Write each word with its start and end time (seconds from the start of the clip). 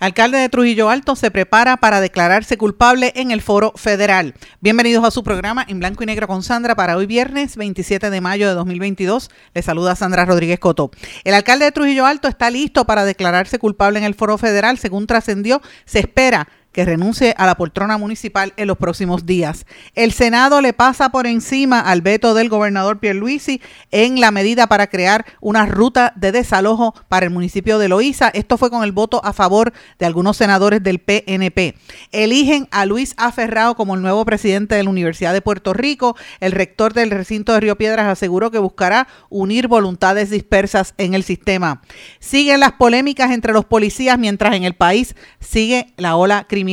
Alcalde 0.00 0.38
de 0.38 0.48
Trujillo 0.48 0.90
Alto 0.90 1.16
se 1.16 1.32
prepara 1.32 1.76
para 1.76 2.00
declararse 2.00 2.56
culpable 2.56 3.12
en 3.16 3.32
el 3.32 3.42
foro 3.42 3.72
federal. 3.74 4.34
Bienvenidos 4.60 5.04
a 5.04 5.10
su 5.10 5.24
programa 5.24 5.64
en 5.66 5.80
blanco 5.80 6.04
y 6.04 6.06
negro 6.06 6.28
con 6.28 6.44
Sandra 6.44 6.76
para 6.76 6.96
hoy 6.96 7.06
viernes 7.06 7.56
27 7.56 8.08
de 8.08 8.20
mayo 8.20 8.46
de 8.46 8.54
2022. 8.54 9.28
Le 9.54 9.62
saluda 9.62 9.96
Sandra 9.96 10.24
Rodríguez 10.24 10.60
Coto. 10.60 10.92
El 11.24 11.34
alcalde 11.34 11.64
de 11.64 11.72
Trujillo 11.72 12.06
Alto 12.06 12.28
está 12.28 12.48
listo 12.48 12.84
para 12.84 13.04
declararse 13.04 13.58
culpable 13.58 13.98
en 13.98 14.04
el 14.04 14.14
foro 14.14 14.38
federal. 14.38 14.78
Según 14.78 15.08
trascendió, 15.08 15.60
se 15.84 15.98
espera 15.98 16.46
que 16.78 16.84
renuncie 16.84 17.34
a 17.36 17.44
la 17.44 17.56
poltrona 17.56 17.98
municipal 17.98 18.52
en 18.56 18.68
los 18.68 18.78
próximos 18.78 19.26
días. 19.26 19.66
El 19.96 20.12
Senado 20.12 20.60
le 20.60 20.72
pasa 20.72 21.08
por 21.08 21.26
encima 21.26 21.80
al 21.80 22.02
veto 22.02 22.34
del 22.34 22.48
gobernador 22.48 23.00
Pierluisi 23.00 23.60
en 23.90 24.20
la 24.20 24.30
medida 24.30 24.68
para 24.68 24.86
crear 24.86 25.26
una 25.40 25.66
ruta 25.66 26.12
de 26.14 26.30
desalojo 26.30 26.94
para 27.08 27.26
el 27.26 27.32
municipio 27.32 27.80
de 27.80 27.88
Loíza. 27.88 28.28
Esto 28.28 28.56
fue 28.58 28.70
con 28.70 28.84
el 28.84 28.92
voto 28.92 29.20
a 29.24 29.32
favor 29.32 29.72
de 29.98 30.06
algunos 30.06 30.36
senadores 30.36 30.80
del 30.80 31.00
PNP. 31.00 31.74
Eligen 32.12 32.68
a 32.70 32.86
Luis 32.86 33.12
Aferrao 33.16 33.74
como 33.74 33.96
el 33.96 34.02
nuevo 34.02 34.24
presidente 34.24 34.76
de 34.76 34.84
la 34.84 34.90
Universidad 34.90 35.32
de 35.32 35.42
Puerto 35.42 35.74
Rico. 35.74 36.14
El 36.38 36.52
rector 36.52 36.94
del 36.94 37.10
recinto 37.10 37.54
de 37.54 37.58
Río 37.58 37.76
Piedras 37.76 38.06
aseguró 38.06 38.52
que 38.52 38.58
buscará 38.58 39.08
unir 39.30 39.66
voluntades 39.66 40.30
dispersas 40.30 40.94
en 40.96 41.14
el 41.14 41.24
sistema. 41.24 41.82
Siguen 42.20 42.60
las 42.60 42.74
polémicas 42.74 43.32
entre 43.32 43.52
los 43.52 43.64
policías 43.64 44.16
mientras 44.16 44.54
en 44.54 44.62
el 44.62 44.76
país 44.76 45.16
sigue 45.40 45.92
la 45.96 46.14
ola 46.14 46.46
criminal 46.48 46.67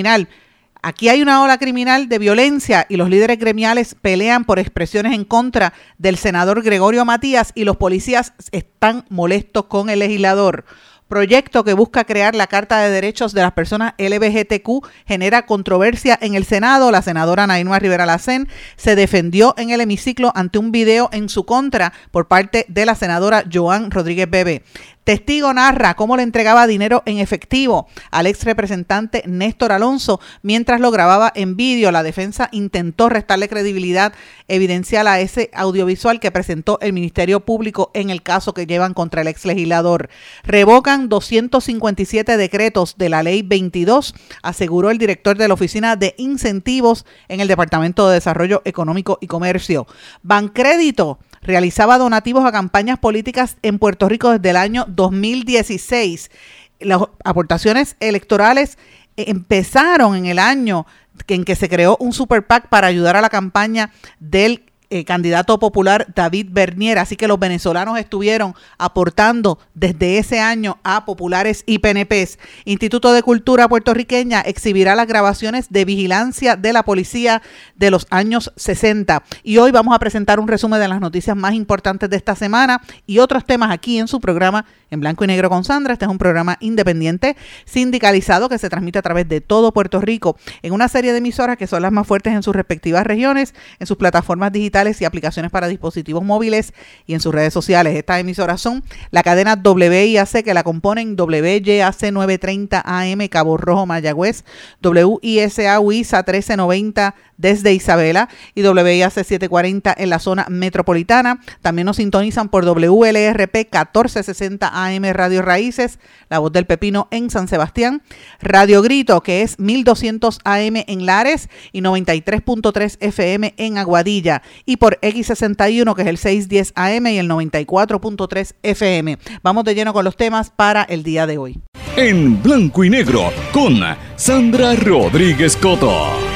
Aquí 0.82 1.10
hay 1.10 1.22
una 1.22 1.42
ola 1.42 1.58
criminal 1.58 2.10
de 2.10 2.20
violencia 2.20 2.86
y 2.90 2.98
los 2.98 3.10
líderes 3.10 3.40
gremiales 3.40 3.96
pelean 3.96 4.46
por 4.46 4.60
expresiones 4.60 5.14
en 5.14 5.26
contra 5.26 5.74
del 5.98 6.18
senador 6.18 6.62
Gregorio 6.62 7.06
Matías 7.06 7.52
y 7.56 7.64
los 7.64 7.78
policías 7.78 8.34
están 8.52 9.06
molestos 9.10 9.66
con 9.66 9.90
el 9.90 10.00
legislador 10.00 10.66
proyecto 11.08 11.64
que 11.64 11.74
busca 11.74 12.04
crear 12.04 12.36
la 12.36 12.48
Carta 12.48 12.80
de 12.80 12.90
Derechos 12.90 13.34
de 13.34 13.42
las 13.42 13.52
Personas 13.52 13.94
LBGTQ 13.98 14.86
genera 15.06 15.46
controversia 15.46 16.18
en 16.22 16.36
el 16.36 16.46
Senado. 16.46 16.92
La 16.92 17.02
senadora 17.02 17.48
Naima 17.48 17.80
Rivera 17.80 18.06
Lacén 18.06 18.48
se 18.76 18.96
defendió 18.96 19.54
en 19.58 19.70
el 19.70 19.82
hemiciclo 19.82 20.32
ante 20.36 20.58
un 20.58 20.72
video 20.72 21.10
en 21.12 21.30
su 21.30 21.46
contra 21.46 21.94
por 22.12 22.28
parte 22.28 22.66
de 22.68 22.86
la 22.86 22.96
senadora 22.96 23.44
Joan 23.52 23.92
Rodríguez 23.92 24.30
Bebe. 24.30 24.64
Testigo 25.06 25.54
narra 25.54 25.94
cómo 25.94 26.18
le 26.18 26.24
entregaba 26.24 26.66
dinero 26.66 27.04
en 27.06 27.20
efectivo 27.20 27.88
al 28.10 28.26
ex 28.26 28.44
representante 28.44 29.22
Néstor 29.28 29.72
Alonso 29.72 30.20
mientras 30.42 30.82
lo 30.82 30.90
grababa 30.90 31.32
en 31.36 31.56
vídeo. 31.56 31.92
La 31.92 32.02
defensa 32.02 32.50
intentó 32.52 33.08
restarle 33.08 33.48
credibilidad 33.48 34.14
evidencial 34.48 35.08
a 35.08 35.20
ese 35.20 35.52
audiovisual 35.54 36.20
que 36.20 36.32
presentó 36.32 36.80
el 36.82 36.92
Ministerio 36.92 37.42
Público 37.42 37.92
en 37.94 38.10
el 38.10 38.24
caso 38.24 38.56
que 38.56 38.66
llevan 38.66 38.96
contra 38.96 39.22
el 39.22 39.28
ex 39.28 39.46
legislador. 39.46 40.10
Revocan 40.44 41.08
257 41.08 42.36
decretos 42.36 42.98
de 42.98 43.10
la 43.10 43.22
Ley 43.22 43.44
22, 43.44 44.16
aseguró 44.42 44.90
el 44.90 44.98
director 44.98 45.38
de 45.38 45.48
la 45.48 45.54
Oficina 45.54 45.96
de 45.96 46.16
Incentivos 46.18 47.06
en 47.28 47.42
el 47.42 47.48
Departamento 47.48 48.08
de 48.08 48.16
Desarrollo 48.16 48.64
Económico 48.66 49.20
y 49.22 49.28
Comercio. 49.28 49.86
Bancrédito 50.24 51.20
realizaba 51.46 51.98
donativos 51.98 52.46
a 52.46 52.52
campañas 52.52 53.00
políticas 53.00 53.58
en 53.62 53.80
Puerto 53.80 54.10
Rico 54.10 54.32
desde 54.32 54.50
el 54.50 54.58
año 54.58 54.86
2016. 54.90 56.32
Las 56.80 57.02
aportaciones 57.24 57.96
electorales 58.00 58.78
empezaron 59.16 60.16
en 60.16 60.26
el 60.26 60.40
año 60.40 60.86
en 61.28 61.46
que 61.46 61.56
se 61.56 61.70
creó 61.70 61.98
un 62.00 62.14
super 62.14 62.46
PAC 62.46 62.68
para 62.68 62.88
ayudar 62.88 63.16
a 63.16 63.22
la 63.22 63.30
campaña 63.30 63.92
del 64.20 64.64
eh, 64.90 65.06
candidato 65.06 65.60
popular 65.60 66.08
David 66.14 66.48
Bernier. 66.52 67.00
Así 67.00 67.16
que 67.16 67.28
los 67.28 67.40
venezolanos 67.40 67.98
estuvieron 67.98 68.54
aportando 68.78 69.60
desde 69.74 70.18
ese 70.18 70.40
año 70.40 70.78
a 70.84 71.06
populares 71.06 71.64
y 71.66 71.80
PNPs. 71.80 72.38
Instituto 72.66 73.12
de 73.14 73.24
Cultura 73.24 73.68
puertorriqueña 73.68 74.42
exhibirá 74.42 74.96
las 74.96 75.08
grabaciones 75.08 75.70
de 75.70 75.86
vigilancia 75.86 76.56
de 76.56 76.74
la 76.74 76.84
policía 76.84 77.42
de 77.76 77.92
los 77.92 78.08
años 78.10 78.52
60. 78.56 79.24
Y 79.44 79.58
hoy 79.58 79.72
vamos 79.72 79.96
a 79.96 80.00
presentar 80.00 80.40
un 80.40 80.48
resumen 80.48 80.80
de 80.80 80.88
las 80.88 81.02
noticias 81.02 81.36
más 81.36 81.54
importantes 81.54 82.10
de 82.10 82.18
esta 82.18 82.36
semana 82.36 82.82
y 83.08 83.20
otros 83.20 83.46
temas 83.46 83.72
aquí 83.72 84.00
en 84.00 84.08
su 84.08 84.20
programa 84.20 84.66
en 84.92 85.00
blanco 85.00 85.24
y 85.24 85.28
negro 85.28 85.50
con 85.50 85.64
Sandra. 85.64 85.94
Este 85.94 86.06
es 86.06 86.12
un 86.12 86.18
programa 86.18 86.58
independiente, 86.60 87.36
sindicalizado, 87.66 88.50
que 88.50 88.58
se 88.58 88.70
transmite 88.70 89.00
a 89.00 89.02
través 89.02 89.28
de 89.28 89.42
todo 89.42 89.74
Puerto 89.74 90.00
Rico 90.00 90.38
en 90.62 90.74
una 90.74 90.88
serie 90.88 91.12
de 91.12 91.18
emisoras 91.18 91.58
que 91.58 91.68
son 91.68 91.82
las 91.82 91.92
más 91.92 92.08
fuertes 92.08 92.34
en 92.34 92.44
sus 92.44 92.56
respectivas 92.56 93.06
regiones, 93.06 93.54
en 93.80 93.88
sus 93.88 93.98
plataformas 93.98 94.52
digitales 94.52 94.75
y 94.76 95.06
aplicaciones 95.06 95.52
para 95.52 95.68
dispositivos 95.68 96.22
móviles 96.22 96.74
y 97.08 97.14
en 97.14 97.22
sus 97.22 97.34
redes 97.34 97.54
sociales. 97.54 97.96
Estas 97.96 98.20
emisoras 98.20 98.60
son 98.60 98.84
la 99.10 99.24
cadena 99.24 99.54
WIAC 99.64 100.44
que 100.44 100.54
la 100.54 100.64
componen 100.64 101.16
WYAC 101.18 102.12
930 102.12 102.84
AM 102.84 103.28
Cabo 103.30 103.56
Rojo 103.56 103.86
Mayagüez, 103.86 104.44
WISA 104.84 105.80
WISA 105.80 106.18
1390 106.18 107.16
desde 107.38 107.74
Isabela 107.74 108.30
y 108.54 108.64
WIAC 108.64 109.12
740 109.12 109.94
en 109.98 110.10
la 110.10 110.20
zona 110.20 110.46
metropolitana. 110.50 111.40
También 111.62 111.86
nos 111.86 111.98
sintonizan 111.98 112.50
por 112.50 112.66
WLRP 112.66 113.56
1460 113.56 114.70
AM 114.74 115.04
Radio 115.14 115.42
Raíces, 115.42 116.00
La 116.30 116.40
Voz 116.40 116.52
del 116.52 116.66
Pepino 116.66 117.08
en 117.12 117.30
San 117.30 117.48
Sebastián, 117.48 118.02
Radio 118.42 118.82
Grito 118.82 119.22
que 119.22 119.42
es 119.42 119.60
1200 119.60 120.40
AM 120.44 120.84
en 120.88 121.06
Lares 121.06 121.50
y 121.72 121.82
93.3 121.82 122.98
FM 123.00 123.54
en 123.58 123.78
Aguadilla 123.78 124.42
y 124.66 124.78
por 124.78 125.00
X61 125.02 125.96
que 125.96 126.02
es 126.02 126.08
el 126.08 126.18
610 126.18 126.74
AM 126.76 127.08
y 127.08 127.18
el 127.18 127.30
94.3 127.30 128.56
FM. 128.64 129.18
Vamos 129.44 129.64
de 129.64 129.76
lleno 129.76 129.94
con 129.94 130.06
los 130.06 130.18
temas 130.18 130.52
para 130.52 130.84
el 130.84 131.04
día 131.04 131.28
de 131.28 131.38
hoy. 131.38 131.60
En 131.98 132.42
blanco 132.42 132.84
y 132.84 132.90
negro 132.90 133.32
con 133.54 133.80
Sandra 134.18 134.76
Rodríguez 134.76 135.56
Coto. 135.56 136.35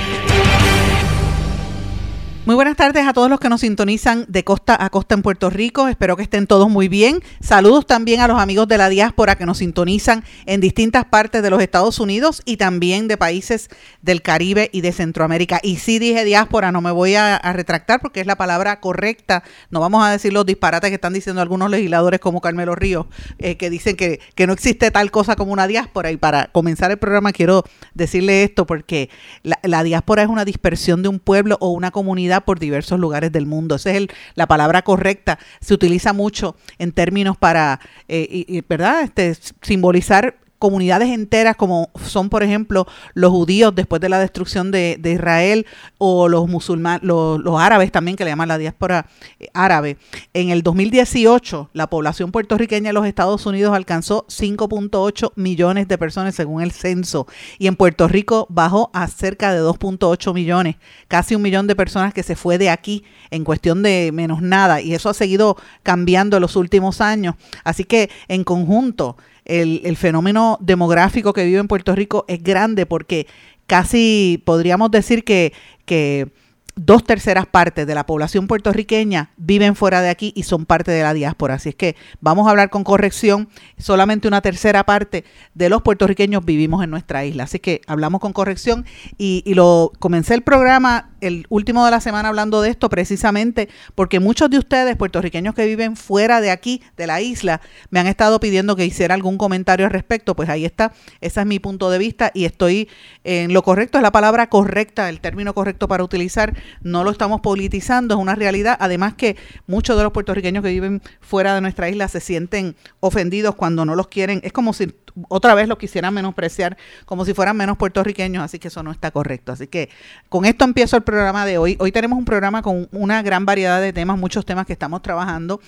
Muy 2.50 2.56
buenas 2.56 2.78
tardes 2.78 3.06
a 3.06 3.14
todos 3.14 3.30
los 3.30 3.40
que 3.40 3.48
nos 3.48 3.62
sintonizan 3.62 4.26
de 4.28 4.44
costa 4.44 4.76
a 4.84 4.90
costa 4.90 5.14
en 5.14 5.22
Puerto 5.22 5.52
Rico. 5.52 5.88
Espero 5.88 6.18
que 6.18 6.24
estén 6.24 6.48
todos 6.48 6.68
muy 6.68 6.88
bien. 6.88 7.22
Saludos 7.42 7.86
también 7.86 8.22
a 8.22 8.28
los 8.28 8.42
amigos 8.42 8.68
de 8.68 8.80
la 8.80 8.90
diáspora 8.90 9.36
que 9.36 9.46
nos 9.46 9.60
sintonizan 9.60 10.24
en 10.48 10.60
distintas 10.60 11.06
partes 11.06 11.44
de 11.44 11.52
los 11.52 11.62
Estados 11.62 12.00
Unidos 12.00 12.42
y 12.46 12.58
también 12.58 13.08
de 13.08 13.18
países 13.18 13.70
del 14.02 14.24
Caribe 14.24 14.72
y 14.74 14.82
de 14.82 14.92
Centroamérica. 14.94 15.60
Y 15.62 15.76
sí 15.76 16.00
dije 16.00 16.26
diáspora, 16.26 16.72
no 16.72 16.82
me 16.82 16.90
voy 16.90 17.14
a, 17.14 17.38
retractar 17.54 18.02
porque 18.02 18.20
es 18.20 18.26
la 18.26 18.36
palabra 18.36 18.80
correcta. 18.80 19.44
No 19.70 19.80
vamos 19.80 20.04
a 20.04 20.10
decir 20.10 20.34
los 20.34 20.44
disparates 20.44 20.90
que 20.90 20.96
están 20.96 21.14
diciendo 21.14 21.44
algunos 21.44 21.70
legisladores 21.70 22.20
como 22.20 22.42
Carmelo 22.42 22.74
Ríos, 22.74 23.06
eh, 23.38 23.58
que 23.58 23.70
dicen 23.70 23.96
que, 23.96 24.22
que 24.34 24.48
no 24.48 24.54
existe 24.54 24.90
tal 24.90 25.12
cosa 25.12 25.36
como 25.36 25.54
una 25.54 25.68
diáspora. 25.68 26.10
Y 26.10 26.18
para 26.18 26.48
comenzar 26.48 26.90
el 26.90 26.98
programa 26.98 27.32
quiero 27.32 27.64
decirle 27.94 28.42
esto 28.42 28.66
porque 28.66 29.12
la, 29.44 29.60
la 29.62 29.84
diáspora 29.84 30.24
es 30.24 30.30
una 30.30 30.46
dispersión 30.46 31.04
de 31.04 31.10
un 31.10 31.20
pueblo 31.20 31.56
o 31.60 31.70
una 31.70 31.92
comunidad 31.92 32.39
por 32.42 32.60
diversos 32.60 33.00
lugares 33.00 33.32
del 33.32 33.46
mundo. 33.46 33.76
Esa 33.76 33.92
es 33.92 34.08
la 34.36 34.48
palabra 34.48 34.82
correcta. 34.82 35.40
Se 35.62 35.74
utiliza 35.74 36.14
mucho 36.14 36.56
en 36.78 36.92
términos 36.92 37.38
para, 37.38 37.80
eh, 38.08 38.64
¿verdad? 38.68 39.04
Este, 39.04 39.36
simbolizar 39.62 40.36
comunidades 40.60 41.10
enteras 41.10 41.56
como 41.56 41.90
son, 42.06 42.30
por 42.30 42.44
ejemplo, 42.44 42.86
los 43.14 43.32
judíos 43.32 43.74
después 43.74 44.02
de 44.02 44.10
la 44.10 44.20
destrucción 44.20 44.72
de, 44.72 45.00
Israel 45.04 45.66
o 45.98 46.28
los 46.28 46.48
musulmanes, 46.48 47.02
los, 47.04 47.60
árabes 47.60 47.92
también, 47.92 48.16
que 48.16 48.26
le 48.26 48.30
llaman 48.30 48.50
la 48.50 48.58
diáspora 48.58 49.08
eh, 49.40 49.48
árabe. 49.54 49.98
En 50.34 50.50
el 50.50 50.62
2018, 50.62 51.70
la 51.74 51.90
población 51.90 52.32
puertorriqueña 52.32 52.90
en 52.90 52.96
los 52.96 53.08
Estados 53.08 53.46
Unidos 53.46 53.74
alcanzó 53.74 54.28
5.8 54.28 55.32
millones 55.36 55.88
de 55.88 55.98
personas 55.98 56.36
según 56.36 56.62
el 56.62 56.72
censo 56.72 57.26
y 57.58 57.68
en 57.68 57.76
Puerto 57.76 58.08
Rico 58.08 58.46
bajó 58.50 58.92
a 58.94 59.08
cerca 59.08 59.54
de 59.54 59.62
2.8 59.62 60.34
millones, 60.34 60.76
casi 61.08 61.36
un 61.36 61.42
millón 61.42 61.68
de 61.68 61.76
personas 61.76 62.14
que 62.14 62.24
se 62.24 62.36
fue 62.36 62.58
de 62.58 62.70
aquí 62.70 63.04
en 63.32 63.44
cuestión 63.44 63.82
de 63.82 64.12
menos 64.14 64.42
nada 64.42 64.82
y 64.82 64.94
eso 64.94 65.10
ha 65.10 65.14
seguido 65.14 65.56
cambiando 65.84 66.38
en 66.38 66.42
los 66.42 66.56
últimos 66.56 67.02
años. 67.02 67.36
Así 67.64 67.86
que 67.86 68.10
en 68.28 68.44
conjunto, 68.44 69.18
el, 69.50 69.98
fenómeno 69.98 70.58
demográfico 70.62 71.34
que 71.34 71.44
vive 71.44 71.60
en 71.60 71.68
Puerto 71.68 71.96
Rico 71.96 72.26
es 72.28 72.42
grande 72.44 72.86
porque 72.86 73.28
casi 73.68 74.42
podríamos 74.46 74.92
decir 74.92 75.24
que, 75.24 75.54
que 75.86 76.32
dos 76.76 77.04
terceras 77.04 77.46
partes 77.46 77.86
de 77.86 77.96
la 77.96 78.06
población 78.06 78.48
puertorriqueña 78.48 79.32
viven 79.38 79.76
fuera 79.76 80.02
de 80.02 80.10
aquí 80.10 80.32
y 80.36 80.44
son 80.44 80.66
parte 80.66 80.92
de 80.92 81.04
la 81.04 81.14
diáspora. 81.14 81.56
Así 81.56 81.70
es 81.70 81.76
que 81.76 81.96
vamos 82.22 82.48
a 82.48 82.52
hablar 82.52 82.70
con 82.70 82.84
corrección. 82.84 83.50
Solamente 83.78 84.28
una 84.28 84.42
tercera 84.42 84.86
parte 84.86 85.26
de 85.54 85.70
los 85.70 85.82
puertorriqueños 85.82 86.46
vivimos 86.46 86.84
en 86.84 86.90
nuestra 86.90 87.26
isla. 87.26 87.44
Así 87.44 87.60
que 87.60 87.82
hablamos 87.88 88.22
con 88.22 88.34
corrección 88.34 88.86
y, 89.18 89.44
y 89.46 89.56
lo 89.56 89.92
comencé 90.00 90.36
el 90.36 90.42
programa 90.42 91.10
el 91.22 91.46
último 91.50 91.86
de 91.86 91.92
la 91.92 92.02
semana 92.02 92.30
hablando 92.30 92.62
de 92.62 92.70
esto 92.70 92.90
precisamente 92.90 93.70
porque 93.96 94.20
muchos 94.20 94.50
de 94.50 94.58
ustedes 94.58 94.96
puertorriqueños 94.96 95.56
que 95.56 95.66
viven 95.66 95.96
fuera 95.96 96.42
de 96.42 96.52
aquí, 96.52 96.82
de 96.98 97.08
la 97.08 97.22
isla, 97.22 97.62
me 97.90 98.00
han 98.00 98.08
estado 98.08 98.40
pidiendo 98.40 98.76
que 98.76 98.86
hiciera 98.86 99.16
algún 99.16 99.38
comentario 99.38 99.86
al 99.86 99.92
respecto. 99.92 100.36
Pues 100.36 100.50
ahí 100.50 100.66
está. 100.66 100.94
Ese 101.22 101.40
es 101.40 101.46
mi 101.46 101.60
punto 101.60 101.90
de 101.90 101.98
vista 101.98 102.32
y 102.34 102.46
estoy 102.46 102.90
en 103.24 103.54
lo 103.54 103.64
correcto. 103.64 103.98
Es 103.98 104.02
la 104.02 104.12
palabra 104.12 104.50
correcta, 104.50 105.10
el 105.10 105.20
término 105.22 105.54
correcto 105.54 105.88
para 105.88 106.04
utilizar 106.04 106.56
no 106.82 107.04
lo 107.04 107.12
estamos 107.12 107.42
politizando, 107.42 108.16
es 108.16 108.20
una 108.20 108.36
realidad. 108.36 108.78
Además 108.80 109.14
que 109.14 109.36
muchos 109.68 109.98
de 109.98 110.04
los 110.04 110.12
puertorriqueños 110.12 110.64
que 110.64 110.70
viven 110.70 111.02
fuera 111.22 111.56
de 111.56 111.62
nuestra 111.62 111.90
isla 111.90 112.08
se 112.08 112.20
sienten 112.20 112.76
ofendidos 113.00 113.56
cuando 113.56 113.86
no 113.86 113.96
los 113.96 114.08
quieren. 114.08 114.42
Es 114.44 114.54
como 114.54 114.74
si 114.74 114.94
otra 115.28 115.54
vez 115.54 115.68
los 115.68 115.78
quisieran 115.78 116.14
menospreciar, 116.14 116.78
como 117.06 117.26
si 117.26 117.34
fueran 117.34 117.58
menos 117.58 117.78
puertorriqueños, 117.78 118.44
así 118.44 118.60
que 118.60 118.70
eso 118.70 118.84
no 118.84 118.92
está 118.92 119.12
correcto. 119.12 119.52
Así 119.52 119.68
que 119.68 119.90
con 120.30 120.46
esto 120.46 120.66
empiezo 120.66 120.96
el 120.96 121.04
programa 121.10 121.44
de 121.44 121.58
hoy. 121.58 121.76
Hoy 121.80 121.92
tenemos 121.92 122.20
un 122.20 122.26
programa 122.26 122.62
con 122.62 122.88
una 122.92 123.24
gran 123.24 123.44
variedad 123.44 123.82
de 123.82 123.92
temas, 123.92 124.20
muchos 124.20 124.46
temas 124.46 124.68
que 124.68 124.74
estamos 124.74 125.02
trabajando. 125.02 125.60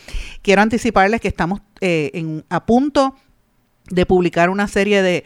Quiero 0.43 0.61
anticiparles 0.61 1.19
que 1.19 1.29
estamos 1.29 1.61
eh, 1.79 2.43
a 2.47 2.63
punto 2.63 3.15
de 3.89 4.05
publicar 4.05 4.51
una 4.51 4.67
serie 4.67 5.01
de, 5.01 5.23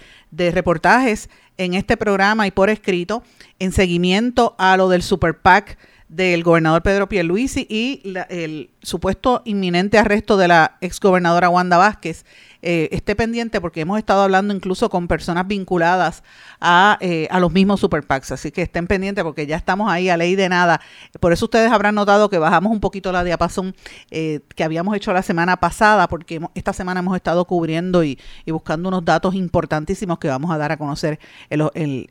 reportajes 0.52 1.30
en 1.58 1.74
este 1.74 1.98
programa 1.98 2.48
y 2.48 2.52
por 2.52 2.70
escrito 2.70 3.24
en 3.60 3.74
seguimiento 3.74 4.56
a 4.58 4.78
lo 4.78 4.88
del 4.88 5.04
Super 5.04 5.38
PAC 5.38 5.78
del 6.08 6.44
gobernador 6.44 6.82
Pedro 6.82 7.10
Pierluisi 7.10 7.68
y 7.70 8.02
el 8.30 8.70
supuesto 8.82 9.42
inminente 9.44 9.98
arresto 9.98 10.38
de 10.38 10.48
la 10.48 10.78
exgobernadora 10.80 11.50
Wanda 11.50 11.76
Vázquez 11.76 12.26
eh, 12.68 12.90
esté 12.92 13.16
pendiente 13.16 13.62
porque 13.62 13.82
hemos 13.82 14.00
estado 14.00 14.24
hablando 14.24 14.52
incluso 14.52 14.90
con 14.90 15.08
personas 15.08 15.48
vinculadas 15.48 16.24
a, 16.60 16.98
eh, 17.00 17.28
a 17.30 17.40
los 17.40 17.52
mismos 17.52 17.80
super 17.80 18.04
así 18.10 18.52
que 18.52 18.64
estén 18.64 18.88
pendientes 18.88 19.24
porque 19.24 19.46
ya 19.46 19.56
estamos 19.56 19.92
ahí 19.92 20.10
a 20.10 20.18
ley 20.18 20.36
de 20.36 20.50
nada. 20.50 20.82
Por 21.20 21.32
eso 21.32 21.46
ustedes 21.46 21.72
habrán 21.72 21.94
notado 21.94 22.28
que 22.28 22.40
bajamos 22.40 22.72
un 22.72 22.80
poquito 22.80 23.12
la 23.12 23.24
diapasón 23.24 23.76
eh, 24.10 24.40
que 24.56 24.64
habíamos 24.64 24.96
hecho 24.96 25.14
la 25.14 25.22
semana 25.22 25.58
pasada 25.58 26.08
porque 26.08 26.42
esta 26.56 26.74
semana 26.74 27.02
hemos 27.02 27.16
estado 27.16 27.46
cubriendo 27.46 28.04
y, 28.04 28.18
buscando 28.48 28.90
unos 28.90 29.06
datos 29.06 29.36
importantísimos 29.36 30.18
que 30.18 30.28
vamos 30.28 30.50
a 30.50 30.58
dar 30.58 30.72
a 30.72 30.78
conocer 30.78 31.20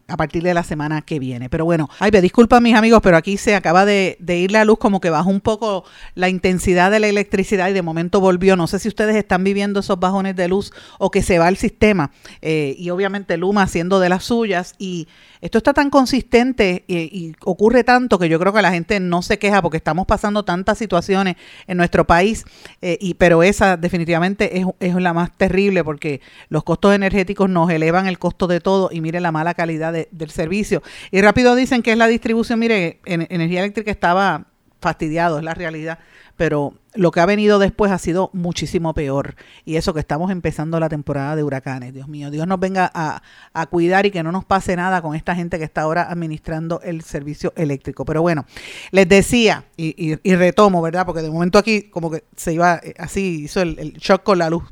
a 0.06 0.16
partir 0.16 0.44
de 0.44 0.54
la 0.54 0.62
semana 0.62 1.02
que 1.02 1.18
viene. 1.18 1.48
Pero 1.48 1.64
bueno, 1.64 1.90
ay, 1.98 2.12
me 2.12 2.20
disculpan 2.20 2.62
mis 2.62 2.76
amigos, 2.76 3.00
pero 3.02 3.16
aquí 3.16 3.38
se 3.38 3.56
acaba 3.56 3.84
de, 3.84 4.16
de 4.20 4.38
ir 4.38 4.52
la 4.52 4.64
luz 4.64 4.78
como 4.78 5.00
que 5.00 5.10
bajó 5.10 5.30
un 5.30 5.40
poco 5.40 5.84
la 6.14 6.28
intensidad 6.28 6.92
de 6.92 7.00
la 7.00 7.08
electricidad 7.08 7.70
y 7.70 7.72
de 7.72 7.82
momento 7.82 8.20
volvió. 8.20 8.54
No 8.54 8.68
sé 8.68 8.78
si 8.78 8.86
ustedes 8.86 9.16
están 9.16 9.42
viviendo 9.42 9.80
esos 9.80 9.98
bajones 9.98 10.36
de 10.36 10.43
luz 10.48 10.72
o 10.98 11.10
que 11.10 11.22
se 11.22 11.38
va 11.38 11.48
el 11.48 11.56
sistema. 11.56 12.10
Eh, 12.42 12.74
y 12.78 12.90
obviamente 12.90 13.36
Luma 13.36 13.62
haciendo 13.62 14.00
de 14.00 14.08
las 14.08 14.24
suyas. 14.24 14.74
Y 14.78 15.08
esto 15.40 15.58
está 15.58 15.74
tan 15.74 15.90
consistente 15.90 16.84
eh, 16.88 17.08
y 17.12 17.34
ocurre 17.44 17.84
tanto 17.84 18.18
que 18.18 18.28
yo 18.28 18.38
creo 18.38 18.52
que 18.52 18.62
la 18.62 18.70
gente 18.70 18.98
no 19.00 19.22
se 19.22 19.38
queja 19.38 19.60
porque 19.60 19.76
estamos 19.76 20.06
pasando 20.06 20.44
tantas 20.44 20.78
situaciones 20.78 21.36
en 21.66 21.76
nuestro 21.76 22.06
país. 22.06 22.44
Eh, 22.80 22.96
y, 23.00 23.14
pero 23.14 23.42
esa 23.42 23.76
definitivamente 23.76 24.58
es, 24.58 24.66
es, 24.80 24.94
la 24.94 25.12
más 25.12 25.36
terrible 25.36 25.84
porque 25.84 26.20
los 26.48 26.64
costos 26.64 26.94
energéticos 26.94 27.50
nos 27.50 27.70
elevan 27.70 28.06
el 28.06 28.18
costo 28.18 28.46
de 28.46 28.60
todo 28.60 28.88
y 28.90 29.00
mire 29.00 29.20
la 29.20 29.32
mala 29.32 29.54
calidad 29.54 29.92
del 29.92 30.30
servicio. 30.30 30.82
Y 31.10 31.20
rápido 31.20 31.54
dicen 31.54 31.82
que 31.82 31.92
es 31.92 31.98
la 31.98 32.06
distribución. 32.06 32.58
Mire, 32.58 33.00
en, 33.04 33.26
energía 33.30 33.60
eléctrica 33.60 33.90
estaba 33.90 34.46
fastidiado, 34.80 35.38
es 35.38 35.44
la 35.44 35.54
realidad. 35.54 35.98
Pero 36.36 36.74
lo 36.94 37.10
que 37.10 37.20
ha 37.20 37.26
venido 37.26 37.58
después 37.58 37.90
ha 37.90 37.98
sido 37.98 38.30
muchísimo 38.32 38.94
peor. 38.94 39.34
Y 39.64 39.76
eso 39.76 39.92
que 39.92 40.00
estamos 40.00 40.30
empezando 40.30 40.78
la 40.78 40.88
temporada 40.88 41.36
de 41.36 41.42
huracanes. 41.42 41.92
Dios 41.92 42.08
mío, 42.08 42.30
Dios 42.30 42.46
nos 42.46 42.60
venga 42.60 42.90
a, 42.94 43.20
cuidar 43.66 44.06
y 44.06 44.10
que 44.10 44.22
no 44.22 44.30
nos 44.30 44.44
pase 44.44 44.76
nada 44.76 45.02
con 45.02 45.16
esta 45.16 45.34
gente 45.34 45.58
que 45.58 45.64
está 45.64 45.82
ahora 45.82 46.10
administrando 46.10 46.80
el 46.82 47.02
servicio 47.02 47.52
eléctrico. 47.56 48.04
Pero 48.04 48.22
bueno, 48.22 48.46
les 48.90 49.08
decía, 49.08 49.64
y, 49.76 50.14
retomo, 50.34 50.82
¿verdad? 50.82 51.06
Porque 51.06 51.22
de 51.22 51.30
momento 51.30 51.58
aquí 51.58 51.82
como 51.82 52.10
que 52.10 52.24
se 52.36 52.52
iba 52.52 52.80
eh, 52.82 52.94
así, 52.98 53.44
hizo 53.44 53.62
el, 53.62 53.94
shock 53.94 54.22
con 54.22 54.38
la 54.38 54.50
luz. 54.50 54.64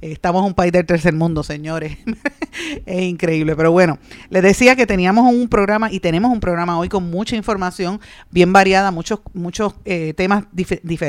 Eh, 0.00 0.12
estamos 0.12 0.40
en 0.40 0.46
un 0.46 0.54
país 0.54 0.72
del 0.72 0.86
tercer 0.86 1.14
mundo, 1.14 1.42
señores. 1.42 1.98
es 2.86 3.02
increíble. 3.02 3.56
Pero 3.56 3.72
bueno, 3.72 3.98
les 4.30 4.42
decía 4.42 4.76
que 4.76 4.86
teníamos 4.86 5.32
un 5.32 5.48
programa 5.48 5.92
y 5.92 6.00
tenemos 6.00 6.32
un 6.32 6.40
programa 6.40 6.78
hoy 6.78 6.88
con 6.88 7.10
mucha 7.10 7.36
información 7.36 8.00
bien 8.30 8.52
variada, 8.52 8.90
muchos, 8.90 9.20
muchos 9.34 9.74
eh, 9.84 10.14
temas 10.16 10.44
diferentes 10.52 11.05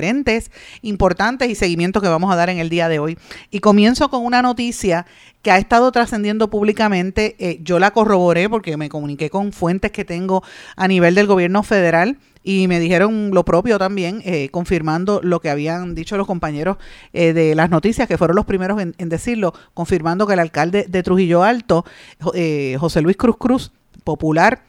importantes 0.82 1.50
y 1.50 1.56
seguimientos 1.56 2.02
que 2.02 2.10
vamos 2.10 2.32
a 2.32 2.36
dar 2.36 2.50
en 2.50 2.60
el 2.60 2.70
día 2.70 2.90
de 2.90 3.00
hoy. 3.00 3.18
Y 3.52 3.60
comienzo 3.60 4.10
con 4.10 4.26
una 4.26 4.42
noticia 4.42 5.06
que 5.42 5.52
ha 5.52 5.58
estado 5.58 5.92
trascendiendo 5.94 6.50
públicamente. 6.50 7.36
Eh, 7.40 7.60
yo 7.64 7.80
la 7.80 7.92
corroboré 7.92 8.50
porque 8.50 8.76
me 8.76 8.90
comuniqué 8.90 9.30
con 9.30 9.54
fuentes 9.54 9.92
que 9.92 10.04
tengo 10.04 10.44
a 10.76 10.90
nivel 10.90 11.16
del 11.16 11.26
gobierno 11.28 11.64
federal 11.64 12.18
y 12.44 12.68
me 12.68 12.82
dijeron 12.82 13.32
lo 13.34 13.46
propio 13.46 13.78
también, 13.78 14.22
eh, 14.26 14.50
confirmando 14.50 15.22
lo 15.24 15.40
que 15.40 15.50
habían 15.50 15.96
dicho 15.96 16.18
los 16.18 16.28
compañeros 16.28 16.78
eh, 17.14 17.32
de 17.32 17.56
las 17.56 17.70
noticias, 17.70 18.10
que 18.10 18.18
fueron 18.18 18.36
los 18.36 18.46
primeros 18.46 18.82
en, 18.82 18.94
decirlo, 19.10 19.54
confirmando 19.74 20.28
que 20.28 20.34
el 20.34 20.40
alcalde 20.40 20.86
de 20.88 21.02
Trujillo 21.02 21.44
Alto, 21.44 21.86
José 22.20 23.02
Luis 23.02 23.16
Cruz 23.16 23.38
Cruz, 23.38 23.72
popular, 24.04 24.64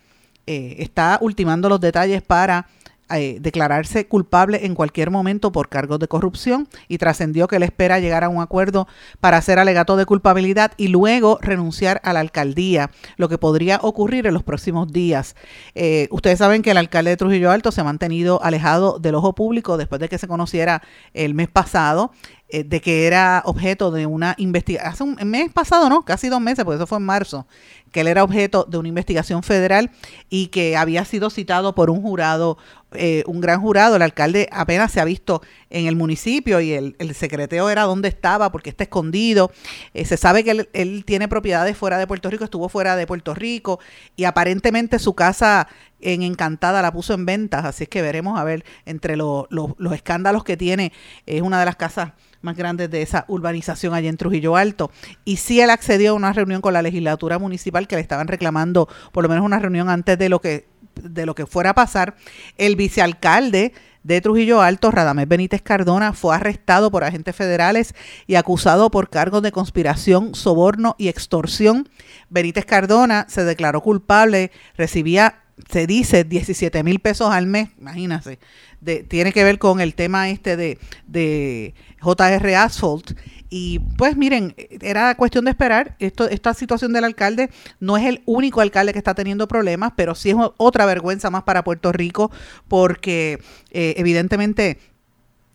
está 0.47 1.19
ultimando 1.21 1.69
los 1.69 1.81
detalles 1.81 2.23
para 2.23 2.67
eh, 3.11 3.39
declararse 3.41 4.07
culpable 4.07 4.67
en 4.67 4.75
cualquier 4.75 5.11
momento 5.11 5.53
por 5.53 5.69
cargos 5.69 5.99
de 5.99 6.09
corrupción 6.09 6.69
y 6.89 6.99
trascendió 6.99 7.49
que 7.49 7.57
él 7.57 7.63
espera 7.63 8.01
llegar 8.01 8.25
a 8.25 8.29
un 8.29 8.43
acuerdo 8.43 8.87
para 9.21 9.39
hacer 9.39 9.59
alegato 9.59 9.97
de 9.97 10.07
culpabilidad 10.07 10.73
y 10.77 10.89
luego 10.89 11.39
renunciar 11.41 12.01
a 12.05 12.13
la 12.13 12.21
alcaldía, 12.21 12.91
lo 13.17 13.29
que 13.29 13.39
podría 13.39 13.79
ocurrir 13.83 14.27
en 14.27 14.35
los 14.35 14.43
próximos 14.43 14.93
días. 14.93 15.37
Eh, 15.75 16.09
ustedes 16.11 16.39
saben 16.39 16.63
que 16.63 16.71
el 16.71 16.77
alcalde 16.77 17.11
de 17.11 17.17
Trujillo 17.17 17.51
Alto 17.51 17.73
se 17.73 17.81
ha 17.81 17.85
mantenido 17.85 18.43
alejado 18.43 18.99
del 18.99 19.15
ojo 19.15 19.35
público 19.35 19.77
después 19.77 20.01
de 20.01 20.09
que 20.09 20.19
se 20.19 20.29
conociera 20.29 20.83
el 21.15 21.35
mes 21.35 21.49
pasado 21.49 22.13
eh, 22.51 22.65
de 22.65 22.81
que 22.81 23.07
era 23.07 23.43
objeto 23.45 23.91
de 23.91 24.07
una 24.07 24.35
investigación, 24.39 24.91
hace 24.91 25.03
un 25.03 25.31
mes 25.31 25.53
pasado, 25.53 25.91
¿no? 25.91 26.07
Casi 26.07 26.29
dos 26.29 26.41
meses, 26.41 26.65
porque 26.65 26.77
eso 26.77 26.87
fue 26.87 26.97
en 26.97 27.05
marzo, 27.05 27.47
que 27.93 28.01
él 28.01 28.07
era 28.09 28.25
objeto 28.25 28.65
de 28.65 28.79
una 28.79 28.89
investigación 28.89 29.43
federal 29.43 29.91
y 30.31 30.47
que 30.47 30.75
había 30.75 31.05
sido 31.05 31.29
citado 31.29 31.75
por 31.75 31.91
un 31.91 32.01
jurado, 32.01 32.57
eh, 32.93 33.23
un 33.27 33.43
gran 33.43 33.61
jurado. 33.61 33.97
El 33.97 34.03
alcalde 34.03 34.49
apenas 34.51 34.93
se 34.93 34.99
ha 35.01 35.05
visto 35.05 35.43
en 35.69 35.87
el 35.87 35.97
municipio 35.97 36.61
y 36.61 36.73
el, 36.73 36.97
el 36.99 37.15
secreteo 37.15 37.69
era 37.69 37.83
donde 37.83 38.09
estaba 38.09 38.51
porque 38.51 38.71
está 38.71 38.85
escondido. 38.85 39.51
Eh, 39.93 40.07
se 40.07 40.17
sabe 40.17 40.43
que 40.43 40.53
él, 40.53 40.69
él, 40.73 41.05
tiene 41.05 41.29
propiedades 41.29 41.77
fuera 41.77 41.99
de 41.99 42.07
Puerto 42.07 42.31
Rico, 42.31 42.45
estuvo 42.45 42.71
fuera 42.71 42.97
de 42.97 43.07
Puerto 43.07 43.35
Rico 43.35 43.79
y 44.17 44.25
aparentemente 44.25 44.99
su 44.99 45.15
casa 45.15 45.69
en 46.01 46.23
Encantada 46.23 46.83
la 46.83 46.93
puso 46.93 47.15
en 47.15 47.27
ventas, 47.27 47.65
así 47.65 47.85
es 47.85 47.89
que 47.89 48.03
veremos 48.03 48.39
a 48.39 48.45
ver 48.45 48.65
entre 48.87 49.17
los 49.17 49.49
escándalos 49.93 50.45
que 50.45 50.57
tiene, 50.57 50.93
es 51.27 51.43
una 51.43 51.59
de 51.59 51.67
las 51.67 51.77
casas 51.77 52.13
más 52.41 52.57
grandes 52.57 52.91
de 52.91 53.03
esa 53.03 53.25
urbanización 53.29 53.95
allí 53.95 54.09
en 54.09 54.17
Trujillo 54.17 54.57
Alto. 54.57 54.91
Y 55.25 55.37
sí 55.37 55.61
él 55.61 55.71
accedió 55.71 56.13
a 56.13 56.15
una 56.15 56.33
reunión 56.33 56.61
con 56.61 56.73
la 56.73 56.83
legislatura 56.83 57.39
municipal 57.39 57.89
que 57.89 57.97
le 57.97 58.03
estaban 58.03 58.29
reclamando 58.29 58.89
por 59.13 59.25
lo 59.25 59.29
menos 59.29 59.45
una 59.45 59.59
reunión 59.59 59.89
antes 59.89 60.19
de 60.19 60.29
lo 60.29 60.41
que 60.41 60.67
de 61.03 61.27
lo 61.27 61.35
que 61.35 61.47
fuera 61.47 61.71
a 61.71 61.75
pasar. 61.75 62.17
El 62.57 62.77
vicealcalde 62.77 63.73
de 64.03 64.21
Trujillo 64.21 64.63
Alto, 64.63 64.91
Radamés 64.91 65.29
Benítez 65.29 65.63
Cardona, 65.63 66.13
fue 66.13 66.35
arrestado 66.35 66.91
por 66.91 67.05
agentes 67.05 67.37
federales 67.37 67.95
y 68.27 68.37
acusado 68.37 68.91
por 68.91 69.11
cargos 69.11 69.43
de 69.43 69.53
conspiración, 69.53 70.35
soborno 70.35 70.97
y 70.99 71.09
extorsión. 71.09 71.89
Benítez 72.31 72.65
Cardona 72.65 73.27
se 73.29 73.45
declaró 73.45 73.81
culpable, 73.81 74.51
recibía 74.77 75.43
se 75.71 75.87
dice 75.87 76.25
17 76.25 76.83
mil 76.83 77.01
pesos 77.01 77.31
al 77.31 77.47
mes, 77.47 77.71
imagínate, 77.79 78.39
de, 78.81 79.03
tiene 79.03 79.33
que 79.33 79.45
ver 79.45 79.59
con 79.59 79.81
el 79.81 79.95
tema 79.95 80.31
este 80.31 80.57
de, 80.57 80.79
de 81.07 81.75
JR 82.01 82.55
Asphalt. 82.55 83.19
Y 83.51 83.79
pues 83.97 84.17
miren, 84.17 84.55
era 84.83 85.15
cuestión 85.15 85.47
de 85.47 85.53
esperar. 85.53 85.97
Esto, 86.01 86.29
esta 86.29 86.53
situación 86.53 86.93
del 86.93 87.05
alcalde 87.05 87.51
no 87.81 87.97
es 87.97 88.05
el 88.07 88.23
único 88.27 88.61
alcalde 88.61 88.93
que 88.93 88.99
está 88.99 89.15
teniendo 89.15 89.49
problemas, 89.49 89.93
pero 89.97 90.15
sí 90.15 90.31
es 90.31 90.37
otra 90.59 90.85
vergüenza 90.87 91.31
más 91.31 91.45
para 91.45 91.65
Puerto 91.65 91.91
Rico 91.93 92.31
porque 92.69 93.41
eh, 93.71 93.95
evidentemente 93.97 94.79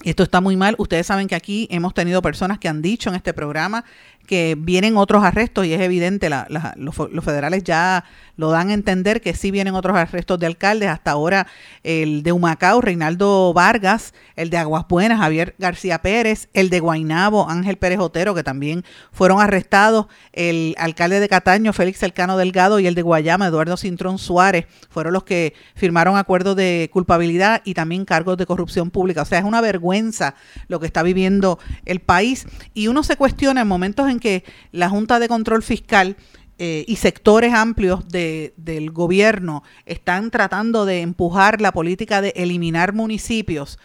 esto 0.03 0.23
está 0.23 0.41
muy 0.41 0.57
mal. 0.57 0.75
Ustedes 0.77 1.07
saben 1.07 1.27
que 1.27 1.35
aquí 1.35 1.67
hemos 1.71 1.93
tenido 1.93 2.21
personas 2.21 2.59
que 2.59 2.67
han 2.67 2.81
dicho 2.81 3.09
en 3.09 3.15
este 3.15 3.33
programa 3.33 3.85
que 4.25 4.55
vienen 4.57 4.97
otros 4.97 5.23
arrestos 5.23 5.65
y 5.65 5.73
es 5.73 5.81
evidente, 5.81 6.29
los, 6.77 6.95
federales 7.25 7.63
ya 7.63 8.05
lo 8.35 8.49
dan 8.49 8.69
a 8.69 8.73
entender 8.73 9.21
que 9.21 9.35
sí 9.35 9.51
vienen 9.51 9.75
otros 9.75 9.95
arrestos 9.95 10.39
de 10.39 10.47
alcaldes. 10.47 10.89
Hasta 10.89 11.11
ahora 11.11 11.47
el 11.83 12.23
de 12.23 12.31
Humacao, 12.31 12.81
Reinaldo 12.81 13.53
Vargas, 13.53 14.13
el 14.35 14.49
de 14.49 14.57
Aguas 14.57 14.85
Buenas, 14.87 15.19
Javier 15.19 15.55
García 15.59 16.01
Pérez, 16.01 16.49
el 16.53 16.69
de 16.69 16.79
Guainabo, 16.79 17.49
Ángel 17.49 17.77
Pérez 17.77 17.99
Otero, 17.99 18.33
que 18.33 18.43
también 18.43 18.83
fueron 19.11 19.39
arrestados, 19.39 20.07
el 20.31 20.75
alcalde 20.79 21.19
de 21.19 21.29
Cataño, 21.29 21.73
Félix 21.73 22.01
Elcano 22.01 22.37
Delgado, 22.37 22.79
y 22.79 22.87
el 22.87 22.95
de 22.95 23.01
Guayama, 23.01 23.47
Eduardo 23.47 23.77
Cintrón 23.77 24.17
Suárez, 24.17 24.65
fueron 24.89 25.13
los 25.13 25.23
que 25.23 25.53
firmaron 25.75 26.17
acuerdos 26.17 26.55
de 26.55 26.89
culpabilidad 26.91 27.61
y 27.65 27.73
también 27.73 28.05
cargos 28.05 28.37
de 28.37 28.45
corrupción 28.45 28.89
pública. 28.89 29.21
O 29.21 29.25
sea, 29.25 29.39
es 29.39 29.45
una 29.45 29.61
vergüenza 29.61 30.35
lo 30.67 30.79
que 30.79 30.87
está 30.87 31.03
viviendo 31.03 31.59
el 31.85 31.99
país 31.99 32.47
y 32.73 32.87
uno 32.87 33.03
se 33.03 33.15
cuestiona 33.15 33.61
en 33.61 33.67
momentos 33.67 34.09
en 34.09 34.12
que 34.19 34.43
la 34.71 34.89
Junta 34.89 35.19
de 35.19 35.27
Control 35.27 35.63
Fiscal 35.63 36.17
eh, 36.59 36.85
y 36.87 36.97
sectores 36.97 37.51
amplios 37.53 38.07
de, 38.07 38.53
del 38.57 38.91
gobierno 38.91 39.63
están 39.85 40.29
tratando 40.29 40.85
de 40.85 41.01
empujar 41.01 41.59
la 41.59 41.71
política 41.71 42.21
de 42.21 42.31
eliminar 42.35 42.93
municipios. 42.93 43.79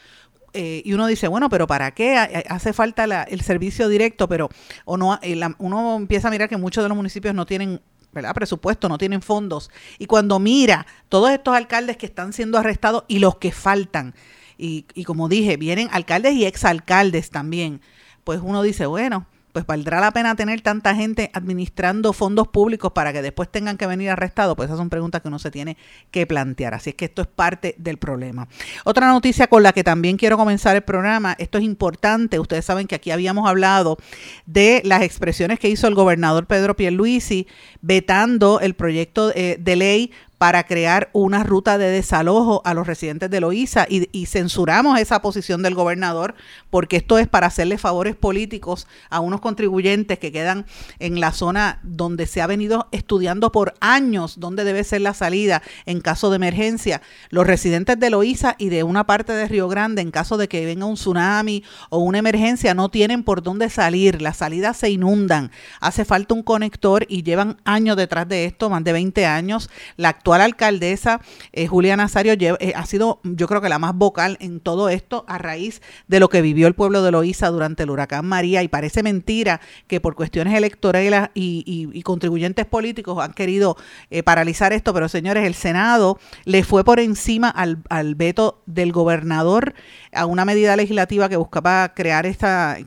Eh, 0.53 0.83
y 0.85 0.93
uno 0.93 1.07
dice, 1.07 1.29
bueno, 1.29 1.49
pero 1.49 1.67
¿para 1.67 1.93
qué? 1.93 2.17
Hace 2.49 2.73
falta 2.75 3.05
el 3.25 3.41
servicio 3.41 3.89
directo, 3.89 4.29
pero 4.29 4.51
o 4.85 4.97
no, 4.99 5.19
eh, 5.23 5.41
uno 5.59 5.97
empieza 5.97 6.29
a 6.29 6.31
mirar 6.31 6.49
que 6.49 6.57
muchos 6.59 6.85
de 6.85 6.89
los 6.89 6.97
municipios 6.97 7.35
no 7.35 7.47
tienen 7.47 7.81
¿verdad? 8.13 8.35
presupuesto, 8.35 8.89
no 8.89 8.99
tienen 8.99 9.23
fondos. 9.23 9.71
Y 9.99 10.07
cuando 10.07 10.39
mira 10.39 10.87
todos 11.09 11.31
estos 11.31 11.55
alcaldes 11.55 11.97
que 11.97 12.07
están 12.07 12.35
siendo 12.35 12.59
arrestados 12.59 13.05
y 13.09 13.19
los 13.19 13.37
que 13.37 13.51
faltan, 13.51 14.15
y, 14.59 14.85
y 14.95 15.05
como 15.05 15.29
dije, 15.29 15.57
vienen 15.57 15.89
alcaldes 15.91 16.35
y 16.35 16.45
exalcaldes 16.45 17.31
también, 17.31 17.81
pues 18.25 18.41
uno 18.43 18.63
dice, 18.63 18.87
bueno, 18.87 19.27
pues 19.53 19.67
valdrá 19.67 20.01
la 20.01 20.11
pena 20.11 20.35
tener 20.37 20.61
tanta 20.61 20.95
gente 20.95 21.31
administrando 21.33 22.13
fondos 22.13 22.49
públicos 22.49 22.93
para 22.93 23.13
que 23.13 23.23
después 23.23 23.51
tengan 23.51 23.77
que 23.77 23.87
venir 23.87 24.11
arrestados, 24.11 24.57
pues 24.57 24.69
esas 24.69 24.79
son 24.79 24.91
preguntas 24.91 25.23
que 25.23 25.29
uno 25.29 25.39
se 25.39 25.51
tiene 25.51 25.77
que 26.11 26.27
plantear. 26.27 26.75
Así 26.75 26.91
es 26.91 26.97
que 26.97 27.07
esto 27.07 27.23
es 27.23 27.29
parte 27.29 27.75
del 27.79 27.99
problema. 27.99 28.49
Otra 28.85 29.09
noticia 29.09 29.47
con 29.47 29.63
la 29.63 29.73
que 29.73 29.85
también 29.85 30.17
quiero 30.17 30.37
comenzar 30.37 30.77
el 30.77 30.83
programa, 30.83 31.35
esto 31.39 31.59
es 31.59 31.65
importante, 31.65 32.39
ustedes 32.39 32.65
saben 32.65 32.87
que 32.87 32.95
aquí 32.95 33.11
habíamos 33.11 33.49
hablado 33.49 33.99
de 34.47 34.83
las 34.85 35.03
expresiones 35.03 35.59
que 35.59 35.69
hizo 35.69 35.87
el 35.87 35.95
gobernador 35.95 36.47
Pedro 36.47 36.77
Pierluisi 36.77 37.47
vetando 37.81 38.61
el 38.61 38.75
proyecto 38.75 39.29
de, 39.29 39.57
de 39.59 39.77
ley 39.77 40.13
para 40.39 40.65
crear 40.65 41.11
una 41.13 41.43
ruta 41.43 41.79
de 41.79 41.91
desalojo 41.91 42.63
a 42.65 42.73
los 42.73 42.87
residentes 42.87 43.29
de 43.29 43.41
Loíza 43.41 43.87
y, 43.89 44.27
censuramos 44.27 44.99
esa 45.01 45.23
posición 45.23 45.63
del 45.63 45.75
gobernador 45.75 46.35
porque 46.71 46.97
esto 46.99 47.19
es 47.19 47.27
para 47.27 47.47
hacerle 47.47 47.79
favores 47.79 48.15
políticos 48.15 48.87
a 49.11 49.21
unos 49.21 49.41
contribuyentes 49.41 50.19
que 50.19 50.31
quedan 50.31 50.67
en 50.99 51.19
la 51.19 51.33
zona 51.33 51.81
donde 51.83 52.27
se 52.27 52.43
ha 52.43 52.47
venido 52.47 52.89
estudiando 52.93 53.51
por 53.51 53.75
años 53.81 54.39
dónde 54.39 54.65
debe 54.65 54.85
ser 54.85 55.01
la 55.01 55.15
salida 55.15 55.63
en 55.87 56.01
caso 56.01 56.31
de 56.31 56.37
emergencia. 56.37 57.01
Los 57.31 57.47
residentes 57.47 57.99
de 57.99 58.11
Loíza 58.11 58.55
y 58.59 58.69
de 58.69 58.83
una 58.83 59.07
parte 59.07 59.33
de 59.33 59.49
Río 59.49 59.69
Grande 59.69 60.03
en 60.03 60.11
caso 60.11 60.37
de 60.37 60.49
que 60.49 60.65
venga 60.67 60.87
un 60.87 60.95
tsunami 60.95 61.65
o 61.89 61.99
una 61.99 62.19
emergencia 62.19 62.75
no 62.75 62.91
tienen 62.91 63.25
por 63.25 63.43
dónde 63.43 63.71
salir, 63.71 64.21
las 64.21 64.37
salidas 64.37 64.77
se 64.77 64.91
inundan, 64.91 65.51
hace 65.81 66.05
falta 66.05 66.35
un 66.35 66.43
conector 66.43 67.07
y 67.09 67.23
llevan 67.23 67.57
años 67.65 67.97
detrás 67.97 68.29
de 68.29 68.45
esto, 68.45 68.69
más 68.71 68.85
de 68.85 68.93
20 68.93 69.27
años. 69.27 69.71
La 69.97 70.11
alcaldesa, 70.35 71.21
eh, 71.53 71.67
Julia 71.67 71.97
Nazario, 71.97 72.35
eh, 72.39 72.73
ha 72.75 72.87
sido 72.87 73.21
yo 73.25 73.47
creo 73.47 73.61
que 73.61 73.69
la 73.69 73.79
más 73.79 73.95
vocal 73.95 74.37
en 74.41 74.61
todo 74.61 74.89
esto 74.89 75.25
a 75.29 75.39
raíz 75.39 75.81
de 76.07 76.21
lo 76.21 76.29
que 76.29 76.43
vivió 76.43 76.67
el 76.67 76.75
pueblo 76.75 77.03
de 77.03 77.11
Loíza 77.11 77.49
durante 77.49 77.85
el 77.85 77.91
huracán 77.91 78.27
María. 78.27 78.63
Y 78.63 78.69
parece 78.69 79.03
mentira 79.03 79.61
que 79.87 80.01
por 80.01 80.15
cuestiones 80.15 80.55
electorales 80.55 81.31
y, 81.35 82.03
contribuyentes 82.03 82.65
políticos 82.65 83.23
han 83.23 83.33
querido 83.33 83.77
eh, 84.11 84.23
paralizar 84.23 84.73
esto, 84.73 84.95
pero 84.95 85.09
señores, 85.09 85.45
el 85.45 85.55
Senado 85.55 86.19
le 86.45 86.65
fue 86.65 86.85
por 86.85 87.01
encima 87.01 87.49
al, 87.51 88.15
veto 88.15 88.63
del 88.67 88.93
gobernador 88.93 89.75
a 90.13 90.25
una 90.25 90.45
medida 90.45 90.75
legislativa 90.77 91.29
que 91.29 91.37
buscaba 91.37 91.93
crear 91.95 92.25
esta, 92.25 92.79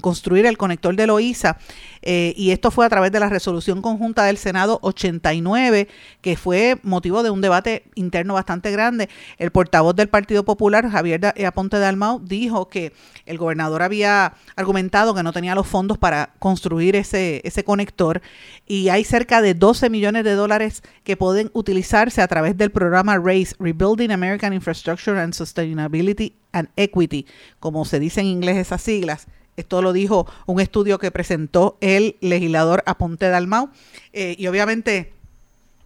construir 0.00 0.46
el 0.46 0.58
conector 0.58 0.96
de 0.96 1.06
Loíza. 1.06 1.56
Y 2.02 2.50
esto 2.50 2.70
fue 2.70 2.84
a 2.84 2.88
través 2.88 3.12
de 3.12 3.20
la 3.20 3.28
resolución 3.28 3.80
conjunta 3.80 4.24
del 4.24 4.38
Senado 4.38 4.80
89, 4.82 5.88
que 6.20 6.36
fue 6.36 6.51
motivo 6.82 7.22
de 7.22 7.30
un 7.30 7.40
debate 7.40 7.84
interno 7.94 8.34
bastante 8.34 8.70
grande. 8.70 9.08
El 9.38 9.50
portavoz 9.50 9.94
del 9.94 10.08
Partido 10.08 10.44
Popular, 10.44 10.88
Javier 10.90 11.32
eh, 11.36 11.46
Aponte 11.46 11.78
de 11.78 11.86
Almao, 11.86 12.18
dijo 12.18 12.68
que 12.68 12.92
el 13.26 13.38
gobernador 13.38 13.82
había 13.82 14.34
argumentado 14.56 15.14
que 15.14 15.22
no 15.22 15.32
tenía 15.32 15.54
los 15.54 15.66
fondos 15.66 15.98
para 15.98 16.34
construir 16.38 16.96
ese, 16.96 17.40
ese 17.44 17.64
conector 17.64 18.22
y 18.66 18.88
hay 18.88 19.04
cerca 19.04 19.42
de 19.42 19.54
12 19.54 19.90
millones 19.90 20.24
de 20.24 20.34
dólares 20.34 20.82
que 21.04 21.16
pueden 21.16 21.50
utilizarse 21.52 22.22
a 22.22 22.28
través 22.28 22.56
del 22.56 22.70
programa 22.70 23.18
RACE, 23.18 23.54
Rebuilding 23.58 24.10
American 24.10 24.52
Infrastructure 24.52 25.20
and 25.20 25.34
Sustainability 25.34 26.34
and 26.52 26.68
Equity, 26.76 27.26
como 27.60 27.84
se 27.84 27.98
dice 27.98 28.20
en 28.20 28.26
inglés 28.26 28.56
esas 28.56 28.82
siglas, 28.82 29.26
esto 29.56 29.82
lo 29.82 29.92
dijo 29.92 30.26
un 30.46 30.60
estudio 30.60 30.98
que 30.98 31.10
presentó 31.10 31.76
el 31.80 32.16
legislador 32.20 32.82
Aponte 32.86 33.28
Dalmau. 33.28 33.70
Eh, 34.12 34.34
y 34.38 34.46
obviamente 34.46 35.12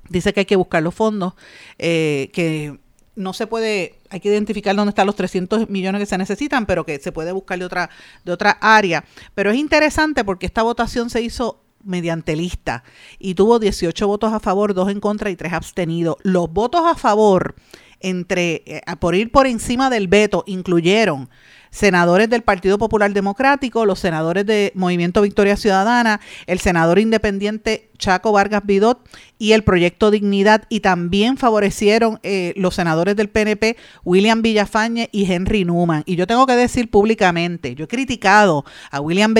dice 0.08 0.32
que 0.32 0.40
hay 0.40 0.46
que 0.46 0.56
buscar 0.56 0.82
los 0.82 0.94
fondos, 0.94 1.34
eh, 1.78 2.30
que 2.32 2.78
no 3.16 3.32
se 3.32 3.46
puede, 3.46 3.98
hay 4.10 4.20
que 4.20 4.28
identificar 4.28 4.76
dónde 4.76 4.90
están 4.90 5.06
los 5.06 5.16
300 5.16 5.68
millones 5.70 6.00
que 6.00 6.06
se 6.06 6.18
necesitan, 6.18 6.66
pero 6.66 6.84
que 6.84 6.98
se 6.98 7.12
puede 7.12 7.32
buscar 7.32 7.58
de 7.58 7.64
otra, 7.64 7.90
de 8.25 8.32
otra 8.32 8.58
área. 8.60 9.04
Pero 9.34 9.50
es 9.50 9.56
interesante 9.56 10.22
porque 10.22 10.46
esta 10.46 10.62
votación 10.62 11.10
se 11.10 11.22
hizo 11.22 11.62
mediante 11.82 12.36
lista 12.36 12.84
y 13.18 13.34
tuvo 13.34 13.58
18 13.58 14.06
votos 14.06 14.32
a 14.32 14.40
favor, 14.40 14.75
2 14.75 14.90
en 14.90 15.00
contra 15.00 15.30
y 15.30 15.36
3 15.36 15.52
abstenidos. 15.52 16.16
Los 16.22 16.52
votos 16.52 16.82
a 16.84 16.94
favor, 16.94 17.54
entre 18.00 18.62
eh, 18.66 18.82
por 19.00 19.14
ir 19.14 19.32
por 19.32 19.46
encima 19.46 19.88
del 19.88 20.08
veto, 20.08 20.44
incluyeron 20.46 21.30
senadores 21.70 22.28
del 22.30 22.42
Partido 22.42 22.78
Popular 22.78 23.12
Democrático, 23.12 23.84
los 23.84 23.98
senadores 23.98 24.46
de 24.46 24.72
Movimiento 24.75 25.22
Victoria 25.22 25.56
Ciudadana, 25.56 26.20
el 26.46 26.58
senador 26.58 26.98
independiente 26.98 27.90
Chaco 27.97 28.33
Vargas 28.33 28.62
Vidot 28.65 28.99
y 29.38 29.53
el 29.53 29.65
proyecto 29.65 30.11
Dignidad 30.11 30.65
y 30.69 30.81
también 30.81 31.37
favorecieron 31.37 32.19
eh, 32.23 32.53
los 32.57 32.75
senadores 32.75 33.17
del 33.17 33.29
PNP 33.29 33.76
William 34.05 34.43
Villafañe 34.43 35.09
y 35.12 35.31
Henry 35.31 35.65
Newman. 35.65 36.03
Y 36.07 36.17
yo 36.17 36.26
tengo 36.26 36.47
que 36.47 36.57
decir 36.57 36.91
públicamente, 36.91 37.75
yo 37.75 37.85
he 37.85 37.88
criticado 37.88 38.65
a 38.91 39.00
William 39.00 39.35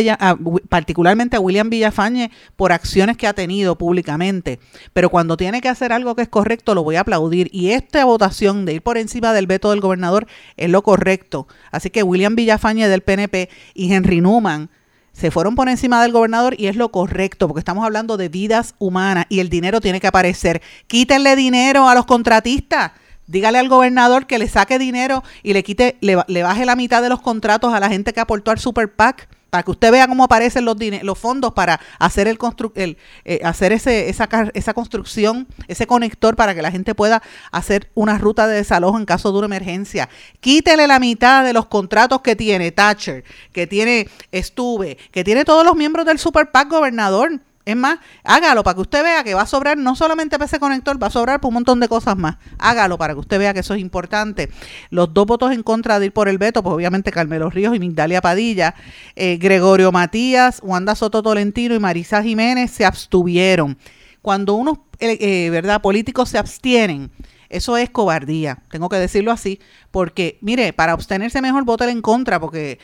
particularmente 0.69 1.37
a 1.37 1.41
William 1.41 1.71
Villafañe 1.71 2.31
por 2.57 2.73
acciones 2.73 3.17
que 3.17 3.27
ha 3.27 3.33
tenido 3.33 3.77
públicamente, 3.77 4.59
pero 4.93 5.11
cuando 5.11 5.37
tiene 5.37 5.61
que 5.61 5.69
hacer 5.69 5.93
algo 5.93 6.15
que 6.15 6.23
es 6.23 6.29
correcto 6.29 6.75
lo 6.75 6.85
voy 6.85 6.97
a 6.97 7.01
aplaudir 7.01 7.49
y 7.53 7.71
esta 7.71 8.05
votación 8.05 8.65
de 8.65 8.75
ir 8.75 8.83
por 8.83 8.99
encima 8.99 9.33
del 9.33 9.47
veto 9.47 9.71
del 9.71 9.81
gobernador 9.81 10.27
es 10.57 10.71
lo 10.71 10.83
correcto. 10.83 11.49
Así 11.71 11.91
que 11.91 12.03
William 12.03 12.37
Villafañe 12.37 12.89
del 12.89 13.03
PNP 13.03 13.49
y 13.75 13.93
Henry 13.93 14.21
Newman 14.21 14.71
se 15.17 15.31
fueron 15.31 15.55
por 15.55 15.71
encima 15.71 16.03
del 16.03 16.13
gobernador 16.13 16.55
y 16.59 16.67
es 16.67 16.77
lo 16.77 16.91
correcto, 16.91 17.49
porque 17.49 17.61
estamos 17.61 17.87
hablando 17.87 18.19
de 18.19 18.29
vidas 18.29 18.75
humanas 18.79 19.25
y 19.31 19.41
el 19.41 19.49
dinero 19.49 19.81
tiene 19.81 19.99
que 19.99 20.07
aparecer. 20.07 20.61
Quítenle 20.89 21.37
dinero 21.37 21.89
a 21.89 21.95
los 21.95 22.05
contratistas. 22.05 22.93
Dígale 23.27 23.59
al 23.59 23.69
gobernador 23.69 24.27
que 24.27 24.39
le 24.39 24.49
saque 24.49 24.79
dinero 24.79 25.23
y 25.43 25.53
le 25.53 25.63
quite, 25.63 25.97
le, 26.01 26.17
le 26.27 26.43
baje 26.43 26.65
la 26.65 26.77
mitad 26.77 27.03
de 27.03 27.09
los 27.09 27.21
contratos 27.21 27.75
a 27.75 27.81
la 27.81 27.89
gente 27.89 28.13
que 28.13 28.21
aportó 28.21 28.51
al 28.51 28.59
Super 28.59 28.95
PAC 28.95 29.29
para 29.51 29.63
que 29.63 29.71
usted 29.71 29.91
vea 29.91 30.09
cómo 30.09 30.25
aparecen 30.25 30.65
los, 30.65 31.19
fondos 31.19 31.53
para 31.53 31.81
hacer 31.99 32.29
el, 32.29 32.39
el 32.75 32.99
eh, 33.25 33.41
hacer 33.45 33.73
ese, 33.73 34.09
esa, 34.09 34.29
esa 34.55 34.75
construcción, 34.75 35.47
ese 35.69 35.87
conector 35.87 36.37
para 36.37 36.55
que 36.55 36.63
la 36.63 36.71
gente 36.71 36.95
pueda 36.95 37.23
hacer 37.53 37.91
una 37.95 38.19
ruta 38.19 38.47
de 38.49 38.57
desalojo 38.57 38.99
en 38.99 39.07
caso 39.07 39.33
de 39.33 39.39
una 39.39 39.47
emergencia. 39.47 40.09
Quítele 40.41 40.87
la 40.87 40.99
mitad 40.99 41.45
de 41.45 41.53
los 41.53 41.67
contratos 41.67 42.21
que 42.21 42.37
tiene 42.37 42.73
Thatcher, 42.73 43.25
que 43.53 43.67
tiene 43.67 44.09
Estuve, 44.33 44.99
que 45.11 45.25
tiene 45.25 45.45
todos 45.45 45.65
los 45.65 45.77
miembros 45.77 46.07
del 46.07 46.19
Super 46.19 46.51
PAC 46.51 46.69
gobernador. 46.69 47.41
Es 47.67 47.75
más, 47.75 47.99
hágalo 48.23 48.63
para 48.63 48.77
que 48.77 48.83
usted 48.83 49.03
vea 49.03 49.25
que 49.25 49.35
va 49.35 49.43
a 49.43 49.47
sobrar 49.47 49.77
no 49.77 49.97
solamente 49.97 50.39
para 50.39 50.47
ese 50.47 50.61
conector, 50.61 51.03
va 51.03 51.09
a 51.09 51.11
sobrar 51.11 51.41
por 51.41 51.49
un 51.49 51.55
montón 51.55 51.81
de 51.81 51.89
cosas 51.89 52.17
más. 52.17 52.37
Hágalo 52.59 52.97
para 52.97 53.13
que 53.15 53.19
usted 53.19 53.41
vea 53.41 53.53
que 53.53 53.59
eso 53.59 53.75
es 53.75 53.81
importante. 53.81 54.51
Los 54.91 55.13
dos 55.13 55.27
votos 55.27 55.51
en 55.51 55.65
contra 55.65 55.99
de 55.99 56.07
ir 56.07 56.13
por 56.13 56.29
el 56.29 56.39
veto, 56.39 56.63
pues 56.63 56.77
obviamente 56.77 57.11
Carmelo 57.11 57.51
Ríos 57.51 57.75
y 57.75 57.81
Migdalia 57.81 58.21
Padilla, 58.21 58.77
eh, 59.17 59.37
Gregorio 59.39 59.91
Matías, 59.91 60.61
Wanda 60.63 60.95
Soto 60.95 61.25
Tolentino 61.25 61.75
y 61.75 61.81
Marisa 61.81 62.23
Jiménez 62.23 62.71
se 62.71 62.85
abstuvieron. 62.85 63.77
Cuando 64.23 64.55
unos 64.55 64.79
eh, 65.01 65.19
eh, 65.21 65.51
¿verdad? 65.51 65.83
políticos 65.83 66.29
se 66.29 66.39
abstienen, 66.39 67.11
eso 67.49 67.77
es 67.77 67.91
cobardía, 67.91 68.63
tengo 68.71 68.89
que 68.89 68.97
decirlo 68.97 69.33
así, 69.33 69.59
porque, 69.91 70.39
mire, 70.41 70.73
para 70.73 70.93
abstenerse 70.93 71.43
mejor 71.43 71.65
votar 71.65 71.89
en 71.89 72.01
contra, 72.01 72.39
porque 72.39 72.79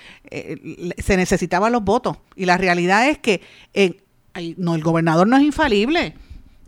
se 0.99 1.17
necesitaban 1.17 1.73
los 1.73 1.85
votos. 1.85 2.17
Y 2.35 2.47
la 2.47 2.57
realidad 2.59 3.09
es 3.09 3.19
que 3.19 3.43
no, 4.57 4.75
el 4.75 4.83
gobernador 4.83 5.27
no 5.27 5.37
es 5.37 5.43
infalible. 5.43 6.15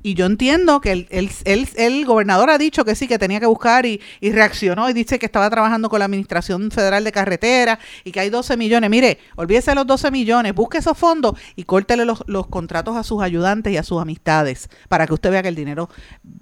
y 0.02 0.14
yo 0.14 0.26
entiendo 0.26 0.80
que 0.80 0.92
el, 0.92 1.06
el, 1.11 1.68
el, 1.76 2.04
gobernador 2.04 2.50
ha 2.50 2.59
dicho 2.59 2.85
que 2.85 2.94
sí, 2.94 3.09
que 3.09 3.18
tenía 3.18 3.40
que 3.40 3.47
buscar 3.47 3.87
y, 3.87 4.00
reaccionó 4.21 4.90
y 4.90 4.92
dice 4.92 5.18
que 5.18 5.26
estaba 5.26 5.49
trabajando 5.49 5.88
con 5.88 5.99
la 5.99 6.04
Administración 6.04 6.71
Federal 6.71 7.04
de 7.04 7.12
Carretera 7.12 7.78
y 8.04 8.12
que 8.12 8.21
hay 8.21 8.30
12 8.30 8.56
millones. 8.56 8.90
Mire, 8.90 9.18
olvídese 9.37 9.71
de 9.71 9.76
los 9.76 9.87
12 9.87 10.11
millones, 10.11 10.54
busque 10.54 10.78
esos 10.78 10.97
fondos 10.99 11.38
y 11.56 11.64
córtele 11.64 12.04
los, 12.04 12.23
los 12.26 12.47
contratos 12.49 12.97
a 12.97 13.02
sus 13.02 13.23
ayudantes 13.23 13.73
y 13.73 13.78
a 13.78 13.83
sus 13.83 14.00
amistades 14.00 14.68
para 14.88 15.06
que 15.06 15.14
usted 15.14 15.30
vea 15.30 15.42
que 15.42 15.49
el 15.49 15.54
dinero 15.54 15.88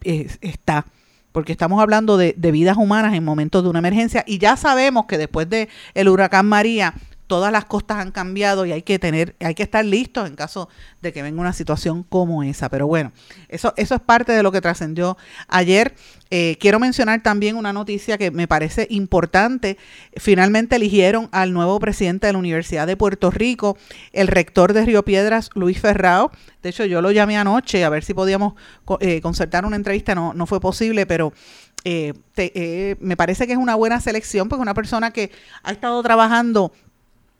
está 0.02 0.86
porque 1.30 1.52
estamos 1.52 1.80
hablando 1.80 2.18
de, 2.18 2.34
de, 2.36 2.52
vidas 2.52 2.76
humanas 2.76 3.14
en 3.14 3.24
momentos 3.24 3.62
de 3.62 3.70
una 3.70 3.78
emergencia 3.78 4.22
y 4.26 4.36
ya 4.38 4.56
sabemos 4.56 5.06
que 5.06 5.16
después 5.16 5.48
de 5.48 5.70
el 5.94 6.10
huracán 6.10 6.46
María 6.46 6.94
todas 7.32 7.50
las 7.50 7.64
costas 7.64 7.96
han 7.96 8.10
cambiado 8.10 8.66
y 8.66 8.72
hay 8.72 8.82
que 8.82 8.98
tener, 8.98 9.36
hay 9.40 9.54
que 9.54 9.62
estar 9.62 9.82
listos 9.82 10.28
en 10.28 10.36
caso 10.36 10.68
de 11.00 11.14
que 11.14 11.22
venga 11.22 11.40
una 11.40 11.54
situación 11.54 12.02
como 12.02 12.42
esa. 12.42 12.68
Pero 12.68 12.86
bueno, 12.86 13.10
eso, 13.48 13.72
eso 13.78 13.94
es 13.94 14.02
parte 14.02 14.32
de 14.32 14.42
lo 14.42 14.52
que 14.52 14.60
trascendió 14.60 15.16
ayer. 15.48 15.94
Eh, 16.30 16.58
quiero 16.60 16.78
mencionar 16.78 17.22
también 17.22 17.56
una 17.56 17.72
noticia 17.72 18.18
que 18.18 18.30
me 18.30 18.46
parece 18.46 18.86
importante. 18.90 19.78
Finalmente 20.14 20.76
eligieron 20.76 21.30
al 21.32 21.54
nuevo 21.54 21.80
presidente 21.80 22.26
de 22.26 22.34
la 22.34 22.38
Universidad 22.38 22.86
de 22.86 22.98
Puerto 22.98 23.30
Rico, 23.30 23.78
el 24.12 24.28
rector 24.28 24.74
de 24.74 24.84
Río 24.84 25.02
Piedras, 25.02 25.48
Luis 25.54 25.80
Ferrao. 25.80 26.32
De 26.62 26.68
hecho, 26.68 26.84
yo 26.84 27.00
lo 27.00 27.12
llamé 27.12 27.38
anoche 27.38 27.82
a 27.82 27.88
ver 27.88 28.04
si 28.04 28.12
podíamos 28.12 28.56
eh, 29.00 29.22
concertar 29.22 29.64
una 29.64 29.76
entrevista. 29.76 30.14
No, 30.14 30.34
no 30.34 30.44
fue 30.44 30.60
posible, 30.60 31.06
pero 31.06 31.32
eh, 31.84 32.12
me 33.00 33.16
parece 33.16 33.46
que 33.46 33.54
es 33.54 33.58
una 33.58 33.74
buena 33.74 34.02
selección 34.02 34.50
porque 34.50 34.60
una 34.60 34.74
persona 34.74 35.12
que 35.12 35.30
ha 35.62 35.72
estado 35.72 36.02
trabajando 36.02 36.72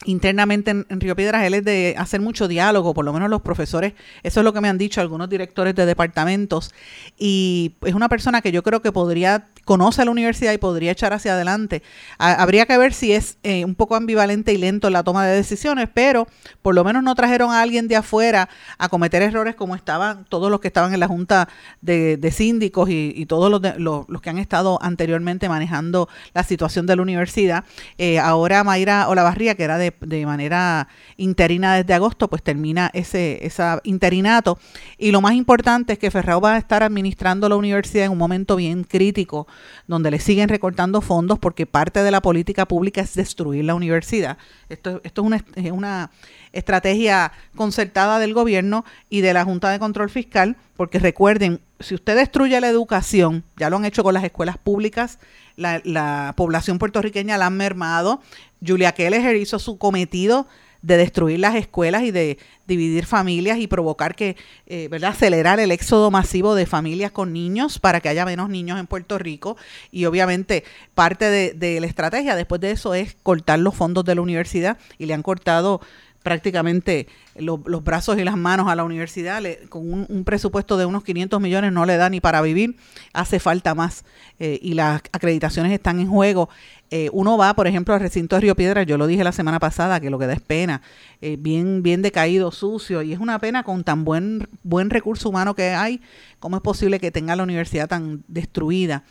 internamente 0.05 0.71
en, 0.71 1.01
Río 1.01 1.17
Piedras, 1.17 1.45
él 1.45 1.55
es 1.55 1.65
de 1.65 1.95
hacer 1.99 2.21
mucho 2.21 2.49
diálogo, 2.49 2.95
por 2.95 3.05
lo 3.05 3.13
menos 3.13 3.31
los 3.31 3.43
profesores, 3.43 3.95
eso 4.23 4.41
es 4.41 4.45
lo 4.45 4.53
que 4.53 4.61
me 4.61 4.69
han 4.69 4.79
dicho 4.79 5.01
algunos 5.01 5.29
directores 5.29 5.75
de 5.75 5.87
departamentos, 5.87 6.73
y 7.19 7.75
es 7.83 7.95
una 7.95 8.09
persona 8.09 8.41
que 8.43 8.53
yo 8.53 8.63
creo 8.63 8.83
que 8.83 8.93
podría, 8.93 9.49
conoce 9.65 10.05
la 10.05 10.11
universidad 10.11 10.53
y 10.53 10.59
podría 10.59 10.93
echar 10.93 11.13
hacia 11.13 11.35
adelante. 11.35 11.83
habría 12.19 12.67
que 12.67 12.79
ver 12.79 12.95
si 12.95 13.13
es 13.13 13.39
eh, 13.43 13.65
un 13.65 13.75
poco 13.75 13.97
ambivalente 13.97 14.53
y 14.53 14.59
lento 14.59 14.87
en 14.87 14.95
la 14.95 15.03
toma 15.03 15.27
de 15.27 15.37
decisiones, 15.37 15.89
pero 15.93 16.27
por 16.63 16.75
lo 16.75 16.85
menos 16.85 17.03
no 17.03 17.15
trajeron 17.15 17.51
a 17.51 17.63
alguien 17.63 17.89
de 17.89 17.97
afuera 17.97 18.49
a 18.79 18.89
cometer 18.89 19.23
errores 19.23 19.55
como 19.55 19.75
estaban 19.75 20.25
todos 20.29 20.51
los 20.51 20.61
que 20.61 20.69
estaban 20.69 20.95
en 20.95 21.01
la 21.01 21.09
Junta 21.09 21.49
de, 21.81 22.33
Síndicos 22.33 22.89
y, 22.91 23.27
todos 23.27 23.51
los, 23.51 23.61
los, 23.79 24.23
que 24.23 24.31
han 24.31 24.39
estado 24.39 24.79
anteriormente 24.83 25.49
manejando 25.49 26.09
la 26.35 26.43
situación 26.45 26.87
de 26.87 26.97
la 26.97 27.03
universidad. 27.03 27.65
Eh, 27.99 28.19
ahora 28.19 28.65
Mayra 28.65 29.09
Olavarría, 29.09 29.55
que 29.55 29.65
era 29.65 29.79
de 29.79 29.92
de, 30.01 30.27
manera 30.27 30.89
interina 31.17 31.75
desde 31.75 31.95
agosto, 31.95 32.29
pues 32.29 32.43
termina 32.43 32.91
ese, 32.93 33.45
ese 33.45 33.63
interinato. 33.85 34.59
Y 34.99 35.11
lo 35.11 35.21
más 35.21 35.35
importante 35.35 35.95
es 35.95 35.99
que 35.99 36.11
Ferrao 36.11 36.41
va 36.41 36.55
a 36.55 36.59
estar 36.59 36.83
administrando 36.83 37.49
la 37.49 37.57
universidad 37.57 38.07
en 38.07 38.13
un 38.13 38.19
momento 38.19 38.57
bien 38.57 38.85
crítico, 38.85 39.47
donde 39.87 40.11
le 40.11 40.21
siguen 40.21 40.49
recortando 40.49 41.01
fondos 41.01 41.39
porque 41.39 41.67
parte 41.67 42.03
de 42.03 42.11
la 42.11 42.23
política 42.23 42.67
pública 42.67 43.01
es 43.01 43.15
destruir 43.15 43.65
la 43.65 43.75
universidad. 43.75 44.39
Esto, 44.69 45.01
esto 45.05 45.23
es, 45.23 45.27
una, 45.27 45.45
es 45.57 45.73
una 45.73 46.11
estrategia 46.53 47.33
concertada 47.55 48.19
del 48.19 48.35
gobierno 48.35 48.85
y 49.09 49.21
de 49.21 49.35
la 49.35 49.45
Junta 49.45 49.71
de 49.71 49.79
Control 49.79 50.11
Fiscal, 50.11 50.57
porque 50.77 50.99
recuerden, 50.99 51.61
si 51.81 51.95
usted 51.95 52.17
destruye 52.17 52.61
la 52.61 52.69
educación, 52.69 53.45
ya 53.57 53.71
lo 53.71 53.77
han 53.77 53.85
hecho 53.85 54.03
con 54.03 54.15
las 54.15 54.25
escuelas 54.25 54.59
públicas, 54.59 55.19
la, 55.57 55.81
la 55.85 56.35
población 56.37 56.79
puertorriqueña 56.79 57.39
la 57.39 57.47
han 57.47 57.57
mermado, 57.57 58.21
Julia 58.65 58.93
Keller 58.93 59.37
hizo 59.37 59.59
su 59.59 59.79
cometido 59.79 60.47
de 60.83 60.97
destruir 60.97 61.39
las 61.39 61.55
escuelas 61.55 62.03
y 62.03 62.11
de 62.11 62.39
dividir 62.67 63.07
familias 63.07 63.59
y 63.59 63.69
provocar 63.69 64.15
que, 64.15 64.37
eh, 64.67 64.89
¿verdad?, 64.89 65.11
acelerar 65.11 65.61
el 65.61 65.71
éxodo 65.71 66.11
masivo 66.11 66.55
de 66.55 66.67
familias 66.67 67.13
con 67.13 67.33
niños 67.33 67.79
para 67.79 68.01
que 68.01 68.09
haya 68.09 68.25
menos 68.25 68.51
niños 68.51 68.79
en 68.79 68.87
Puerto 68.87 69.19
Rico. 69.19 69.57
Y 69.91 70.05
obviamente 70.05 70.65
parte 70.95 71.55
de, 71.55 71.81
la 71.81 71.87
estrategia 71.87 72.37
después 72.37 72.61
de 72.61 72.73
eso 72.73 72.95
es 72.95 73.17
cortar 73.23 73.61
los 73.61 73.75
fondos 73.75 74.05
de 74.05 74.17
la 74.17 74.21
universidad 74.21 74.77
y 74.99 75.07
le 75.07 75.15
han 75.15 75.23
cortado 75.23 75.81
prácticamente 76.23 77.09
los 77.35 77.83
brazos 77.83 78.17
y 78.19 78.23
las 78.23 78.37
manos 78.37 78.69
a 78.69 78.77
la 78.77 78.85
universidad, 78.85 79.43
con 79.69 80.07
un, 80.09 80.25
presupuesto 80.25 80.77
de 80.77 80.87
unos 80.87 81.03
500 81.03 81.41
millones 81.41 81.73
no 81.73 81.85
le 81.85 81.97
da 81.97 82.09
ni 82.11 82.21
para 82.21 82.41
vivir, 82.43 82.77
hace 83.13 83.41
falta 83.41 83.75
más 83.75 84.05
eh, 84.39 84.61
y 84.63 84.75
las 84.75 85.03
acreditaciones 85.11 85.73
están 85.73 85.99
en 85.99 86.09
juego. 86.09 86.49
Eh, 86.95 87.09
uno 87.15 87.39
va, 87.39 87.55
por 87.55 87.67
ejemplo, 87.67 87.95
al 87.95 88.01
recinto 88.01 88.37
de 88.37 88.43
Río 88.43 88.55
Piedra, 88.55 88.83
yo 88.83 88.99
lo 88.99 89.07
dije 89.07 89.25
la 89.25 89.33
semana 89.33 89.59
pasada, 89.59 89.99
que 89.99 90.11
lo 90.11 90.19
que 90.19 90.27
da 90.27 90.35
es 90.35 90.43
pena, 90.43 90.83
eh, 91.23 91.39
bien, 91.41 91.83
bien 91.83 92.03
decaído, 92.03 92.53
sucio, 92.53 93.01
y 93.01 93.15
es 93.15 93.19
una 93.19 93.39
pena 93.39 93.63
con 93.63 93.83
tan 93.83 94.05
buen, 94.05 94.47
buen 94.63 94.91
recurso 94.91 95.31
humano 95.31 95.55
que 95.55 95.71
hay, 95.71 96.03
¿cómo 96.39 96.57
es 96.57 96.63
posible 96.63 97.01
que 97.01 97.11
tenga 97.11 97.35
la 97.35 97.45
universidad 97.45 97.89
tan 97.89 98.25
destruida? 98.29 99.05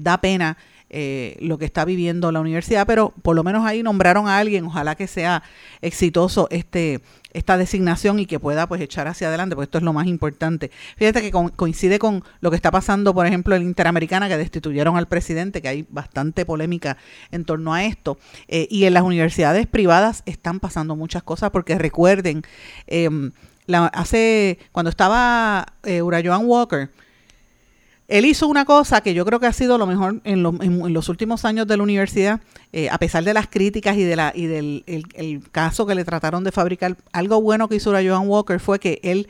da 0.00 0.18
pena 0.20 0.56
eh, 0.96 1.36
lo 1.40 1.58
que 1.58 1.64
está 1.64 1.84
viviendo 1.84 2.30
la 2.30 2.38
universidad, 2.40 2.86
pero 2.86 3.12
por 3.22 3.34
lo 3.34 3.42
menos 3.42 3.66
ahí 3.66 3.82
nombraron 3.82 4.28
a 4.28 4.38
alguien, 4.38 4.66
ojalá 4.66 4.94
que 4.94 5.08
sea 5.08 5.42
exitoso 5.80 6.46
este 6.52 7.00
esta 7.34 7.58
designación 7.58 8.18
y 8.18 8.26
que 8.26 8.40
pueda 8.40 8.66
pues 8.66 8.80
echar 8.80 9.08
hacia 9.08 9.28
adelante, 9.28 9.54
porque 9.54 9.64
esto 9.64 9.78
es 9.78 9.84
lo 9.84 9.92
más 9.92 10.06
importante. 10.06 10.70
Fíjate 10.96 11.20
que 11.20 11.30
coincide 11.30 11.98
con 11.98 12.24
lo 12.40 12.50
que 12.50 12.56
está 12.56 12.70
pasando, 12.70 13.12
por 13.12 13.26
ejemplo, 13.26 13.54
en 13.54 13.62
Interamericana, 13.62 14.28
que 14.28 14.38
destituyeron 14.38 14.96
al 14.96 15.08
presidente, 15.08 15.60
que 15.60 15.68
hay 15.68 15.86
bastante 15.90 16.46
polémica 16.46 16.96
en 17.30 17.44
torno 17.44 17.74
a 17.74 17.84
esto. 17.84 18.18
Eh, 18.48 18.68
y 18.70 18.84
en 18.84 18.94
las 18.94 19.02
universidades 19.02 19.66
privadas 19.66 20.22
están 20.26 20.60
pasando 20.60 20.96
muchas 20.96 21.22
cosas, 21.22 21.50
porque 21.50 21.76
recuerden, 21.76 22.42
em, 22.86 23.32
hace 23.92 24.58
cuando 24.72 24.90
estaba 24.90 25.66
eh, 25.82 26.02
Urayoan 26.02 26.46
Walker, 26.46 26.90
él 28.14 28.26
hizo 28.26 28.46
una 28.46 28.64
cosa 28.64 29.00
que 29.00 29.12
yo 29.12 29.24
creo 29.24 29.40
que 29.40 29.48
ha 29.48 29.52
sido 29.52 29.76
lo 29.76 29.88
mejor 29.88 30.20
en, 30.22 30.44
los 30.44 31.08
últimos 31.08 31.44
años 31.44 31.66
de 31.66 31.76
la 31.76 31.82
universidad, 31.82 32.40
eh, 32.72 32.88
a 32.88 32.96
pesar 32.98 33.24
de 33.24 33.34
las 33.34 33.48
críticas 33.48 33.96
y, 33.96 34.04
de 34.04 34.14
la, 34.14 34.30
y 34.32 34.46
del 34.46 34.84
el, 34.86 35.42
caso 35.50 35.84
que 35.84 35.96
le 35.96 36.04
trataron 36.04 36.44
de 36.44 36.52
fabricar. 36.52 36.96
Algo 37.10 37.42
bueno 37.42 37.68
que 37.68 37.74
hizo 37.74 37.92
la 37.92 38.08
Joan 38.08 38.28
Walker 38.28 38.60
fue 38.60 38.78
que 38.78 39.00
él 39.02 39.26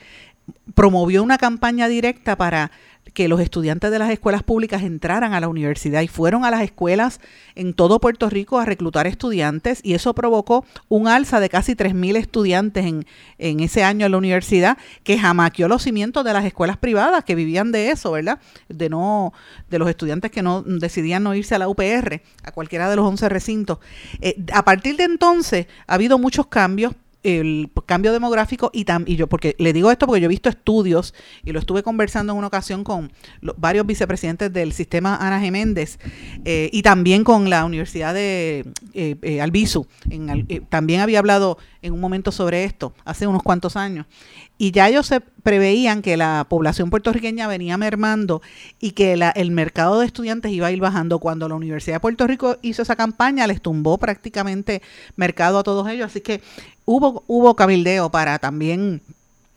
promovió 0.75 1.23
una 1.23 1.39
campaña 1.39 1.89
directa 1.89 2.37
para 2.37 2.73
que 3.15 3.29
los 3.29 3.41
estudiantes 3.41 3.91
de 3.91 3.99
las 3.99 4.11
escuelas 4.11 4.43
públicas 4.43 4.83
entraran 4.83 5.33
a 5.33 5.41
la 5.41 5.49
universidad 5.49 6.03
y 6.03 6.09
fueron 6.09 6.45
a 6.45 6.51
las 6.51 6.63
escuelas 6.63 7.21
en 7.55 7.73
todo 7.73 8.01
Puerto 8.01 8.29
Rico 8.29 8.59
a 8.59 8.65
reclutar 8.65 9.07
estudiantes 9.07 9.81
y 9.83 9.95
eso 9.95 10.15
provocó 10.15 10.67
un 10.89 11.07
alza 11.07 11.39
de 11.41 11.49
casi 11.49 11.75
3.000 11.75 12.17
estudiantes 12.17 12.85
en, 12.85 13.07
en 13.39 13.61
ese 13.61 13.85
año 13.85 14.05
en 14.05 14.13
la 14.13 14.19
universidad 14.19 14.77
que 15.05 15.19
jamaqueó 15.19 15.69
los 15.69 15.83
cimientos 15.83 16.25
de 16.25 16.33
las 16.33 16.45
escuelas 16.45 16.77
privadas 16.77 17.25
que 17.25 17.37
vivían 17.37 17.71
de 17.71 17.91
eso, 17.91 18.11
¿verdad? 18.11 18.41
De 18.69 18.91
no 18.91 19.33
de 19.71 19.79
los 19.79 19.89
estudiantes 19.89 20.33
que 20.33 20.43
no 20.43 20.63
decidían 20.63 21.23
no 21.23 21.35
irse 21.35 21.55
a 21.55 21.59
la 21.59 21.69
UPR, 21.69 22.21
a 22.43 22.53
cualquiera 22.53 22.91
de 22.91 22.97
los 22.97 23.07
11 23.07 23.29
recintos. 23.29 23.79
Eh, 24.21 24.45
a 24.53 24.65
partir 24.65 24.97
de 24.97 25.05
entonces 25.05 25.67
ha 25.87 25.95
habido 25.95 26.19
muchos 26.19 26.49
cambios 26.49 26.95
el 27.25 27.71
cambio 27.87 28.13
demográfico 28.13 28.71
y, 28.73 28.87
y 29.07 29.17
yo, 29.17 29.27
porque 29.27 29.57
le 29.59 29.73
digo 29.73 29.91
esto 29.91 30.07
porque 30.07 30.21
yo 30.21 30.27
he 30.27 30.29
visto 30.29 30.49
estudios 30.49 31.15
y 31.43 31.53
lo 31.53 31.59
estuve 31.59 31.83
conversando 31.83 32.33
en 32.33 32.39
una 32.39 32.47
ocasión 32.47 32.85
con 32.85 33.11
varios 33.57 33.87
vicepresidentes 33.87 34.53
del 34.53 34.73
sistema 34.73 35.17
Ana 35.17 35.41
Geméndez 35.41 35.99
eh, 36.45 36.69
y 36.73 36.83
también 36.83 37.25
con 37.25 37.51
la 37.51 37.65
Universidad 37.65 38.15
de 38.15 38.67
eh, 38.93 39.17
eh 39.23 39.41
Albizu. 39.41 39.87
Eh, 40.11 40.61
también 40.69 41.01
había 41.01 41.19
hablado 41.19 41.59
en 41.85 41.93
un 41.93 42.01
momento 42.01 42.33
sobre 42.33 42.65
esto 42.65 42.95
hace 43.05 43.27
unos 43.27 43.43
cuantos 43.43 43.77
años 43.77 44.07
y 44.57 44.71
ya 44.71 44.89
ellos 44.89 45.07
se 45.07 45.21
preveían 45.21 46.01
que 46.01 46.17
la 46.17 46.47
población 46.49 46.89
puertorriqueña 46.89 47.47
venía 47.47 47.77
mermando 47.77 48.41
y 48.81 48.93
que 48.93 49.17
la, 49.17 49.29
el 49.31 49.51
mercado 49.51 50.01
de 50.01 50.07
estudiantes 50.07 50.51
iba 50.53 50.69
a 50.69 50.73
ir 50.73 50.81
bajando. 50.81 51.19
Cuando 51.19 51.49
la 51.49 51.57
Universidad 51.57 51.97
de 51.97 52.01
Puerto 52.01 52.27
Rico 52.27 52.57
hizo 52.63 52.83
esa 52.83 52.97
campaña, 52.97 53.47
les 53.47 53.61
tumbó 53.61 53.99
prácticamente 53.99 54.81
mercado 55.17 55.59
a 55.59 55.63
todos 55.63 55.89
ellos. 55.89 56.07
Así 56.07 56.21
que 56.21 56.41
hubo, 56.85 57.25
hubo 57.27 57.57
cabildeo 57.57 58.11
para 58.11 58.39
también 58.39 59.03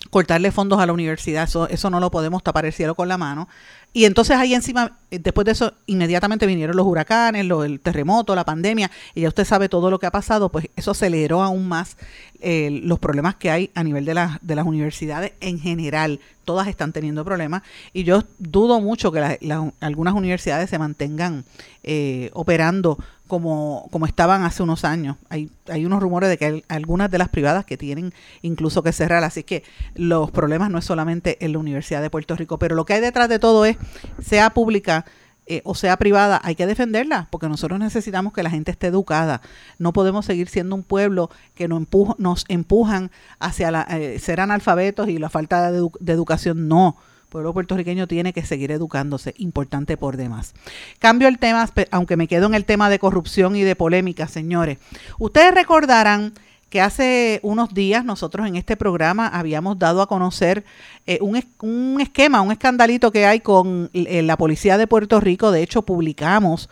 cortarle 0.10 0.52
fondos 0.52 0.80
a 0.80 0.86
la 0.86 0.94
universidad, 0.94 1.44
eso, 1.44 1.68
eso 1.70 1.90
no 1.90 2.00
lo 2.00 2.12
podemos 2.12 2.44
tapar 2.44 2.66
el 2.66 2.74
cielo 2.74 2.96
con 2.96 3.08
la 3.08 3.18
mano. 3.18 3.48
Y 3.94 4.06
entonces 4.06 4.38
ahí 4.38 4.54
encima, 4.54 4.98
eh, 5.10 5.18
después 5.18 5.46
de 5.46 5.54
eso, 5.54 5.74
inmediatamente 5.88 6.46
vinieron 6.46 6.76
los 6.76 6.86
huracanes, 6.86 7.50
el 7.50 7.80
terremoto, 7.80 8.36
la 8.36 8.46
pandemia, 8.46 8.92
y 9.16 9.22
ya 9.22 9.28
usted 9.30 9.46
sabe 9.46 9.70
todo 9.70 9.90
lo 9.90 9.98
que 9.98 10.06
ha 10.06 10.12
pasado, 10.12 10.50
pues 10.50 10.70
eso 10.76 10.92
aceleró 10.92 11.42
aún 11.42 11.68
más 11.68 11.98
eh, 12.40 12.82
los 12.84 13.00
problemas 13.00 13.36
que 13.36 13.50
hay 13.50 13.72
a 13.74 13.84
nivel 13.84 14.06
de, 14.06 14.30
de 14.42 14.56
las 14.56 14.66
universidades 14.66 15.34
en 15.42 15.60
general. 15.60 16.20
Todas 16.46 16.68
están 16.68 16.94
teniendo 16.94 17.26
problemas 17.26 17.64
y 17.92 18.04
yo 18.04 18.24
dudo 18.38 18.80
mucho 18.80 19.12
que 19.12 19.40
algunas 19.80 20.14
universidades 20.14 20.70
se 20.70 20.78
mantengan 20.78 21.44
eh, 21.84 22.30
operando 22.34 22.98
como, 23.28 23.88
como 23.92 24.06
estaban 24.06 24.44
hace 24.44 24.64
unos 24.64 24.86
años. 24.86 25.18
Hay, 25.30 25.50
hay 25.68 25.86
unos 25.86 26.02
rumores 26.02 26.30
de 26.30 26.38
que 26.38 26.46
hay 26.46 26.64
algunas 26.68 27.12
de 27.12 27.18
las 27.18 27.30
privadas 27.30 27.66
que 27.66 27.78
tienen 27.78 28.14
incluso 28.42 28.82
que 28.84 28.94
cerrar, 28.94 29.24
así 29.24 29.44
que 29.44 29.64
los 29.96 30.32
problemas 30.32 30.70
no 30.72 30.80
es 30.80 30.86
solamente 30.86 31.44
en 31.44 31.54
la 31.54 31.60
Universidad 31.60 32.02
de 32.02 32.10
Puerto 32.10 32.36
Rico, 32.36 32.58
pero 32.58 32.76
lo 32.76 32.86
que 32.86 32.94
hay 32.94 33.02
detrás 33.02 33.30
de 33.30 33.40
todo 33.40 33.66
es, 33.66 33.77
sea 34.22 34.50
pública, 34.52 35.06
eh, 35.50 35.62
o 35.64 35.76
sea 35.76 35.96
privada, 35.96 36.42
hay 36.44 36.56
que 36.56 36.68
defenderla, 36.68 37.28
porque 37.32 37.48
nosotros 37.48 37.80
necesitamos 37.80 38.34
que 38.34 38.44
la 38.44 38.50
gente 38.50 38.72
esté 38.72 38.88
educada. 38.88 39.42
No 39.80 39.94
podemos 39.94 40.26
seguir 40.26 40.50
siendo 40.50 40.76
un 40.76 40.84
pueblo 40.84 41.30
que 41.56 41.70
nos, 41.70 41.84
nos 42.18 42.44
empujan 42.50 43.12
hacia 43.40 43.72
la, 43.72 43.84
eh, 43.84 44.20
ser 44.20 44.42
analfabetos 44.42 45.08
y 45.08 45.20
la 45.20 45.30
falta 45.30 45.72
de, 45.72 45.88
de, 46.02 46.12
educación. 46.12 46.68
No, 46.68 46.98
El 47.24 47.30
pueblo 47.30 47.54
puertorriqueño 47.54 48.08
tiene 48.08 48.34
que 48.34 48.46
seguir 48.46 48.72
educándose, 48.72 49.34
importante 49.38 49.96
por 49.96 50.18
demás. 50.18 50.54
Cambio 51.00 51.30
el 51.30 51.40
tema, 51.40 51.70
aunque 51.92 52.18
me 52.18 52.28
quedo 52.28 52.48
en 52.48 52.54
el 52.54 52.66
tema 52.66 52.90
de 52.90 53.00
corrupción 53.00 53.56
y 53.56 53.64
de 53.64 53.78
polémica, 53.78 54.28
señores. 54.28 54.80
Ustedes 55.18 55.54
recordarán 55.54 56.34
que 56.70 56.82
hace 56.82 57.40
unos 57.44 57.74
días 57.74 58.04
nosotros 58.04 58.48
en 58.48 58.56
este 58.56 58.76
programa 58.76 59.28
habíamos 59.28 59.80
dado 59.80 60.02
a 60.02 60.08
conocer 60.08 60.66
eh, 61.06 61.20
un, 61.22 61.42
un, 61.62 62.02
esquema, 62.02 62.42
un 62.42 62.52
escandalito 62.52 63.12
que 63.12 63.26
hay 63.26 63.40
con 63.40 63.90
eh, 63.94 64.22
la 64.22 64.38
policía 64.38 64.78
de 64.78 64.88
Puerto 64.88 65.20
Rico. 65.20 65.52
De 65.52 65.64
hecho, 65.64 65.84
publicamos 65.84 66.70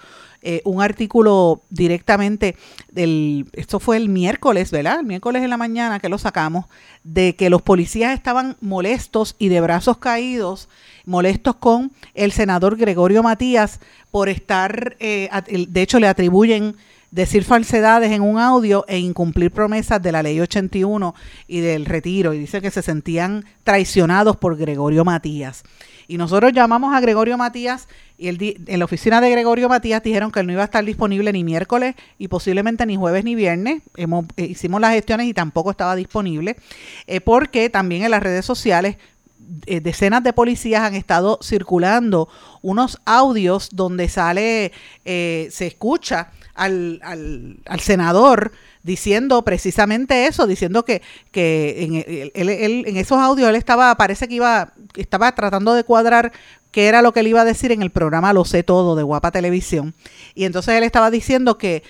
eh, 0.47 0.61
un 0.63 0.79
artículo 0.79 1.63
directamente 1.71 2.55
del, 2.91 3.47
esto 3.53 3.79
fue 3.79 3.97
el 3.97 4.09
miércoles, 4.09 4.69
¿verdad? 4.69 4.99
El 4.99 5.07
miércoles 5.07 5.41
en 5.41 5.49
la 5.49 5.57
mañana 5.57 5.99
que 5.99 6.07
lo 6.07 6.19
sacamos, 6.19 6.65
de 7.03 7.35
que 7.35 7.49
los 7.49 7.63
policías 7.63 8.13
estaban 8.13 8.55
molestos 8.61 9.35
y 9.39 9.47
de 9.47 9.59
brazos 9.59 9.97
caídos, 9.97 10.69
molestos 11.03 11.55
con 11.55 11.91
el 12.13 12.31
senador 12.31 12.77
Gregorio 12.77 13.23
Matías 13.23 13.79
por 14.11 14.29
estar, 14.29 14.95
eh, 14.99 15.31
de 15.47 15.81
hecho 15.81 15.99
le 15.99 16.07
atribuyen 16.07 16.75
decir 17.15 17.45
falsedades 17.45 18.11
en 18.11 18.21
un 18.21 18.39
audio 18.39 18.83
e 18.89 18.99
incumplir 18.99 19.49
promesas 19.49 20.01
de 20.01 20.11
la 20.11 20.21
ley 20.21 20.41
81 20.41 21.15
y 21.47 21.61
del 21.61 21.85
retiro. 21.85 22.33
Y 22.33 22.39
dice 22.39 22.61
que 22.61 22.69
se 22.71 22.81
sentían 22.81 23.45
traicionados 23.63 24.35
por 24.35 24.57
Gregorio 24.57 25.05
Matías. 25.05 25.63
Y 26.09 26.17
nosotros 26.17 26.51
llamamos 26.51 26.93
a 26.93 26.99
Gregorio 26.99 27.37
Matías 27.37 27.87
y 28.17 28.27
en 28.27 28.79
la 28.79 28.85
oficina 28.85 29.21
de 29.21 29.31
Gregorio 29.31 29.69
Matías 29.69 30.03
dijeron 30.03 30.29
que 30.29 30.41
él 30.41 30.47
no 30.47 30.51
iba 30.51 30.63
a 30.63 30.65
estar 30.65 30.83
disponible 30.83 31.31
ni 31.31 31.45
miércoles 31.45 31.95
y 32.17 32.27
posiblemente 32.27 32.85
ni 32.85 32.97
jueves 32.97 33.23
ni 33.23 33.33
viernes. 33.33 33.81
Eh, 33.95 34.07
hicimos 34.49 34.81
las 34.81 34.93
gestiones 34.93 35.27
y 35.27 35.33
tampoco 35.33 35.71
estaba 35.71 35.95
disponible 35.95 36.57
eh, 37.07 37.21
porque 37.21 37.69
también 37.69 38.03
en 38.03 38.11
las 38.11 38.21
redes 38.21 38.45
sociales 38.45 38.97
eh, 39.67 39.79
decenas 39.79 40.21
de 40.21 40.33
policías 40.33 40.81
han 40.81 40.95
estado 40.95 41.39
circulando 41.41 42.27
unos 42.61 42.99
audios 43.05 43.69
donde 43.71 44.09
sale, 44.09 44.73
se 45.05 45.65
escucha 45.65 46.31
al, 46.55 47.01
al, 47.65 47.79
senador 47.79 48.51
diciendo 48.83 49.43
precisamente 49.43 50.25
eso, 50.25 50.47
diciendo 50.47 50.85
que, 50.85 51.01
que 51.31 51.83
en, 51.83 52.49
él, 52.49 52.83
en 52.87 52.97
esos 52.97 53.19
audios 53.19 53.49
él 53.49 53.55
estaba, 53.55 53.95
parece 53.95 54.27
que 54.27 54.35
iba, 54.35 54.73
estaba 54.95 55.35
tratando 55.35 55.73
de 55.73 55.83
cuadrar 55.83 56.31
qué 56.71 56.87
era 56.87 57.01
lo 57.01 57.13
que 57.13 57.21
él 57.21 57.27
iba 57.27 57.41
a 57.41 57.45
decir 57.45 57.71
en 57.71 57.81
el 57.81 57.89
programa 57.89 58.33
Lo 58.33 58.43
sé 58.43 58.63
todo 58.63 58.95
de 58.95 59.03
Guapa 59.03 59.31
Televisión. 59.31 59.93
Y 60.33 60.45
entonces 60.45 60.75
él 60.75 60.83
estaba 60.83 61.11
diciendo 61.11 61.57
que, 61.57 61.83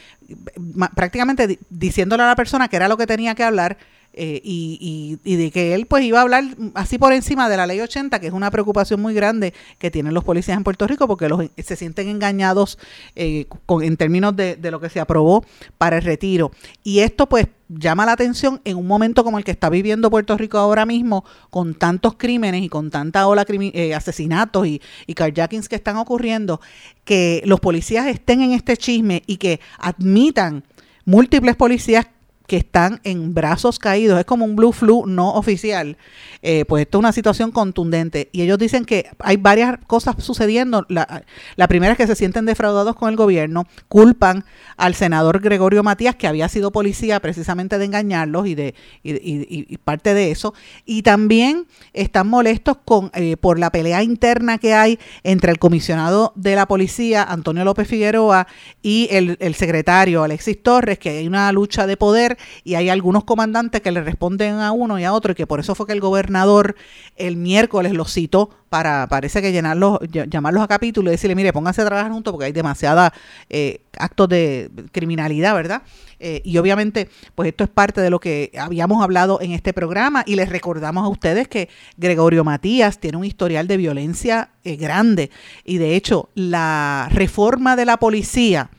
prácticamente 0.96 1.60
diciéndole 1.70 2.24
a 2.24 2.28
la 2.28 2.36
persona 2.36 2.68
que 2.68 2.76
era 2.76 2.88
lo 2.88 2.98
que 2.98 3.08
tenía 3.08 3.36
que 3.36 3.44
hablar, 3.44 3.78
eh, 4.18 4.40
y, 4.44 5.20
y, 5.26 5.36
de 5.36 5.52
que 5.52 5.74
él 5.74 5.88
pues 5.88 6.06
iba 6.06 6.20
a 6.20 6.22
hablar 6.22 6.46
así 6.74 6.98
por 6.98 7.12
encima 7.12 7.50
de 7.50 7.58
la 7.58 7.68
ley 7.68 7.82
80, 7.82 8.22
que 8.22 8.28
es 8.28 8.34
una 8.34 8.50
preocupación 8.50 9.02
muy 9.02 9.14
grande 9.14 9.54
que 9.78 9.92
tienen 9.92 10.14
los 10.14 10.24
policías 10.24 10.58
en 10.58 10.64
Puerto 10.64 10.88
Rico 10.88 11.06
porque 11.06 11.28
los, 11.28 11.46
se 11.58 11.76
sienten 11.76 12.08
engañados 12.08 12.80
eh, 13.18 13.46
con, 13.66 13.84
en 13.84 13.98
términos 13.98 14.34
de, 14.34 14.56
de, 14.56 14.72
lo 14.72 14.80
que 14.80 14.90
se 14.90 15.02
aprobó 15.02 15.44
para 15.78 15.98
el 15.98 16.04
retiro. 16.04 16.52
Y 16.82 17.00
esto 17.00 17.28
pues 17.28 17.48
llama 17.68 18.06
la 18.06 18.14
atención 18.14 18.62
en 18.64 18.78
un 18.78 18.88
momento 18.88 19.26
como 19.26 19.38
el 19.38 19.44
que 19.44 19.52
está 19.52 19.70
viviendo 19.70 20.10
Puerto 20.10 20.38
Rico 20.38 20.60
ahora 20.60 20.86
mismo, 20.86 21.26
con 21.50 21.74
tantos 21.74 22.16
crímenes 22.16 22.64
y 22.64 22.70
con 22.70 22.92
tanta 22.92 23.28
ola 23.28 23.46
eh, 23.50 23.94
asesinatos 23.94 24.66
y, 24.66 24.82
y 25.08 25.14
carjackings 25.14 25.68
que 25.68 25.76
están 25.76 25.98
ocurriendo, 25.98 26.62
que 27.04 27.42
los 27.46 27.60
policías 27.60 28.08
estén 28.08 28.42
en 28.42 28.54
este 28.54 28.78
chisme 28.78 29.24
y 29.28 29.36
que 29.38 29.60
admitan 29.78 30.64
múltiples 31.06 31.56
policías 31.56 32.08
que 32.48 32.58
están 32.58 33.02
en 33.04 33.34
brazos 33.34 33.80
caídos, 33.80 34.20
es 34.20 34.26
como 34.26 34.46
un 34.46 34.56
blue 34.56 34.72
flu 34.72 35.06
no 35.08 35.34
oficial, 35.34 35.98
eh, 36.42 36.66
pues 36.66 36.84
esto 36.84 36.98
es 36.98 37.00
una 37.00 37.12
situación 37.12 37.52
contundente. 37.52 38.30
Y 38.32 38.42
ellos 38.42 38.60
dicen 38.60 38.86
que 38.86 39.10
hay 39.20 39.38
varias 39.38 39.78
cosas 39.88 40.16
sucediendo. 40.20 40.86
La, 40.90 41.24
la, 41.56 41.68
primera 41.68 41.94
es 41.94 41.98
que 41.98 42.08
se 42.08 42.16
sienten 42.16 42.46
defraudados 42.46 42.96
con 42.96 43.10
el 43.10 43.16
gobierno, 43.16 43.66
culpan 43.88 44.46
al 44.78 44.94
senador 44.94 45.40
Gregorio 45.40 45.82
Matías, 45.82 46.16
que 46.16 46.28
había 46.28 46.48
sido 46.48 46.72
policía 46.72 47.20
precisamente 47.20 47.78
de 47.78 47.86
engañarlos 47.86 48.48
y 48.48 48.56
de 48.56 48.76
y, 49.04 49.78
parte 49.78 50.14
de 50.14 50.32
eso. 50.32 50.54
Y 50.86 51.02
también 51.02 51.66
están 51.94 52.28
molestos 52.28 52.78
con 52.86 53.12
eh, 53.16 53.38
por 53.38 53.58
la 53.58 53.72
pelea 53.72 54.04
interna 54.04 54.58
que 54.58 54.74
hay 54.74 55.00
entre 55.24 55.52
el 55.52 55.58
comisionado 55.58 56.34
de 56.36 56.56
la 56.56 56.68
policía, 56.68 57.24
Antonio 57.24 57.64
López 57.64 57.88
Figueroa, 57.88 58.48
y 58.84 59.08
el, 59.12 59.38
el 59.40 59.56
secretario 59.56 60.24
Alexis 60.24 60.62
Torres, 60.62 61.00
que 61.00 61.10
hay 61.10 61.28
una 61.28 61.52
lucha 61.52 61.88
de 61.88 61.98
poder 61.98 62.35
y 62.64 62.76
hay 62.76 62.90
algunos 62.90 63.24
comandantes 63.24 63.82
que 63.82 63.92
le 63.92 64.02
responden 64.02 64.60
a 64.60 64.72
uno 64.72 65.00
y 65.00 65.04
a 65.04 65.14
otro 65.14 65.32
y 65.32 65.36
que 65.36 65.48
por 65.48 65.60
eso 65.60 65.76
fue 65.76 65.88
que 65.88 65.94
el 65.94 66.02
gobernador 66.02 66.76
el 67.16 67.38
miércoles 67.38 67.94
los 67.94 68.12
citó 68.12 68.50
para, 68.70 69.08
parece 69.08 69.42
que 69.42 69.52
llenarlos, 69.52 70.00
llamarlos 70.10 70.64
a 70.64 70.68
capítulo 70.68 71.10
y 71.10 71.12
decirle, 71.12 71.36
mire, 71.36 71.54
pónganse 71.54 71.82
a 71.82 71.86
trabajar 71.86 72.12
juntos 72.12 72.32
porque 72.32 72.48
hay 72.48 72.52
demasiada 72.52 73.14
eh, 73.50 73.82
actos 73.98 74.28
de 74.28 74.70
criminalidad, 74.92 75.56
¿verdad? 75.56 75.82
Eh, 76.20 76.42
y 76.44 76.58
obviamente, 76.58 77.10
pues 77.36 77.50
esto 77.50 77.64
es 77.64 77.70
parte 77.70 78.02
de 78.02 78.10
lo 78.10 78.20
que 78.20 78.52
habíamos 78.58 79.04
hablado 79.04 79.40
en 79.42 79.52
este 79.52 79.74
programa 79.74 80.24
y 80.26 80.36
les 80.36 80.50
recordamos 80.50 81.06
a 81.06 81.08
ustedes 81.08 81.48
que 81.48 81.70
Gregorio 81.98 82.44
Matías 82.44 83.00
tiene 83.00 83.18
un 83.18 83.26
historial 83.26 83.68
de 83.68 83.78
violencia 83.78 84.50
eh, 84.64 84.76
grande 84.76 85.30
y 85.64 85.78
de 85.78 85.96
hecho 85.96 86.30
la 86.36 87.10
reforma 87.12 87.76
de 87.76 87.86
la 87.86 87.98
policía, 87.98 88.70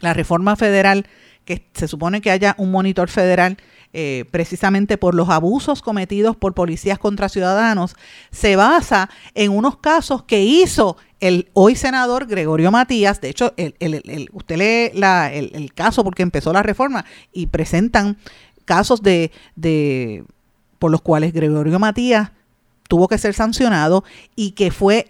la 0.00 0.14
reforma 0.14 0.56
federal 0.56 1.06
que 1.44 1.66
se 1.74 1.88
supone 1.88 2.20
que 2.20 2.30
haya 2.30 2.54
un 2.58 2.70
monitor 2.70 3.08
federal 3.08 3.56
eh, 3.92 4.24
precisamente 4.30 4.98
por 4.98 5.14
los 5.14 5.28
abusos 5.28 5.80
cometidos 5.80 6.36
por 6.36 6.54
policías 6.54 6.98
contra 6.98 7.28
ciudadanos, 7.28 7.94
se 8.32 8.56
basa 8.56 9.08
en 9.34 9.52
unos 9.52 9.76
casos 9.76 10.24
que 10.24 10.42
hizo 10.42 10.96
el 11.20 11.48
hoy 11.52 11.76
senador 11.76 12.26
Gregorio 12.26 12.72
Matías. 12.72 13.20
De 13.20 13.28
hecho, 13.28 13.54
el, 13.56 14.28
usted 14.32 14.56
lee 14.56 15.00
el, 15.00 15.72
caso 15.74 16.02
porque 16.02 16.22
empezó 16.22 16.52
la 16.52 16.62
reforma 16.62 17.04
y 17.32 17.46
presentan 17.46 18.18
casos 18.64 19.00
de, 19.02 19.30
de 19.54 20.24
por 20.78 20.90
los 20.90 21.00
cuales 21.00 21.32
Gregorio 21.32 21.78
Matías 21.78 22.32
tuvo 22.88 23.08
que 23.08 23.18
ser 23.18 23.34
sancionado 23.34 24.04
y 24.36 24.52
que 24.52 24.70
fue 24.70 25.06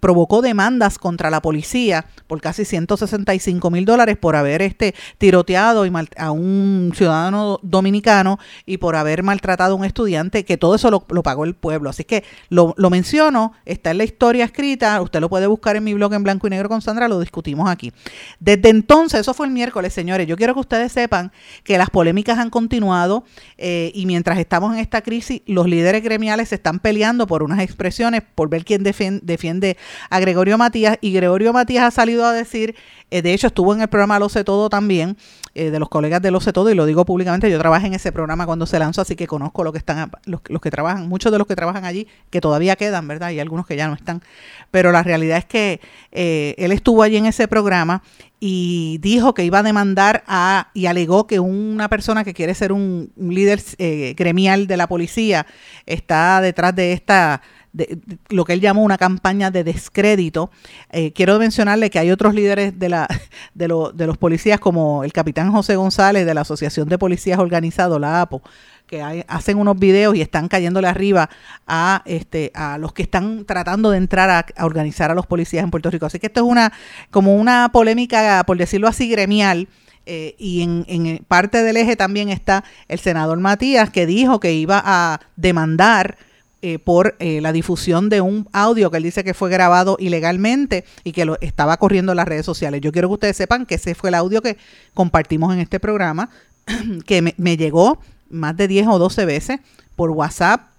provocó 0.00 0.42
demandas 0.42 0.98
contra 0.98 1.30
la 1.30 1.40
policía 1.40 2.06
por 2.26 2.40
casi 2.40 2.64
165 2.64 3.70
mil 3.70 3.84
dólares 3.84 4.16
por 4.16 4.34
haber 4.34 4.62
este 4.62 4.94
tiroteado 5.18 5.84
a 6.16 6.30
un 6.30 6.92
ciudadano 6.94 7.60
dominicano 7.62 8.38
y 8.64 8.78
por 8.78 8.96
haber 8.96 9.22
maltratado 9.22 9.74
a 9.74 9.76
un 9.76 9.84
estudiante, 9.84 10.44
que 10.44 10.56
todo 10.56 10.74
eso 10.74 10.90
lo, 10.90 11.22
pagó 11.22 11.44
el 11.44 11.54
pueblo. 11.54 11.90
Así 11.90 12.04
que 12.04 12.24
lo, 12.48 12.74
lo, 12.76 12.90
menciono, 12.90 13.52
está 13.64 13.92
en 13.92 13.98
la 13.98 14.04
historia 14.04 14.44
escrita, 14.44 15.00
usted 15.00 15.20
lo 15.20 15.28
puede 15.28 15.46
buscar 15.46 15.76
en 15.76 15.84
mi 15.84 15.94
blog 15.94 16.14
en 16.14 16.24
blanco 16.24 16.46
y 16.46 16.50
negro 16.50 16.68
con 16.68 16.82
Sandra, 16.82 17.08
lo 17.08 17.20
discutimos 17.20 17.70
aquí. 17.70 17.92
Desde 18.40 18.68
entonces, 18.68 19.20
eso 19.20 19.34
fue 19.34 19.46
el 19.46 19.52
miércoles, 19.52 19.92
señores, 19.92 20.26
yo 20.26 20.36
quiero 20.36 20.54
que 20.54 20.60
ustedes 20.60 20.92
sepan 20.92 21.32
que 21.62 21.78
las 21.78 21.90
polémicas 21.90 22.38
han 22.38 22.50
continuado 22.50 23.24
eh, 23.58 23.92
y 23.94 24.06
mientras 24.06 24.38
estamos 24.38 24.74
en 24.74 24.80
esta 24.80 25.02
crisis, 25.02 25.42
los 25.46 25.66
líderes 25.66 26.02
gremiales 26.02 26.48
se 26.48 26.56
están 26.56 26.80
peleando 26.80 26.95
por 27.26 27.42
unas 27.42 27.60
expresiones, 27.60 28.22
por 28.34 28.48
ver 28.48 28.64
quién 28.64 28.82
defiende, 28.82 29.76
a 30.10 30.20
Gregorio 30.20 30.58
Matías. 30.58 30.98
Y 31.00 31.12
Gregorio 31.12 31.52
Matías 31.52 31.84
ha 31.84 31.90
salido 31.90 32.24
a 32.24 32.32
decir, 32.32 32.74
eh, 33.10 33.22
de 33.22 33.34
hecho 33.34 33.48
estuvo 33.48 33.74
en 33.74 33.82
el 33.82 33.88
programa 33.88 34.18
Lo 34.18 34.28
sé 34.28 34.44
todo 34.44 34.68
también, 34.68 35.16
eh, 35.54 35.70
de 35.70 35.78
los 35.78 35.88
colegas 35.88 36.22
de 36.22 36.30
Lo 36.30 36.40
sé 36.40 36.52
todo, 36.52 36.70
y 36.70 36.74
lo 36.74 36.86
digo 36.86 37.04
públicamente, 37.04 37.50
yo 37.50 37.58
trabajé 37.58 37.86
en 37.86 37.94
ese 37.94 38.12
programa 38.12 38.46
cuando 38.46 38.66
se 38.66 38.78
lanzó, 38.78 39.02
así 39.02 39.14
que 39.14 39.26
conozco 39.26 39.62
lo 39.62 39.72
que 39.72 39.78
están, 39.78 40.10
los, 40.24 40.40
que 40.40 40.70
trabajan, 40.70 41.08
muchos 41.08 41.30
de 41.32 41.38
los 41.38 41.46
que 41.46 41.54
trabajan 41.54 41.84
allí, 41.84 42.08
que 42.30 42.40
todavía 42.40 42.76
quedan, 42.76 43.06
¿verdad? 43.06 43.30
Y 43.30 43.40
algunos 43.40 43.66
que 43.66 43.76
ya 43.76 43.88
no 43.88 43.94
están. 43.94 44.22
Pero 44.70 44.92
la 44.92 45.02
realidad 45.02 45.38
es 45.38 45.44
que 45.44 45.80
eh, 46.12 46.54
él 46.58 46.72
estuvo 46.72 47.02
allí 47.02 47.16
en 47.16 47.26
ese 47.26 47.48
programa 47.48 48.02
y 48.38 48.98
dijo 49.00 49.34
que 49.34 49.44
iba 49.44 49.60
a 49.60 49.62
demandar 49.62 50.22
a 50.26 50.68
y 50.74 50.86
alegó 50.86 51.26
que 51.26 51.40
una 51.40 51.88
persona 51.88 52.24
que 52.24 52.34
quiere 52.34 52.54
ser 52.54 52.72
un, 52.72 53.10
líder 53.16 53.62
eh, 53.78 54.14
gremial 54.16 54.66
de 54.66 54.76
la 54.76 54.86
policía 54.86 55.46
está 55.86 56.40
detrás 56.40 56.74
de 56.74 56.92
esta 56.92 57.40
de, 57.72 57.98
lo 58.30 58.44
que 58.44 58.54
él 58.54 58.60
llamó 58.60 58.82
una 58.82 58.98
campaña 58.98 59.50
de 59.50 59.64
descrédito. 59.64 60.50
Eh, 60.90 61.12
quiero 61.12 61.38
mencionarle 61.38 61.90
que 61.90 61.98
hay 61.98 62.10
otros 62.10 62.34
líderes 62.34 62.78
de, 62.78 62.88
la, 62.88 63.08
de, 63.54 63.68
lo, 63.68 63.92
de 63.92 64.06
los 64.06 64.18
policías 64.18 64.60
como 64.60 65.04
el 65.04 65.12
capitán 65.12 65.52
José 65.52 65.76
González 65.76 66.26
de 66.26 66.34
la 66.34 66.42
Asociación 66.42 66.88
de 66.88 66.98
Policías 66.98 67.38
Organizados, 67.38 68.00
la 68.00 68.22
APO, 68.22 68.42
que 68.86 69.24
hacen 69.28 69.58
unos 69.58 69.78
videos 69.78 70.14
y 70.14 70.22
están 70.22 70.48
cayéndole 70.48 70.88
arriba 70.88 71.28
a 71.66 72.02
este 72.04 72.52
a 72.54 72.78
los 72.78 72.92
que 72.92 73.02
están 73.02 73.44
tratando 73.44 73.90
de 73.90 73.98
entrar 73.98 74.30
a, 74.30 74.64
organizar 74.64 75.10
a 75.10 75.14
los 75.14 75.26
policías 75.26 75.64
en 75.64 75.70
Puerto 75.70 75.90
Rico. 75.90 76.06
Así 76.06 76.18
que 76.18 76.28
esto 76.28 76.40
es 76.40 76.46
una 76.46 76.72
como 77.10 77.36
una 77.36 77.70
polémica, 77.72 78.44
por 78.46 78.56
decirlo 78.56 78.88
así, 78.88 79.08
gremial. 79.08 79.68
Eh, 80.08 80.36
y 80.38 80.62
en, 80.62 80.84
en, 80.86 81.24
parte 81.26 81.64
del 81.64 81.76
eje 81.76 81.96
también 81.96 82.28
está 82.28 82.62
el 82.86 83.00
senador 83.00 83.40
Matías, 83.40 83.90
que 83.90 84.06
dijo 84.06 84.38
que 84.38 84.52
iba 84.52 84.80
a 84.84 85.20
demandar 85.34 86.16
eh, 86.62 86.78
por 86.78 87.16
eh, 87.18 87.40
la 87.42 87.52
difusión 87.52 88.08
de 88.08 88.20
un 88.20 88.48
audio 88.50 88.90
que 88.90 88.96
él 88.96 89.02
dice 89.02 89.22
que 89.22 89.34
fue 89.34 89.50
grabado 89.50 89.96
ilegalmente 90.00 90.84
y 91.04 91.12
que 91.12 91.24
lo 91.24 91.38
estaba 91.40 91.76
corriendo 91.76 92.12
en 92.12 92.16
las 92.16 92.26
redes 92.26 92.46
sociales. 92.46 92.80
Yo 92.80 92.92
quiero 92.92 93.08
que 93.08 93.14
ustedes 93.14 93.36
sepan 93.36 93.66
que 93.66 93.74
ese 93.74 93.94
fue 93.94 94.08
el 94.08 94.14
audio 94.14 94.40
que 94.40 94.56
compartimos 94.94 95.52
en 95.52 95.60
este 95.60 95.80
programa, 95.80 96.30
que 97.06 97.20
me, 97.20 97.34
me 97.36 97.56
llegó 97.56 98.00
más 98.30 98.56
de 98.56 98.68
10 98.68 98.88
o 98.88 98.98
12 98.98 99.24
veces 99.24 99.60
por 99.94 100.10
WhatsApp 100.10 100.76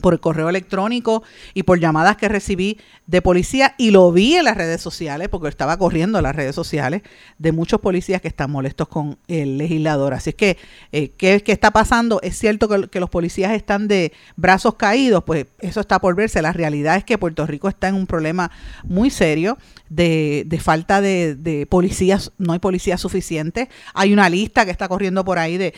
por 0.00 0.18
correo 0.20 0.48
electrónico 0.48 1.22
y 1.54 1.64
por 1.64 1.78
llamadas 1.78 2.16
que 2.16 2.28
recibí 2.28 2.78
de 3.06 3.20
policía 3.20 3.74
y 3.76 3.90
lo 3.90 4.10
vi 4.10 4.36
en 4.36 4.44
las 4.44 4.56
redes 4.56 4.80
sociales, 4.80 5.28
porque 5.28 5.48
estaba 5.48 5.76
corriendo 5.76 6.18
en 6.18 6.24
las 6.24 6.34
redes 6.34 6.54
sociales, 6.54 7.02
de 7.38 7.52
muchos 7.52 7.80
policías 7.80 8.22
que 8.22 8.28
están 8.28 8.50
molestos 8.50 8.88
con 8.88 9.18
el 9.28 9.58
legislador. 9.58 10.14
Así 10.14 10.30
es 10.30 10.36
que, 10.36 10.56
eh, 10.92 11.10
¿qué, 11.10 11.42
está 11.46 11.72
pasando? 11.72 12.20
Es 12.22 12.38
cierto 12.38 12.68
que, 12.88 13.00
los 13.00 13.10
policías 13.10 13.52
están 13.52 13.88
de 13.88 14.12
brazos 14.36 14.74
caídos, 14.74 15.24
pues 15.24 15.46
eso 15.58 15.80
está 15.80 16.00
por 16.00 16.14
verse. 16.14 16.40
La 16.40 16.52
realidad 16.52 16.96
es 16.96 17.04
que 17.04 17.18
Puerto 17.18 17.46
Rico 17.46 17.68
está 17.68 17.88
en 17.88 17.96
un 17.96 18.06
problema 18.06 18.50
muy 18.84 19.10
serio 19.10 19.58
de, 19.94 20.60
falta 20.60 21.00
de, 21.00 21.66
policías, 21.68 22.32
no 22.38 22.52
hay 22.52 22.58
policías 22.58 23.00
suficientes. 23.00 23.68
Hay 23.94 24.12
una 24.12 24.28
lista 24.28 24.64
que 24.64 24.70
está 24.70 24.88
corriendo 24.88 25.24
por 25.24 25.38
ahí 25.38 25.58
de, 25.58 25.74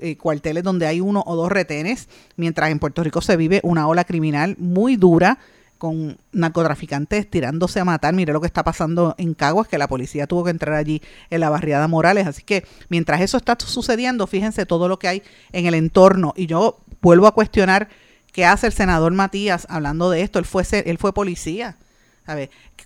eh, 0.00 0.16
cuarteles 0.16 0.64
donde 0.64 0.86
hay 0.86 1.00
uno 1.00 1.22
o 1.26 1.36
dos 1.36 1.50
retenes, 1.50 2.08
mientras 2.36 2.70
en 2.70 2.78
Puerto 2.78 3.04
Rico 3.04 3.20
se 3.20 3.36
vive 3.36 3.60
una 3.62 3.86
ola 3.86 4.04
criminal 4.04 4.56
muy 4.58 4.96
dura 4.96 5.38
con 5.78 6.18
narcotraficantes 6.32 7.30
tirándose 7.30 7.80
a 7.80 7.84
matar. 7.84 8.12
Mire 8.12 8.32
lo 8.32 8.40
que 8.40 8.46
está 8.46 8.64
pasando 8.64 9.14
en 9.16 9.32
Caguas, 9.32 9.66
que 9.66 9.78
la 9.78 9.88
policía 9.88 10.26
tuvo 10.26 10.44
que 10.44 10.50
entrar 10.50 10.74
allí 10.74 11.00
en 11.30 11.40
la 11.40 11.48
barriada 11.48 11.88
Morales. 11.88 12.26
Así 12.26 12.42
que 12.42 12.66
mientras 12.88 13.20
eso 13.22 13.38
está 13.38 13.56
sucediendo, 13.58 14.26
fíjense 14.26 14.66
todo 14.66 14.88
lo 14.88 14.98
que 14.98 15.08
hay 15.08 15.22
en 15.52 15.66
el 15.66 15.74
entorno. 15.74 16.34
Y 16.36 16.46
yo 16.46 16.80
vuelvo 17.00 17.26
a 17.26 17.32
cuestionar 17.32 17.88
qué 18.32 18.44
hace 18.44 18.66
el 18.66 18.74
senador 18.74 19.12
Matías 19.12 19.66
hablando 19.70 20.10
de 20.10 20.20
esto. 20.20 20.38
Él 20.38 20.44
fue, 20.44 20.64
él 20.84 20.98
fue 20.98 21.14
policía. 21.14 21.76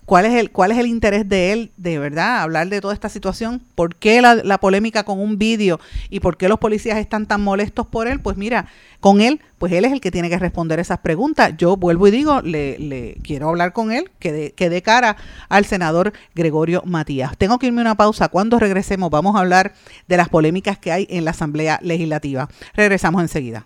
¿Cuál 0.05 0.25
es, 0.25 0.33
el, 0.33 0.51
¿Cuál 0.51 0.71
es 0.71 0.77
el 0.77 0.85
interés 0.85 1.27
de 1.27 1.51
él 1.51 1.71
de 1.77 1.97
verdad 1.97 2.41
hablar 2.41 2.69
de 2.69 2.79
toda 2.79 2.93
esta 2.93 3.09
situación? 3.09 3.59
¿Por 3.73 3.95
qué 3.95 4.21
la, 4.21 4.35
la 4.35 4.59
polémica 4.59 5.03
con 5.03 5.19
un 5.19 5.39
vídeo 5.39 5.79
y 6.11 6.19
por 6.19 6.37
qué 6.37 6.47
los 6.47 6.59
policías 6.59 6.99
están 6.99 7.25
tan 7.25 7.41
molestos 7.41 7.87
por 7.87 8.07
él? 8.07 8.19
Pues 8.19 8.37
mira, 8.37 8.67
con 8.99 9.19
él, 9.19 9.41
pues 9.57 9.71
él 9.73 9.83
es 9.83 9.91
el 9.91 10.01
que 10.01 10.11
tiene 10.11 10.29
que 10.29 10.37
responder 10.37 10.79
esas 10.79 10.99
preguntas. 10.99 11.53
Yo 11.57 11.75
vuelvo 11.75 12.07
y 12.07 12.11
digo, 12.11 12.41
le, 12.41 12.77
le 12.77 13.15
quiero 13.23 13.49
hablar 13.49 13.73
con 13.73 13.91
él, 13.91 14.11
que 14.19 14.31
de, 14.31 14.51
que 14.51 14.69
de 14.69 14.83
cara 14.83 15.17
al 15.49 15.65
senador 15.65 16.13
Gregorio 16.35 16.83
Matías. 16.85 17.35
Tengo 17.37 17.57
que 17.57 17.67
irme 17.67 17.81
a 17.81 17.85
una 17.85 17.95
pausa. 17.95 18.29
Cuando 18.29 18.59
regresemos 18.59 19.09
vamos 19.09 19.35
a 19.35 19.39
hablar 19.39 19.73
de 20.07 20.17
las 20.17 20.29
polémicas 20.29 20.77
que 20.77 20.91
hay 20.91 21.07
en 21.09 21.25
la 21.25 21.31
Asamblea 21.31 21.79
Legislativa. 21.81 22.47
Regresamos 22.75 23.23
enseguida. 23.23 23.65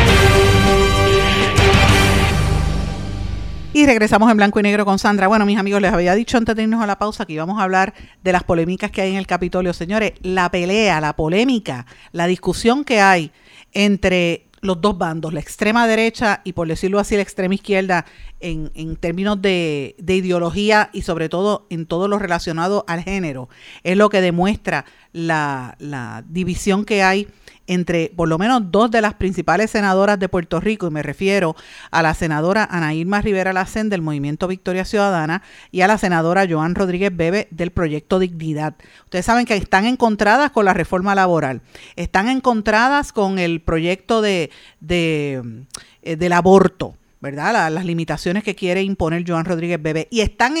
Y 3.73 3.85
regresamos 3.85 4.29
en 4.29 4.35
blanco 4.35 4.59
y 4.59 4.63
negro 4.63 4.83
con 4.83 4.99
Sandra. 4.99 5.29
Bueno, 5.29 5.45
mis 5.45 5.57
amigos, 5.57 5.81
les 5.81 5.93
había 5.93 6.13
dicho 6.13 6.37
antes 6.37 6.57
de 6.57 6.63
irnos 6.63 6.83
a 6.83 6.87
la 6.87 6.99
pausa 6.99 7.25
que 7.25 7.31
íbamos 7.31 7.57
a 7.57 7.63
hablar 7.63 7.93
de 8.21 8.33
las 8.33 8.43
polémicas 8.43 8.91
que 8.91 9.01
hay 9.01 9.11
en 9.11 9.15
el 9.15 9.25
Capitolio. 9.25 9.71
Señores, 9.73 10.11
la 10.23 10.51
pelea, 10.51 10.99
la 10.99 11.15
polémica, 11.15 11.85
la 12.11 12.27
discusión 12.27 12.83
que 12.83 12.99
hay 12.99 13.31
entre 13.71 14.47
los 14.59 14.81
dos 14.81 14.97
bandos, 14.97 15.33
la 15.33 15.39
extrema 15.39 15.87
derecha 15.87 16.41
y 16.43 16.51
por 16.51 16.67
decirlo 16.67 16.99
así 16.99 17.15
la 17.15 17.21
extrema 17.21 17.55
izquierda 17.55 18.05
en, 18.41 18.71
en 18.75 18.97
términos 18.97 19.41
de, 19.41 19.95
de, 19.97 20.15
ideología 20.17 20.89
y 20.93 21.01
sobre 21.01 21.29
todo 21.29 21.65
en 21.69 21.85
todo 21.85 22.09
lo 22.09 22.19
relacionado 22.19 22.83
al 22.87 23.03
género, 23.03 23.49
es 23.83 23.97
lo 23.97 24.09
que 24.09 24.21
demuestra 24.21 24.85
la, 25.13 25.75
la 25.79 26.23
división 26.27 26.85
que 26.85 27.03
hay 27.03 27.27
entre 27.67 28.11
por 28.15 28.27
lo 28.27 28.37
menos 28.37 28.71
dos 28.71 28.91
de 28.91 29.01
las 29.01 29.13
principales 29.13 29.71
senadoras 29.71 30.19
de 30.19 30.29
Puerto 30.29 30.59
Rico, 30.59 30.87
y 30.87 30.91
me 30.91 31.03
refiero 31.03 31.55
a 31.91 32.01
la 32.01 32.13
senadora 32.13 32.67
Ana 32.69 32.93
Irma 32.93 33.21
Rivera 33.21 33.53
Lacén 33.53 33.89
del 33.89 34.01
Movimiento 34.01 34.47
Victoria 34.47 34.85
Ciudadana 34.85 35.43
y 35.71 35.81
a 35.81 35.87
la 35.87 35.97
senadora 35.97 36.47
Joan 36.49 36.75
Rodríguez 36.75 37.15
Bebe 37.15 37.47
del 37.51 37.71
Proyecto 37.71 38.19
Dignidad. 38.19 38.75
Ustedes 39.05 39.25
saben 39.25 39.45
que 39.45 39.55
están 39.55 39.85
encontradas 39.85 40.51
con 40.51 40.65
la 40.65 40.73
reforma 40.73 41.15
laboral, 41.15 41.61
están 41.95 42.29
encontradas 42.29 43.11
con 43.11 43.39
el 43.39 43.61
proyecto 43.61 44.21
de, 44.21 44.51
de 44.79 45.65
eh, 46.01 46.15
del 46.15 46.33
aborto. 46.33 46.95
¿Verdad? 47.21 47.71
las 47.71 47.85
limitaciones 47.85 48.43
que 48.43 48.55
quiere 48.55 48.81
imponer 48.81 49.23
Joan 49.25 49.45
Rodríguez 49.45 49.81
Bebe. 49.81 50.07
Y 50.09 50.21
están 50.21 50.55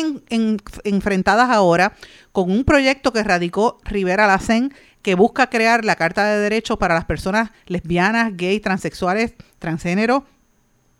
enfrentadas 0.83 1.49
ahora 1.49 1.93
con 2.31 2.51
un 2.51 2.63
proyecto 2.63 3.11
que 3.11 3.23
radicó 3.23 3.79
Rivera 3.83 4.27
Lacén 4.27 4.73
que 5.01 5.15
busca 5.15 5.49
crear 5.49 5.83
la 5.83 5.95
Carta 5.95 6.23
de 6.25 6.39
Derechos 6.39 6.77
para 6.77 6.93
las 6.93 7.05
personas 7.05 7.49
lesbianas, 7.65 8.37
gays, 8.37 8.61
transexuales, 8.61 9.33
transgénero, 9.57 10.25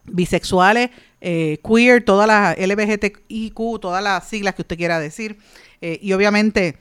bisexuales, 0.06 0.90
eh, 1.22 1.60
queer, 1.64 2.04
todas 2.04 2.28
las 2.28 2.58
LGBTIQ, 2.58 3.80
todas 3.80 4.04
las 4.04 4.28
siglas 4.28 4.56
que 4.56 4.64
usted 4.64 4.78
quiera 4.78 5.00
decir. 5.00 5.38
Eh, 5.82 6.00
y 6.02 6.14
obviamente 6.14 6.78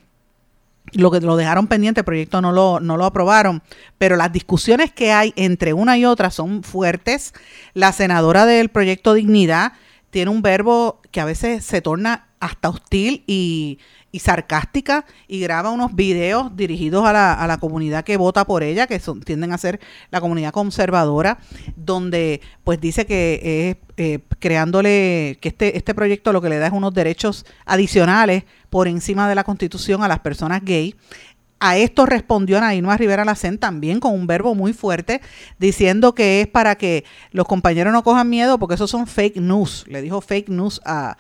lo 0.93 1.11
que 1.11 1.21
lo 1.21 1.37
dejaron 1.37 1.67
pendiente, 1.67 2.01
el 2.01 2.05
proyecto 2.05 2.41
no 2.41 2.53
lo, 2.53 2.81
no 2.81 2.97
lo 2.97 3.05
aprobaron, 3.05 3.63
pero 3.99 4.17
las 4.17 4.33
discusiones 4.33 4.93
que 4.93 5.13
hay 5.13 5.33
entre 5.37 5.73
una 5.73 5.97
y 5.99 6.05
otra 6.05 6.31
son 6.31 6.63
fuertes. 6.63 7.33
La 7.75 7.93
senadora 7.93 8.47
del 8.47 8.69
proyecto 8.71 9.15
Dignidad 9.15 9.73
tiene 10.11 10.31
un 10.31 10.43
verbo 10.43 11.01
que 11.11 11.21
a 11.21 11.25
veces 11.25 11.65
se 11.65 11.81
torna 11.81 12.29
hasta 12.41 12.69
hostil 12.69 13.23
y, 13.27 13.79
y 14.13 14.19
sarcástica 14.21 15.05
y 15.29 15.41
graba 15.41 15.71
unos 15.71 15.95
videos 15.95 16.57
dirigidos 16.57 17.05
a 17.05 17.13
la, 17.13 17.35
a 17.35 17.47
la 17.47 17.59
comunidad 17.59 18.05
que 18.05 18.17
vota 18.17 18.45
por 18.45 18.63
ella, 18.63 18.87
que 18.87 18.99
son, 18.99 19.21
tienden 19.21 19.53
a 19.53 19.59
ser 19.59 19.81
la 20.11 20.21
comunidad 20.21 20.53
conservadora, 20.53 21.39
donde 21.77 22.41
pues 22.65 22.81
dice 22.81 23.07
que 23.07 23.71
es 23.71 23.77
eh, 23.97 24.21
creándole, 24.39 25.39
que 25.41 25.51
este, 25.51 25.77
este 25.77 25.95
proyecto 25.95 26.33
lo 26.33 26.41
que 26.41 26.49
le 26.49 26.59
da 26.59 26.69
es 26.69 26.73
unos 26.73 26.95
derechos 26.95 27.45
adicionales 27.67 28.45
por 28.71 28.89
encima 28.89 29.29
de 29.29 29.35
la 29.35 29.45
constitución 29.45 30.03
a 30.03 30.09
las 30.09 30.21
personas 30.21 30.65
gay. 30.65 30.97
A 31.63 31.77
esto 31.77 32.07
respondió 32.07 32.57
Ana 32.57 32.75
Irma 32.75 32.97
Rivera 32.97 33.27
Lacén 33.27 33.59
también 33.59 34.01
con 34.01 34.15
un 34.15 34.27
verbo 34.27 34.55
muy 34.55 34.73
fuerte, 34.73 35.21
diciendo 35.59 36.15
que 36.15 36.41
es 36.41 36.47
para 36.47 36.77
que 36.77 37.05
los 37.33 37.47
compañeros 37.47 37.93
no 37.93 38.03
cojan 38.03 38.31
miedo, 38.31 38.59
porque 38.59 38.77
esos 38.77 38.91
son 38.91 39.07
fake 39.07 39.37
news. 39.37 39.85
Le 39.87 40.01
dijo 40.01 40.23
fake 40.23 40.49
news 40.49 40.81
a, 40.87 41.19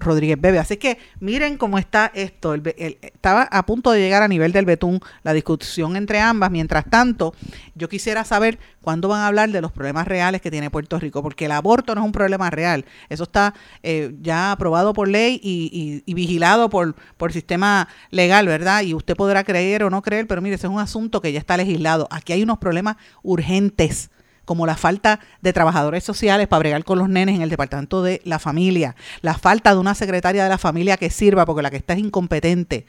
Rodríguez 0.00 0.38
Bebe. 0.38 0.58
Así 0.58 0.76
que 0.76 0.98
miren 1.18 1.56
cómo 1.56 1.78
está 1.78 2.12
esto. 2.14 2.54
estaba 2.54 3.44
a 3.44 3.64
punto 3.64 3.90
de 3.90 4.00
llegar 4.00 4.22
a 4.22 4.28
nivel 4.28 4.52
del 4.52 4.66
betún 4.66 5.00
la 5.22 5.32
discusión 5.32 5.96
entre 5.96 6.20
ambas. 6.20 6.50
Mientras 6.50 6.84
tanto, 6.90 7.34
yo 7.74 7.88
quisiera 7.88 8.24
saber 8.24 8.58
cuándo 8.82 9.08
van 9.08 9.22
a 9.22 9.28
hablar 9.28 9.48
de 9.48 9.62
los 9.62 9.72
problemas 9.72 10.06
reales 10.06 10.42
que 10.42 10.50
tiene 10.50 10.68
Puerto 10.68 10.98
Rico, 10.98 11.22
porque 11.22 11.46
el 11.46 11.52
aborto 11.52 11.94
no 11.94 12.02
es 12.02 12.04
un 12.04 12.12
problema 12.12 12.50
real. 12.50 12.84
Eso 13.08 13.22
está 13.22 13.54
eh, 13.82 14.14
ya 14.20 14.52
aprobado 14.52 14.92
por 14.92 15.08
ley 15.08 15.40
y, 15.42 16.02
y, 16.04 16.12
vigilado 16.12 16.68
por, 16.68 16.94
por 17.16 17.32
sistema 17.32 17.88
legal, 18.10 18.46
¿verdad? 18.46 18.82
Y 18.82 18.92
usted 18.92 19.16
podrá 19.16 19.42
creer 19.42 19.53
creer 19.54 19.84
o 19.84 19.90
no 19.90 20.02
creer, 20.02 20.26
pero 20.26 20.42
mire, 20.42 20.56
ese 20.56 20.66
es 20.66 20.72
un 20.72 20.80
asunto 20.80 21.20
que 21.20 21.30
ya 21.30 21.38
está 21.38 21.56
legislado. 21.56 22.08
Aquí 22.10 22.32
hay 22.32 22.42
unos 22.42 22.58
problemas 22.58 22.96
urgentes 23.22 24.10
como 24.44 24.66
la 24.66 24.76
falta 24.76 25.20
de 25.42 25.52
trabajadores 25.52 26.02
sociales 26.02 26.48
para 26.48 26.58
bregar 26.58 26.82
con 26.82 26.98
los 26.98 27.08
nenes 27.08 27.36
en 27.36 27.42
el 27.42 27.50
departamento 27.50 28.02
de 28.02 28.20
la 28.24 28.40
familia, 28.40 28.96
la 29.22 29.34
falta 29.34 29.72
de 29.72 29.78
una 29.78 29.94
secretaria 29.94 30.42
de 30.42 30.50
la 30.50 30.58
familia 30.58 30.96
que 30.96 31.08
sirva 31.08 31.46
porque 31.46 31.62
la 31.62 31.70
que 31.70 31.76
está 31.76 31.94
es 31.94 32.00
incompetente, 32.00 32.84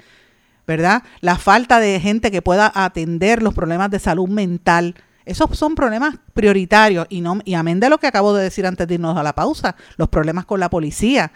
¿verdad? 0.66 1.04
La 1.22 1.38
falta 1.38 1.80
de 1.80 2.00
gente 2.00 2.32
que 2.32 2.42
pueda 2.42 2.72
atender 2.74 3.44
los 3.44 3.54
problemas 3.54 3.92
de 3.92 4.00
salud 4.00 4.28
mental. 4.28 4.96
Esos 5.26 5.56
son 5.56 5.76
problemas 5.76 6.16
prioritarios 6.34 7.06
y 7.10 7.22
no 7.22 7.40
y 7.46 7.54
amén 7.54 7.80
de 7.80 7.90
lo 7.90 8.00
que 8.00 8.08
acabo 8.08 8.34
de 8.34 8.44
decir 8.44 8.66
antes 8.66 8.88
de 8.88 8.96
irnos 8.96 9.16
a 9.16 9.24
la 9.24 9.34
pausa, 9.34 9.76
los 9.98 10.10
problemas 10.10 10.46
con 10.46 10.60
la 10.60 10.72
policía, 10.72 11.32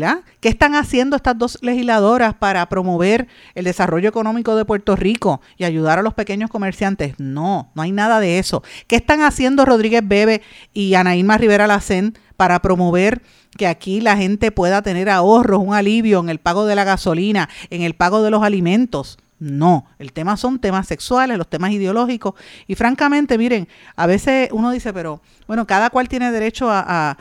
¿verdad? 0.00 0.20
¿Qué 0.40 0.48
están 0.48 0.74
haciendo 0.74 1.16
estas 1.16 1.38
dos 1.38 1.58
legisladoras 1.62 2.34
para 2.34 2.68
promover 2.68 3.28
el 3.54 3.64
desarrollo 3.64 4.08
económico 4.08 4.56
de 4.56 4.64
Puerto 4.64 4.96
Rico 4.96 5.40
y 5.56 5.64
ayudar 5.64 5.98
a 5.98 6.02
los 6.02 6.14
pequeños 6.14 6.50
comerciantes? 6.50 7.14
No, 7.18 7.70
no 7.74 7.82
hay 7.82 7.92
nada 7.92 8.20
de 8.20 8.38
eso. 8.38 8.62
¿Qué 8.86 8.96
están 8.96 9.22
haciendo 9.22 9.64
Rodríguez 9.64 10.02
Bebe 10.06 10.42
y 10.72 10.94
Ana 10.94 11.14
Rivera 11.36 11.66
Lacén 11.66 12.18
para 12.36 12.60
promover 12.60 13.22
que 13.56 13.66
aquí 13.66 14.00
la 14.00 14.16
gente 14.16 14.50
pueda 14.50 14.82
tener 14.82 15.08
ahorros, 15.08 15.60
un 15.60 15.74
alivio 15.74 16.20
en 16.20 16.28
el 16.28 16.38
pago 16.38 16.66
de 16.66 16.74
la 16.74 16.84
gasolina, 16.84 17.48
en 17.70 17.82
el 17.82 17.94
pago 17.94 18.22
de 18.22 18.30
los 18.30 18.42
alimentos? 18.42 19.18
No, 19.40 19.86
el 19.98 20.12
tema 20.12 20.36
son 20.36 20.58
temas 20.58 20.86
sexuales, 20.86 21.36
los 21.36 21.48
temas 21.48 21.72
ideológicos. 21.72 22.34
Y 22.66 22.76
francamente, 22.76 23.36
miren, 23.36 23.68
a 23.96 24.06
veces 24.06 24.48
uno 24.52 24.70
dice, 24.70 24.92
pero 24.92 25.20
bueno, 25.46 25.66
cada 25.66 25.90
cual 25.90 26.08
tiene 26.08 26.32
derecho 26.32 26.68
a, 26.70 27.18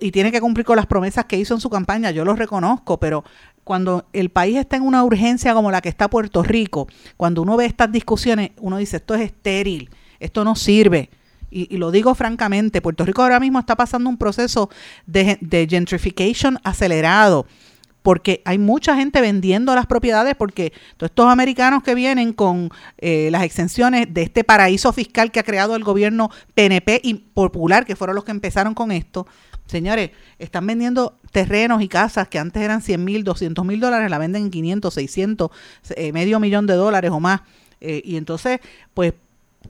y 0.00 0.10
tiene 0.10 0.32
que 0.32 0.40
cumplir 0.40 0.64
con 0.64 0.76
las 0.76 0.86
promesas 0.86 1.26
que 1.26 1.36
hizo 1.36 1.54
en 1.54 1.60
su 1.60 1.70
campaña, 1.70 2.10
yo 2.10 2.24
lo 2.24 2.34
reconozco, 2.34 2.98
pero 2.98 3.24
cuando 3.64 4.06
el 4.12 4.30
país 4.30 4.56
está 4.56 4.76
en 4.76 4.82
una 4.82 5.04
urgencia 5.04 5.52
como 5.54 5.70
la 5.70 5.80
que 5.80 5.88
está 5.88 6.08
Puerto 6.08 6.42
Rico, 6.42 6.88
cuando 7.16 7.42
uno 7.42 7.56
ve 7.56 7.66
estas 7.66 7.92
discusiones, 7.92 8.50
uno 8.58 8.78
dice, 8.78 8.96
esto 8.96 9.14
es 9.14 9.22
estéril, 9.22 9.90
esto 10.20 10.44
no 10.44 10.56
sirve. 10.56 11.10
y, 11.50 11.76
lo 11.76 11.90
digo 11.90 12.14
francamente, 12.14 12.82
Puerto 12.82 13.04
Rico 13.04 13.22
ahora 13.22 13.40
mismo 13.40 13.58
está 13.58 13.76
pasando 13.76 14.10
un 14.10 14.18
proceso 14.18 14.70
de, 15.06 15.38
de 15.40 15.66
gentrification 15.68 16.58
acelerado 16.62 17.46
porque 18.08 18.40
hay 18.46 18.56
mucha 18.56 18.96
gente 18.96 19.20
vendiendo 19.20 19.74
las 19.74 19.86
propiedades 19.86 20.34
porque 20.34 20.72
todos 20.96 21.10
estos 21.10 21.26
americanos 21.26 21.82
que 21.82 21.94
vienen 21.94 22.32
con 22.32 22.70
eh, 22.96 23.28
las 23.30 23.42
exenciones 23.42 24.06
de 24.14 24.22
este 24.22 24.44
paraíso 24.44 24.94
fiscal 24.94 25.30
que 25.30 25.40
ha 25.40 25.42
creado 25.42 25.76
el 25.76 25.84
gobierno 25.84 26.30
PNP 26.54 27.00
y 27.04 27.14
popular, 27.14 27.84
que 27.84 27.96
fueron 27.96 28.16
los 28.16 28.24
que 28.24 28.30
empezaron 28.30 28.72
con 28.72 28.92
esto, 28.92 29.26
señores, 29.68 30.10
están 30.38 30.66
vendiendo 30.66 31.16
terrenos 31.30 31.80
y 31.82 31.88
casas 31.88 32.28
que 32.28 32.38
antes 32.38 32.62
eran 32.62 32.82
100 32.82 33.04
mil, 33.04 33.22
200 33.22 33.64
mil 33.64 33.78
dólares, 33.78 34.10
la 34.10 34.18
venden 34.18 34.44
en 34.44 34.50
500, 34.50 34.92
600, 34.92 35.50
eh, 35.90 36.12
medio 36.12 36.40
millón 36.40 36.66
de 36.66 36.74
dólares 36.74 37.10
o 37.12 37.20
más. 37.20 37.42
Eh, 37.80 38.02
y 38.04 38.16
entonces, 38.16 38.58
pues 38.94 39.14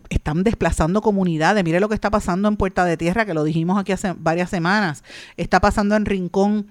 están 0.09 0.45
desplazando 0.45 1.03
comunidades. 1.03 1.63
Mire 1.65 1.81
lo 1.81 1.89
que 1.89 1.95
está 1.95 2.11
pasando 2.11 2.49
en 2.49 2.57
Puerta 2.57 2.85
de 2.85 2.97
Tierra, 2.97 3.27
que 3.27 3.35
lo 3.35 3.45
dijimos 3.45 3.79
aquí 3.79 3.93
hace 3.93 4.15
varias 4.17 4.49
semanas. 4.51 5.05
Está 5.37 5.61
pasando 5.61 5.97
en 5.97 6.07
Rincón. 6.07 6.69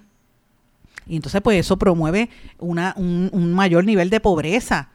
Y 1.06 1.16
entonces, 1.16 1.42
pues 1.42 1.60
eso 1.60 1.78
promueve 1.78 2.30
un, 2.58 2.80
un 3.32 3.54
mayor 3.54 3.86
nivel 3.86 4.10
de 4.10 4.20
pobreza. 4.20 4.90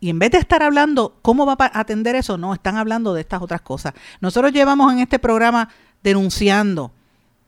Y 0.00 0.10
en 0.10 0.18
vez 0.18 0.30
de 0.30 0.38
estar 0.38 0.62
hablando 0.62 1.18
cómo 1.22 1.46
va 1.46 1.56
a 1.58 1.80
atender 1.80 2.16
eso, 2.16 2.36
no, 2.36 2.52
están 2.52 2.76
hablando 2.76 3.14
de 3.14 3.22
estas 3.22 3.40
otras 3.40 3.62
cosas. 3.62 3.94
Nosotros 4.20 4.52
llevamos 4.52 4.92
en 4.92 4.98
este 4.98 5.18
programa 5.18 5.70
denunciando 6.02 6.92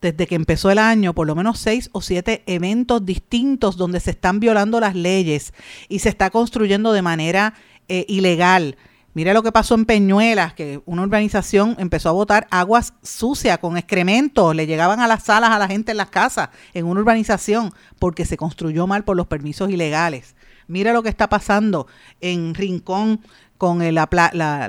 desde 0.01 0.27
que 0.27 0.35
empezó 0.35 0.71
el 0.71 0.79
año 0.79 1.15
por 1.15 1.27
lo 1.27 1.35
menos 1.35 1.59
seis 1.59 1.91
o 1.93 2.01
siete 2.01 2.43
eventos 2.47 3.05
distintos 3.05 3.77
donde 3.77 4.01
se 4.01 4.13
están 4.13 4.41
violando 4.41 4.81
las 4.81 4.95
leyes 4.95 5.53
y 5.89 5.99
se 6.01 6.09
está 6.09 6.31
construyendo 6.31 6.93
de 6.93 7.03
manera 7.03 7.55
eh, 7.89 8.05
ilegal. 8.09 8.77
Mire 9.15 9.35
lo 9.35 9.43
que 9.43 9.51
pasó 9.51 9.75
en 9.75 9.85
Peñuelas, 9.85 10.55
que 10.55 10.81
una 10.87 11.03
urbanización 11.03 11.75
empezó 11.79 12.09
a 12.11 12.13
botar 12.13 12.47
aguas 12.51 12.95
sucias 13.03 13.59
con 13.59 13.77
excrementos, 13.77 14.55
le 14.55 14.67
llegaban 14.67 15.01
a 15.01 15.09
las 15.09 15.25
salas 15.25 15.51
a 15.51 15.59
la 15.59 15.67
gente 15.67 15.91
en 15.91 15.97
las 15.97 16.11
casas, 16.11 16.51
en 16.73 16.87
una 16.87 17.01
urbanización, 17.01 17.73
porque 17.99 18.25
se 18.25 18.37
construyó 18.37 18.87
mal 18.87 19.03
por 19.03 19.17
los 19.17 19.27
permisos 19.27 19.71
ilegales. 19.71 20.37
Mire 20.69 20.93
lo 20.93 21.03
que 21.03 21.09
está 21.09 21.29
pasando 21.29 21.89
en 22.21 22.55
Rincón 22.55 23.21
con 23.57 23.79
la, 23.93 24.09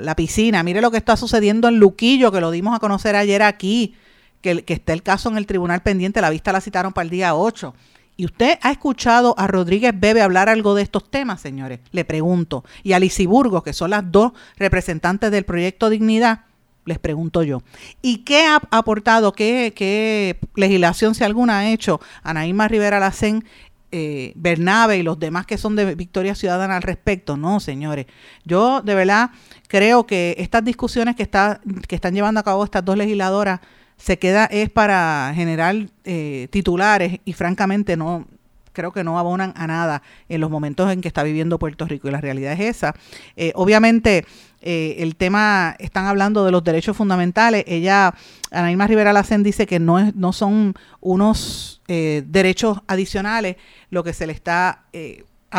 la, 0.02 0.16
piscina, 0.16 0.64
mire 0.64 0.80
lo 0.80 0.90
que 0.90 0.96
está 0.96 1.16
sucediendo 1.16 1.68
en 1.68 1.78
Luquillo, 1.78 2.32
que 2.32 2.40
lo 2.40 2.50
dimos 2.50 2.74
a 2.74 2.80
conocer 2.80 3.14
ayer 3.14 3.42
aquí, 3.42 3.94
que, 4.40 4.64
que 4.64 4.74
está 4.74 4.92
el 4.92 5.02
caso 5.02 5.28
en 5.28 5.36
el 5.36 5.46
tribunal 5.46 5.82
pendiente, 5.82 6.20
la 6.20 6.30
vista 6.30 6.52
la 6.52 6.60
citaron 6.60 6.92
para 6.92 7.04
el 7.04 7.10
día 7.10 7.34
8. 7.34 7.74
¿Y 8.20 8.26
usted 8.26 8.58
ha 8.60 8.70
escuchado 8.70 9.34
a 9.38 9.46
Rodríguez 9.46 9.98
Bebe 9.98 10.20
hablar 10.20 10.50
algo 10.50 10.74
de 10.74 10.82
estos 10.82 11.10
temas, 11.10 11.40
señores? 11.40 11.80
Le 11.90 12.04
pregunto. 12.04 12.64
Y 12.82 12.92
a 12.92 12.98
Lisiburgo, 13.00 13.62
que 13.62 13.72
son 13.72 13.88
las 13.88 14.12
dos 14.12 14.32
representantes 14.58 15.30
del 15.30 15.46
proyecto 15.46 15.88
Dignidad, 15.88 16.40
les 16.84 16.98
pregunto 16.98 17.42
yo. 17.42 17.62
¿Y 18.02 18.18
qué 18.18 18.44
ha 18.44 18.60
aportado, 18.70 19.32
qué, 19.32 20.38
legislación, 20.54 21.14
si 21.14 21.24
alguna, 21.24 21.60
ha 21.60 21.70
hecho 21.70 21.98
Anaíma 22.22 22.68
Rivera 22.68 23.00
Lacén, 23.00 23.42
eh, 23.90 24.32
Bernabe 24.36 24.98
y 24.98 25.02
los 25.02 25.18
demás 25.18 25.46
que 25.46 25.56
son 25.56 25.74
de 25.74 25.94
Victoria 25.94 26.34
Ciudadana 26.34 26.76
al 26.76 26.82
respecto? 26.82 27.38
No, 27.38 27.58
señores. 27.58 28.04
Yo 28.44 28.82
de 28.82 28.94
verdad 28.94 29.30
creo 29.66 30.06
que 30.06 30.34
estas 30.36 30.62
discusiones 30.62 31.16
que, 31.16 31.22
está, 31.22 31.62
que 31.88 31.94
están 31.94 32.12
llevando 32.12 32.40
a 32.40 32.42
cabo 32.42 32.64
estas 32.64 32.84
dos 32.84 32.98
legisladoras 32.98 33.60
se 34.00 34.18
queda 34.18 34.46
es 34.46 34.70
para 34.70 35.32
generar 35.34 35.76
eh, 36.04 36.48
titulares 36.50 37.20
y 37.24 37.32
francamente 37.34 37.96
no 37.96 38.26
creo 38.72 38.92
que 38.92 39.04
no 39.04 39.18
abonan 39.18 39.52
a 39.56 39.66
nada 39.66 40.02
en 40.28 40.40
los 40.40 40.48
momentos 40.48 40.90
en 40.90 41.00
que 41.00 41.08
está 41.08 41.22
viviendo 41.22 41.58
Puerto 41.58 41.86
Rico 41.86 42.08
y 42.08 42.12
la 42.12 42.20
realidad 42.20 42.52
es 42.52 42.60
esa. 42.60 42.94
Eh, 43.36 43.52
obviamente 43.56 44.24
eh, 44.62 44.96
el 45.00 45.16
tema, 45.16 45.76
están 45.80 46.06
hablando 46.06 46.44
de 46.44 46.52
los 46.52 46.64
derechos 46.64 46.96
fundamentales, 46.96 47.64
ella, 47.66 48.14
Anaíma 48.50 48.86
Rivera 48.86 49.12
Lacen 49.12 49.42
dice 49.42 49.66
que 49.66 49.80
no, 49.80 49.98
es, 49.98 50.14
no 50.14 50.32
son 50.32 50.74
unos 51.00 51.82
derechos 51.88 52.78
adicionales 52.86 53.56
lo 53.90 54.04
que 54.04 54.12
se 54.12 54.24
le 54.28 54.32
está 54.32 54.84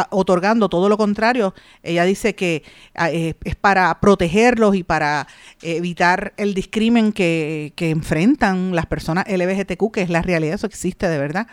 otorgando 0.10 0.70
todo 0.70 0.90
lo 0.90 0.98
contrario. 0.98 1.54
Ella 1.84 2.06
dice 2.06 2.36
que 2.36 2.64
ah, 2.96 3.10
es 3.12 3.56
para 3.60 4.00
protegerlos 4.00 4.76
y 4.76 4.84
para 4.84 5.28
evitar 5.62 6.34
el 6.38 6.54
discrimen 6.54 7.12
que, 7.12 7.74
que, 7.76 7.90
enfrentan 7.90 8.76
las 8.76 8.86
personas 8.86 9.26
LGBTQ, 9.28 9.92
que 9.92 10.02
es 10.02 10.10
la 10.10 10.22
realidad, 10.22 10.56
eso 10.56 10.68
existe 10.68 11.08
de 11.08 11.18
verdad. 11.18 11.48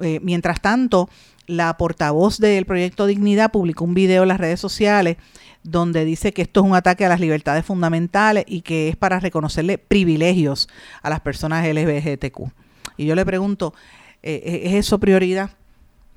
Eh, 0.00 0.20
mientras 0.22 0.60
tanto, 0.60 1.08
la 1.46 1.76
portavoz 1.76 2.38
del 2.38 2.66
proyecto 2.66 3.06
Dignidad 3.06 3.50
publicó 3.50 3.84
un 3.84 3.94
video 3.94 4.22
en 4.22 4.28
las 4.28 4.38
redes 4.38 4.60
sociales 4.60 5.16
donde 5.62 6.04
dice 6.04 6.32
que 6.32 6.42
esto 6.42 6.60
es 6.60 6.66
un 6.66 6.74
ataque 6.74 7.04
a 7.04 7.08
las 7.08 7.20
libertades 7.20 7.64
fundamentales 7.64 8.44
y 8.46 8.60
que 8.60 8.88
es 8.88 8.96
para 8.96 9.18
reconocerle 9.18 9.78
privilegios 9.78 10.68
a 11.02 11.10
las 11.10 11.20
personas 11.20 11.66
LGBTQ. 11.66 12.52
Y 12.96 13.06
yo 13.06 13.14
le 13.14 13.24
pregunto, 13.24 13.74
eh, 14.22 14.62
¿es 14.64 14.74
eso 14.74 14.98
prioridad? 15.00 15.50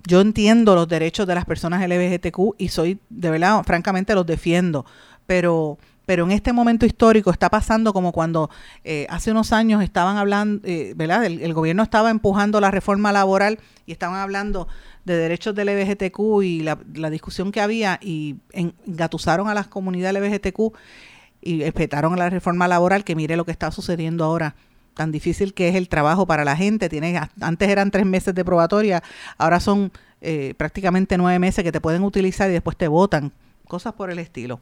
Yo 0.08 0.22
entiendo 0.22 0.76
los 0.76 0.88
derechos 0.88 1.28
de 1.28 1.36
las 1.36 1.46
personas 1.46 1.88
LGBTQ 1.88 2.56
y 2.58 2.70
soy, 2.70 3.00
de 3.10 3.30
verdad, 3.30 3.64
francamente 3.64 4.16
los 4.16 4.26
defiendo, 4.26 4.86
pero 5.26 5.78
pero 6.06 6.26
en 6.26 6.32
este 6.32 6.52
momento 6.52 6.86
histórico 6.86 7.32
está 7.32 7.50
pasando 7.50 7.94
como 7.94 8.12
cuando 8.12 8.50
eh, 8.84 9.08
hace 9.10 9.32
unos 9.32 9.54
años 9.54 9.82
estaban 9.84 10.18
hablando, 10.18 10.68
eh, 10.68 10.94
¿verdad? 10.96 11.24
El, 11.26 11.54
gobierno 11.54 11.84
estaba 11.84 12.10
empujando 12.10 12.60
la 12.60 12.70
reforma 12.70 13.12
laboral 13.12 13.60
y 13.86 13.92
estaban 13.92 14.18
hablando 14.18 14.68
de 15.06 15.16
derechos 15.16 15.56
del 15.56 15.68
LGBTQ 15.68 16.44
y 16.44 16.64
la, 16.64 16.76
discusión 17.10 17.54
que 17.54 17.62
había 17.62 17.98
y 18.02 18.36
engatusaron 18.52 19.48
a 19.48 19.54
las 19.54 19.68
comunidades 19.68 20.22
LGBTQ 20.22 20.76
y 21.42 21.62
respetaron 21.64 22.18
la 22.18 22.30
reforma 22.30 22.68
laboral, 22.68 23.04
que 23.04 23.16
mire 23.16 23.38
lo 23.38 23.46
que 23.46 23.52
está 23.52 23.72
sucediendo 23.72 24.26
ahora 24.26 24.56
tan 25.02 25.12
difícil 25.12 25.56
que 25.56 25.68
es 25.68 25.74
el 25.74 25.90
trabajo 25.90 26.28
para 26.28 26.46
la 26.46 26.56
gente. 26.56 26.88
Tiene, 26.88 27.20
antes 27.40 27.70
eran 27.70 27.90
tres 27.90 28.06
meses 28.06 28.36
de 28.36 28.46
probatoria, 28.46 29.02
ahora 29.40 29.60
son 29.60 29.92
eh, 30.22 30.54
prácticamente 30.58 31.18
nueve 31.18 31.40
meses 31.40 31.64
que 31.64 31.72
te 31.72 31.82
pueden 31.82 32.04
utilizar 32.04 32.52
y 32.52 32.54
después 32.54 32.78
te 32.78 32.88
votan, 32.88 33.32
cosas 33.68 33.94
por 33.94 34.12
el 34.12 34.20
estilo. 34.20 34.60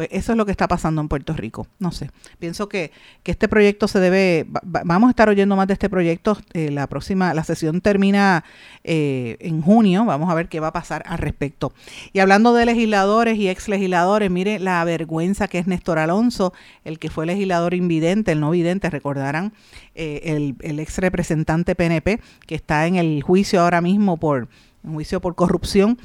Pues 0.00 0.08
eso 0.12 0.32
es 0.32 0.38
lo 0.38 0.46
que 0.46 0.50
está 0.50 0.66
pasando 0.66 1.02
en 1.02 1.08
Puerto 1.08 1.34
Rico. 1.34 1.66
No 1.78 1.92
sé. 1.92 2.10
Pienso 2.38 2.70
que, 2.70 2.90
que 3.22 3.32
este 3.32 3.48
proyecto 3.48 3.86
se 3.86 4.00
debe. 4.00 4.46
vamos 4.62 5.08
a 5.08 5.10
estar 5.10 5.28
oyendo 5.28 5.56
más 5.56 5.66
de 5.66 5.74
este 5.74 5.90
proyecto. 5.90 6.38
Eh, 6.54 6.70
la 6.70 6.86
próxima, 6.86 7.34
la 7.34 7.44
sesión 7.44 7.82
termina 7.82 8.42
eh, 8.82 9.36
en 9.40 9.60
junio. 9.60 10.06
Vamos 10.06 10.30
a 10.30 10.34
ver 10.34 10.48
qué 10.48 10.58
va 10.58 10.68
a 10.68 10.72
pasar 10.72 11.02
al 11.04 11.18
respecto. 11.18 11.74
Y 12.14 12.20
hablando 12.20 12.54
de 12.54 12.64
legisladores 12.64 13.36
y 13.36 13.50
ex 13.50 13.68
legisladores, 13.68 14.30
mire 14.30 14.58
la 14.58 14.82
vergüenza 14.84 15.48
que 15.48 15.58
es 15.58 15.66
Néstor 15.66 15.98
Alonso, 15.98 16.54
el 16.86 16.98
que 16.98 17.10
fue 17.10 17.26
legislador 17.26 17.74
invidente, 17.74 18.32
el 18.32 18.40
no 18.40 18.52
vidente, 18.52 18.88
recordarán, 18.88 19.52
eh, 19.94 20.22
el, 20.24 20.56
el 20.60 20.80
ex 20.80 20.96
representante 20.96 21.74
PNP, 21.74 22.20
que 22.46 22.54
está 22.54 22.86
en 22.86 22.96
el 22.96 23.22
juicio 23.22 23.60
ahora 23.60 23.82
mismo 23.82 24.16
por 24.16 24.48
juicio 24.82 25.20
por 25.20 25.34
corrupción 25.34 25.98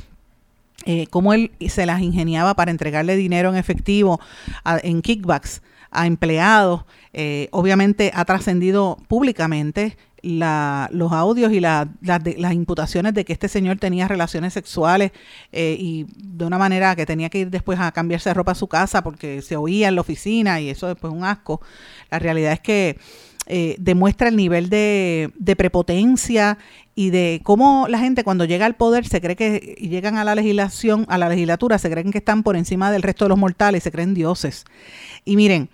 eh, 0.86 1.08
cómo 1.08 1.34
él 1.34 1.52
se 1.68 1.86
las 1.86 2.02
ingeniaba 2.02 2.54
para 2.54 2.72
entregarle 2.72 3.16
dinero 3.16 3.50
en 3.50 3.56
efectivo 3.56 4.20
en 4.84 5.02
kickbacks 5.02 5.62
a 5.92 6.06
empleados. 6.08 6.86
Eh, 7.14 7.48
obviamente 7.52 8.12
ha 8.14 8.26
trascendido 8.26 8.98
públicamente 9.08 9.98
los 10.22 11.12
audios 11.12 11.52
y 11.52 11.60
las 11.60 12.54
imputaciones 12.54 13.14
de 13.14 13.26
que 13.26 13.34
este 13.34 13.48
señor 13.48 13.78
tenía 13.78 14.08
relaciones 14.08 14.54
sexuales 14.54 15.12
eh, 15.52 15.78
y 15.80 16.08
de 16.18 16.46
una 16.46 16.58
manera 16.58 16.96
que 16.96 17.06
tenía 17.06 17.30
que 17.30 17.40
ir 17.40 17.52
después 17.52 17.80
a 17.80 17.92
cambiarse 17.92 18.32
de 18.32 18.34
ropa 18.34 18.54
a 18.54 18.56
su 18.56 18.68
casa 18.68 19.04
porque 19.04 19.44
se 19.44 19.56
oía 19.56 19.88
en 19.88 19.96
la 19.96 20.02
oficina 20.02 20.60
y 20.60 20.70
eso 20.70 20.88
después 20.88 21.14
un 21.14 21.24
asco. 21.24 21.62
La 22.10 22.18
realidad 22.18 22.54
es 22.54 22.60
que 22.60 22.98
eh, 23.48 23.76
demuestra 23.78 24.30
el 24.30 24.36
nivel 24.36 24.70
de, 24.70 25.32
prepotencia 25.58 26.58
y 26.96 27.10
de 27.10 27.42
cómo 27.44 27.88
la 27.88 28.00
gente 28.00 28.24
cuando 28.24 28.46
llega 28.46 28.66
al 28.66 28.76
poder 28.76 29.06
se 29.06 29.22
cree 29.22 29.36
que 29.36 29.76
llegan 29.80 30.18
a 30.18 30.24
la 30.24 30.34
legislación, 30.34 31.06
a 31.10 31.18
la 31.18 31.30
legislatura, 31.30 31.78
se 31.78 31.90
creen 31.90 32.12
que 32.12 32.18
están 32.18 32.44
por 32.44 32.56
encima 32.56 32.92
del 32.92 33.04
resto 33.04 33.26
de 33.26 33.30
los 33.30 33.38
mortales, 33.38 33.84
se 33.84 33.92
creen 33.92 34.14
dioses. 34.14 34.66
Y 35.26 35.36
miren, 35.36 35.70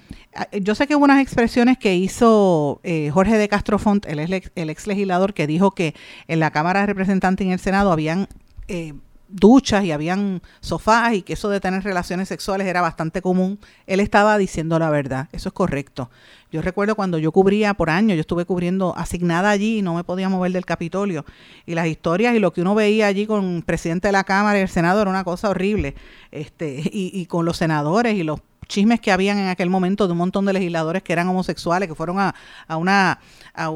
yo 0.62 0.76
sé 0.76 0.88
que 0.88 0.96
hubo 0.96 1.06
unas 1.06 1.22
expresiones 1.22 1.78
que 1.78 1.96
hizo 1.96 2.80
eh, 2.84 3.10
Jorge 3.12 3.38
de 3.38 3.48
Castrofont, 3.48 4.06
el 4.06 4.20
ex, 4.20 4.52
el 4.56 4.70
ex 4.70 4.88
legislador, 4.88 5.34
que 5.34 5.48
dijo 5.48 5.72
que 5.72 5.94
en 6.28 6.40
la 6.40 6.52
Cámara 6.52 6.82
de 6.82 6.88
Representantes 6.88 7.46
y 7.46 7.50
en 7.50 7.54
el 7.54 7.60
Senado 7.60 7.92
habían 7.92 8.28
eh, 8.68 8.94
duchas 9.32 9.84
y 9.84 9.92
habían 9.92 10.42
sofás 10.60 11.14
y 11.14 11.22
que 11.22 11.34
eso 11.34 11.50
de 11.50 11.60
tener 11.60 11.84
relaciones 11.84 12.28
sexuales 12.28 12.68
era 12.68 12.82
bastante 12.82 13.22
común, 13.22 13.60
él 13.88 14.00
estaba 14.00 14.38
diciendo 14.38 14.78
la 14.80 14.90
verdad, 14.90 15.30
eso 15.32 15.50
es 15.50 15.54
correcto. 15.54 16.10
Yo 16.52 16.62
recuerdo 16.62 16.96
cuando 16.96 17.18
yo 17.18 17.32
cubría 17.32 17.74
por 17.74 17.90
años, 17.90 18.16
yo 18.16 18.22
estuve 18.22 18.46
cubriendo 18.46 18.94
asignada 18.98 19.50
allí 19.50 19.80
y 19.80 19.82
no 19.82 19.94
me 19.96 20.04
podía 20.04 20.28
mover 20.28 20.52
del 20.52 20.66
Capitolio. 20.66 21.26
Y 21.66 21.76
las 21.76 21.88
historias 21.88 22.36
y 22.36 22.40
lo 22.40 22.52
que 22.52 22.62
uno 22.62 22.76
veía 22.76 23.08
allí 23.08 23.26
con 23.26 23.56
el 23.56 23.64
presidente 23.64 24.10
de 24.10 24.12
la 24.12 24.26
Cámara 24.26 24.60
y 24.60 24.62
el 24.64 24.70
Senado 24.70 25.02
era 25.02 25.10
una 25.10 25.24
cosa 25.24 25.50
horrible. 25.50 25.96
Este, 26.30 26.82
y, 26.92 27.12
y 27.14 27.26
con 27.28 27.46
los 27.46 27.56
senadores 27.58 28.16
y 28.16 28.24
los 28.24 28.42
chismes 28.72 29.02
que 29.02 29.12
habían 29.12 29.38
en 29.38 29.50
aquel 29.50 29.70
momento 29.70 30.08
de 30.08 30.14
un 30.14 30.18
montón 30.18 30.46
de 30.46 30.54
legisladores 30.54 31.04
que 31.04 31.14
eran 31.14 31.28
homosexuales, 31.28 31.90
que 31.90 31.96
fueron 31.96 32.20
a, 32.20 32.34
a 32.68 32.78
una 32.78 33.20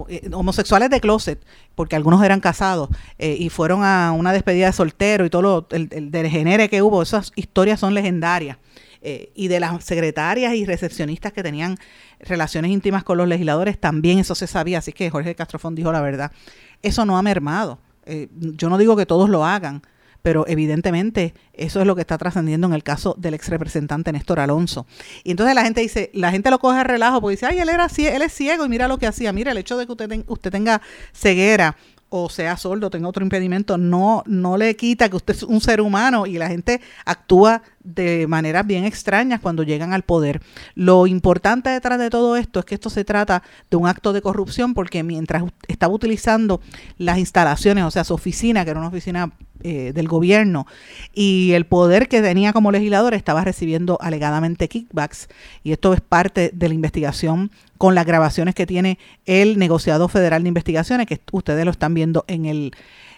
eh, 0.10 0.30
homosexuales 0.32 0.90
de 0.90 1.02
closet, 1.02 1.44
porque 1.76 1.96
algunos 1.96 2.24
eran 2.24 2.40
casados, 2.40 2.90
eh, 3.20 3.36
y 3.40 3.50
fueron 3.50 3.84
a 3.84 4.12
una 4.14 4.34
despedida 4.34 4.68
de 4.68 4.74
soltero 4.74 5.26
y 5.26 5.30
todo 5.30 5.42
lo, 5.42 5.68
el, 5.72 5.90
el 5.92 6.10
degenere 6.10 6.70
que 6.70 6.82
hubo, 6.82 7.02
esas 7.02 7.32
historias 7.36 7.80
son 7.80 7.94
legendarias. 7.94 8.58
eh, 9.06 9.32
y 9.36 9.50
de 9.50 9.60
las 9.60 9.84
secretarias 9.84 10.56
y 10.56 10.66
recepcionistas 10.66 11.32
que 11.32 11.44
tenían 11.44 11.78
relaciones 12.20 12.72
íntimas 12.72 13.04
con 13.04 13.20
los 13.20 13.28
legisladores, 13.28 13.80
también 13.80 14.18
eso 14.18 14.34
se 14.34 14.48
sabía, 14.48 14.80
así 14.80 14.94
que 14.94 15.12
Jorge 15.12 15.36
Castrofón 15.36 15.76
dijo 15.76 15.92
la 15.92 16.02
verdad. 16.02 16.32
Eso 16.82 17.06
no 17.06 17.16
ha 17.16 17.22
mermado. 17.22 17.78
Eh, 18.08 18.30
yo 18.34 18.68
no 18.68 18.80
digo 18.80 18.96
que 18.96 19.06
todos 19.06 19.30
lo 19.30 19.46
hagan, 19.46 19.84
pero 20.26 20.44
evidentemente 20.48 21.36
eso 21.54 21.82
es 21.82 21.86
lo 21.86 21.94
que 21.94 22.02
está 22.02 22.18
trascendiendo 22.18 22.66
en 22.66 22.74
el 22.74 22.82
caso 22.82 23.14
del 23.16 23.36
ex 23.36 23.48
representante 23.48 24.12
Néstor 24.12 24.40
Alonso. 24.40 24.88
Y 25.24 25.30
entonces 25.30 25.54
la 25.54 25.64
gente 25.64 25.82
dice, 25.82 26.10
la 26.16 26.32
gente 26.32 26.50
lo 26.50 26.58
coge 26.58 26.80
a 26.80 26.84
relajo 26.84 27.22
porque 27.22 27.34
dice, 27.34 27.46
ay, 27.46 27.60
él 27.60 27.70
era 27.70 27.88
él 27.96 28.22
es 28.24 28.34
ciego 28.34 28.66
y 28.66 28.70
mira 28.70 28.88
lo 28.88 28.98
que 28.98 29.06
hacía. 29.06 29.32
Mira, 29.34 29.52
el 29.52 29.60
hecho 29.60 29.78
de 29.78 29.86
que 29.86 29.92
usted, 29.92 30.24
usted 30.26 30.50
tenga 30.50 30.82
ceguera 31.14 31.78
o 32.10 32.30
sea 32.30 32.56
sordo, 32.58 32.90
tenga 32.90 33.08
otro 33.08 33.24
impedimento, 33.24 33.78
no, 33.78 34.24
no 34.26 34.58
le 34.58 34.76
quita 34.76 35.10
que 35.10 35.16
usted 35.16 35.36
es 35.36 35.44
un 35.44 35.60
ser 35.60 35.82
humano 35.82 36.26
y 36.26 36.38
la 36.38 36.48
gente 36.48 36.82
actúa 37.06 37.62
de 37.84 38.26
maneras 38.28 38.66
bien 38.66 38.86
extrañas 38.86 39.40
cuando 39.40 39.64
llegan 39.64 39.94
al 39.94 40.04
poder. 40.04 40.42
Lo 40.76 41.08
importante 41.08 41.70
detrás 41.70 42.00
de 42.00 42.10
todo 42.10 42.36
esto 42.36 42.60
es 42.60 42.66
que 42.66 42.76
esto 42.76 42.90
se 42.90 43.06
trata 43.06 43.44
de 43.70 43.78
un 43.78 43.88
acto 43.88 44.14
de 44.14 44.22
corrupción 44.22 44.74
porque 44.74 45.04
mientras 45.04 45.44
estaba 45.68 45.94
utilizando 45.94 46.62
las 46.98 47.18
instalaciones, 47.18 47.84
o 47.84 47.92
sea, 47.92 48.04
su 48.04 48.14
oficina, 48.14 48.64
que 48.64 48.72
era 48.72 48.80
una 48.80 48.90
oficina 48.90 49.32
eh, 49.62 49.92
del 49.94 50.08
gobierno, 50.08 50.68
y 51.14 51.52
el 51.54 51.66
poder 51.66 52.08
que 52.08 52.22
tenía 52.22 52.54
como 52.54 52.72
legislador 52.72 53.14
estaba 53.14 53.44
recibiendo 53.44 53.98
alegadamente 54.02 54.68
kickbacks, 54.68 55.28
y 55.64 55.72
esto 55.72 55.94
es 55.94 56.02
parte 56.02 56.52
de 56.54 56.68
la 56.68 56.76
investigación 56.76 57.52
con 57.78 57.96
las 57.96 58.06
grabaciones 58.06 58.56
que 58.56 58.66
tiene 58.66 58.98
el 59.26 59.58
negociado 59.58 60.08
federal 60.08 60.44
de 60.44 60.50
investigaciones, 60.50 61.08
que 61.08 61.20
ustedes 61.32 61.66
lo 61.66 61.72
están 61.72 61.94
viendo 61.94 62.26
en 62.28 62.46
el 62.46 62.72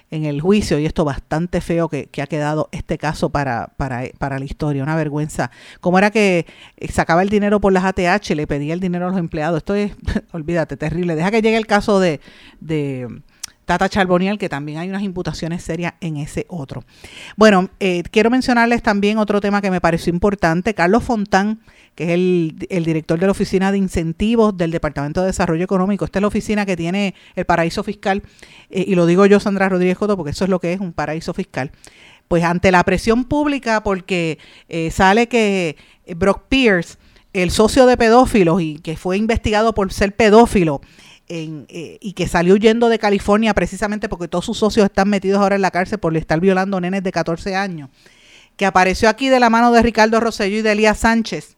en 0.10 0.26
el 0.26 0.41
juicio 0.41 0.80
y 0.80 0.86
esto 0.86 1.03
bastante 1.03 1.62
feo 1.62 1.89
que, 1.89 2.10
ha 2.22 2.28
quedado 2.28 2.70
este 2.72 2.97
caso 2.97 3.30
para, 3.30 3.74
para, 3.78 4.03
para, 4.18 4.39
la 4.39 4.45
historia, 4.45 4.84
una 4.84 4.95
vergüenza. 4.95 5.51
¿Cómo 5.82 5.97
era 5.97 6.12
que 6.12 6.45
sacaba 6.89 7.22
el 7.22 7.30
dinero 7.30 7.60
por 7.60 7.74
las 7.74 7.84
ATH, 7.84 8.30
le 8.30 8.47
pedía 8.47 8.74
el 8.74 8.80
dinero 8.80 9.08
a 9.08 9.10
los 9.10 9.18
empleados? 9.18 9.58
Esto 9.58 9.76
es, 9.76 9.91
olvídate, 10.32 10.78
terrible. 10.78 11.16
Deja 11.16 11.32
que 11.32 11.41
llegue 11.41 11.58
el 11.58 11.68
caso 11.68 11.99
de, 11.99 12.22
de 12.62 13.22
Tata 13.68 13.89
Charboniel, 13.89 14.38
que 14.38 14.47
también 14.47 14.78
hay 14.78 14.88
unas 14.88 15.03
imputaciones 15.03 15.61
serias 15.61 15.95
en 15.99 16.15
ese 16.15 16.45
otro. 16.47 16.86
Bueno, 17.36 17.70
eh, 17.82 18.01
quiero 18.11 18.30
mencionarles 18.30 18.82
también 18.82 19.18
otro 19.18 19.41
tema 19.41 19.61
que 19.61 19.70
me 19.70 19.82
pareció 19.82 20.13
importante. 20.13 20.74
Carlos 20.74 21.03
Fontán, 21.03 21.59
que 21.93 22.05
es 22.05 22.09
el, 22.70 22.86
director 22.86 23.20
de 23.20 23.26
la 23.26 23.34
Oficina 23.34 23.74
de 23.74 23.78
Incentivos 23.78 24.55
del 24.55 24.72
Departamento 24.72 25.20
de 25.20 25.28
Desarrollo 25.28 25.65
Económico. 25.65 26.05
Esta 26.05 26.20
es 26.20 26.22
la 26.22 26.30
oficina 26.30 26.65
que 26.65 26.78
tiene 26.78 27.13
el 27.36 27.43
paraíso 27.43 27.84
fiscal, 27.84 28.24
eh, 28.70 28.86
y 28.88 28.95
lo 28.95 29.05
digo 29.05 29.26
yo, 29.26 29.41
Sandra 29.41 29.68
Rodríguez 29.68 29.97
Coto, 29.97 30.15
porque 30.15 30.32
eso 30.32 30.45
es 30.45 30.49
lo 30.49 30.59
que 30.61 30.72
es 30.72 30.80
un 30.80 30.93
paraíso 30.93 31.34
fiscal. 31.34 31.72
Pues 32.30 32.45
ante 32.45 32.72
la 32.72 32.86
presión 32.86 33.26
pública, 33.26 33.84
porque 33.84 34.39
eh, 34.70 34.91
sale 34.91 35.28
que 35.28 35.76
Brock 36.15 36.43
Pierce, 36.47 36.95
el 37.34 37.51
socio 37.51 37.86
de 37.86 37.97
pedófilos 37.97 38.61
y 38.61 38.80
que 38.80 38.95
fue 38.95 39.18
investigado 39.18 39.74
por 39.74 39.91
ser 39.91 40.15
pedófilo, 40.15 40.80
eh, 41.30 41.97
y 41.99 42.13
que 42.13 42.25
salió 42.25 42.53
huyendo 42.53 42.88
de 42.88 42.99
California 42.99 43.53
precisamente 43.53 44.07
porque 44.07 44.30
todos 44.30 44.45
sus 44.45 44.57
socios 44.57 44.86
están 44.86 45.09
metidos 45.09 45.41
ahora 45.41 45.55
en 45.55 45.61
la 45.61 45.71
cárcel 45.71 45.99
por 45.99 46.15
estar 46.15 46.39
violando 46.39 46.80
nenes 46.80 47.03
de 47.03 47.11
14 47.11 47.53
años, 47.53 47.89
que 48.55 48.65
apareció 48.65 49.09
aquí 49.09 49.28
de 49.28 49.41
la 49.41 49.49
mano 49.49 49.73
de 49.73 49.82
Ricardo 49.82 50.21
Rosselló 50.21 50.59
y 50.59 50.61
de 50.61 50.71
Elías 50.71 50.99
Sánchez 50.99 51.57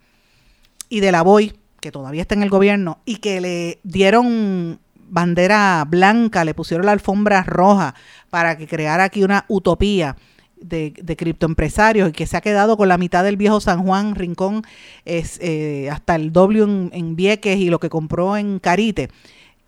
y 0.90 1.02
de 1.02 1.12
la 1.12 1.22
Boy, 1.22 1.54
que 1.82 1.92
todavía 1.92 2.24
está 2.24 2.34
en 2.34 2.42
el 2.42 2.50
gobierno, 2.50 2.98
y 3.06 3.18
que 3.18 3.42
le 3.42 3.80
dieron 3.84 4.80
bandera 4.96 5.86
blanca, 5.88 6.46
le 6.46 6.56
pusieron 6.56 6.88
la 6.88 6.92
alfombra 6.94 7.44
roja 7.44 7.94
para 8.32 8.58
que 8.58 8.66
creara 8.66 9.04
aquí 9.04 9.24
una 9.24 9.46
utopía 9.50 10.16
de, 10.60 10.94
de 11.00 11.16
criptoempresarios 11.16 12.10
y 12.10 12.12
que 12.12 12.26
se 12.26 12.38
ha 12.38 12.42
quedado 12.42 12.76
con 12.76 12.90
la 12.90 12.98
mitad 12.98 13.24
del 13.24 13.38
viejo 13.38 13.62
San 13.62 13.84
Juan, 13.84 14.16
Rincón, 14.16 14.64
eh, 15.06 15.90
hasta 15.92 16.16
el 16.16 16.34
doble 16.34 16.64
en, 16.64 16.90
en 16.92 17.16
Vieques 17.16 17.60
y 17.60 17.70
lo 17.70 17.80
que 17.80 17.90
compró 17.90 18.36
en 18.36 18.58
Carite 18.58 19.10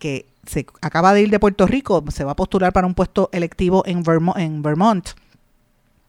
que 0.02 0.26
se 0.44 0.66
acaba 0.80 1.14
de 1.14 1.22
ir 1.22 1.30
de 1.30 1.38
Puerto 1.38 1.64
Rico, 1.64 2.02
se 2.12 2.24
va 2.24 2.32
a 2.32 2.36
postular 2.36 2.72
para 2.72 2.88
un 2.88 2.94
puesto 2.94 3.30
electivo 3.32 3.84
en 3.86 4.02
Vermont, 4.02 4.36
en 4.36 4.60
Vermont 4.60 5.10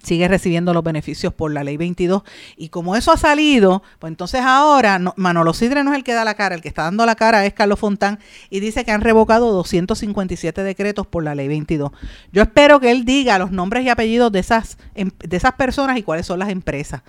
sigue 0.02 0.28
recibiendo 0.28 0.74
los 0.74 0.84
beneficios 0.84 1.32
por 1.32 1.54
la 1.54 1.64
ley 1.64 1.78
22 1.78 2.24
y 2.58 2.70
como 2.70 2.96
eso 2.96 3.12
ha 3.12 3.18
salido, 3.18 3.84
pues 4.00 4.10
entonces 4.10 4.42
ahora 4.42 5.00
Manolo 5.16 5.54
Sidre 5.54 5.84
no 5.84 5.92
es 5.92 5.98
el 5.98 6.04
que 6.04 6.14
da 6.14 6.26
la 6.26 6.34
cara, 6.34 6.56
el 6.56 6.62
que 6.62 6.68
está 6.68 6.84
dando 6.84 7.06
la 7.06 7.16
cara 7.16 7.46
es 7.46 7.54
Carlos 7.54 7.80
Fontán 7.80 8.20
y 8.50 8.60
dice 8.60 8.84
que 8.84 8.92
han 8.92 9.02
revocado 9.02 9.54
257 9.54 10.64
decretos 10.64 11.06
por 11.06 11.24
la 11.24 11.36
ley 11.36 11.48
22. 11.48 11.92
Yo 12.32 12.42
espero 12.42 12.80
que 12.80 12.90
él 12.90 13.06
diga 13.06 13.38
los 13.38 13.52
nombres 13.52 13.86
y 13.86 13.90
apellidos 13.90 14.32
de 14.32 14.40
esas 14.40 14.80
em, 14.96 15.12
de 15.20 15.38
esas 15.38 15.54
personas 15.54 15.98
y 15.98 16.04
cuáles 16.04 16.26
son 16.26 16.40
las 16.40 16.50
empresas 16.50 17.04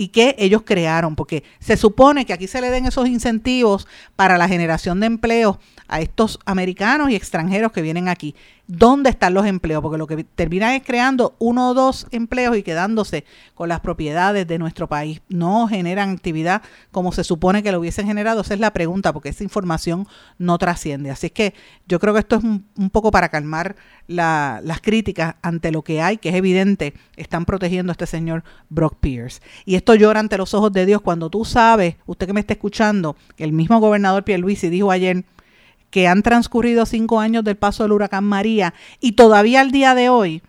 y 0.00 0.08
que 0.08 0.34
ellos 0.38 0.62
crearon, 0.64 1.14
porque 1.14 1.44
se 1.58 1.76
supone 1.76 2.24
que 2.24 2.32
aquí 2.32 2.46
se 2.46 2.62
le 2.62 2.70
den 2.70 2.86
esos 2.86 3.06
incentivos 3.06 3.86
para 4.16 4.38
la 4.38 4.48
generación 4.48 4.98
de 4.98 5.06
empleo 5.06 5.60
a 5.90 6.00
estos 6.00 6.38
americanos 6.46 7.10
y 7.10 7.16
extranjeros 7.16 7.72
que 7.72 7.82
vienen 7.82 8.08
aquí. 8.08 8.34
¿Dónde 8.68 9.10
están 9.10 9.34
los 9.34 9.46
empleos? 9.46 9.82
Porque 9.82 9.98
lo 9.98 10.06
que 10.06 10.22
termina 10.22 10.76
es 10.76 10.84
creando 10.84 11.34
uno 11.40 11.70
o 11.70 11.74
dos 11.74 12.06
empleos 12.12 12.56
y 12.56 12.62
quedándose 12.62 13.24
con 13.54 13.68
las 13.68 13.80
propiedades 13.80 14.46
de 14.46 14.58
nuestro 14.60 14.88
país. 14.88 15.20
No 15.28 15.66
generan 15.66 16.10
actividad 16.10 16.62
como 16.92 17.10
se 17.10 17.24
supone 17.24 17.64
que 17.64 17.72
lo 17.72 17.80
hubiesen 17.80 18.06
generado. 18.06 18.42
Esa 18.42 18.54
es 18.54 18.60
la 18.60 18.72
pregunta, 18.72 19.12
porque 19.12 19.30
esa 19.30 19.42
información 19.42 20.06
no 20.38 20.56
trasciende. 20.58 21.10
Así 21.10 21.30
que 21.30 21.52
yo 21.88 21.98
creo 21.98 22.14
que 22.14 22.20
esto 22.20 22.36
es 22.36 22.44
un, 22.44 22.90
poco 22.92 23.10
para 23.10 23.28
calmar 23.28 23.74
las 24.06 24.80
críticas 24.80 25.34
ante 25.42 25.72
lo 25.72 25.82
que 25.82 26.00
hay, 26.00 26.18
que 26.18 26.28
es 26.28 26.36
evidente, 26.36 26.94
están 27.16 27.44
protegiendo 27.44 27.90
a 27.90 27.94
este 27.94 28.06
señor 28.06 28.44
Brock 28.68 28.94
Pierce. 29.00 29.40
Y 29.64 29.74
esto 29.74 29.96
llora 29.96 30.20
ante 30.20 30.38
los 30.38 30.54
ojos 30.54 30.72
de 30.72 30.86
Dios 30.86 31.00
cuando 31.00 31.28
tú 31.28 31.44
sabes, 31.44 31.96
usted 32.06 32.28
que 32.28 32.32
me 32.32 32.40
está 32.40 32.52
escuchando, 32.52 33.16
el 33.36 33.52
mismo 33.52 33.80
gobernador 33.80 34.22
Pierluisi 34.22 34.68
dijo 34.68 34.92
ayer 34.92 35.24
que 35.90 36.08
han 36.08 36.22
transcurrido 36.22 36.86
cinco 36.86 37.20
años 37.20 37.44
del 37.44 37.56
paso 37.56 37.82
del 37.82 37.92
huracán 37.92 38.24
María 38.24 38.74
y 39.00 39.12
todavía 39.12 39.60
al 39.60 39.72
día 39.72 39.94
de 39.94 40.08
hoy 40.08 40.42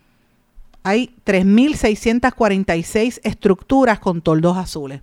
hay 0.84 1.16
3.646 1.26 3.20
estructuras 3.24 4.00
con 4.00 4.22
toldos 4.22 4.58
azules. 4.58 5.02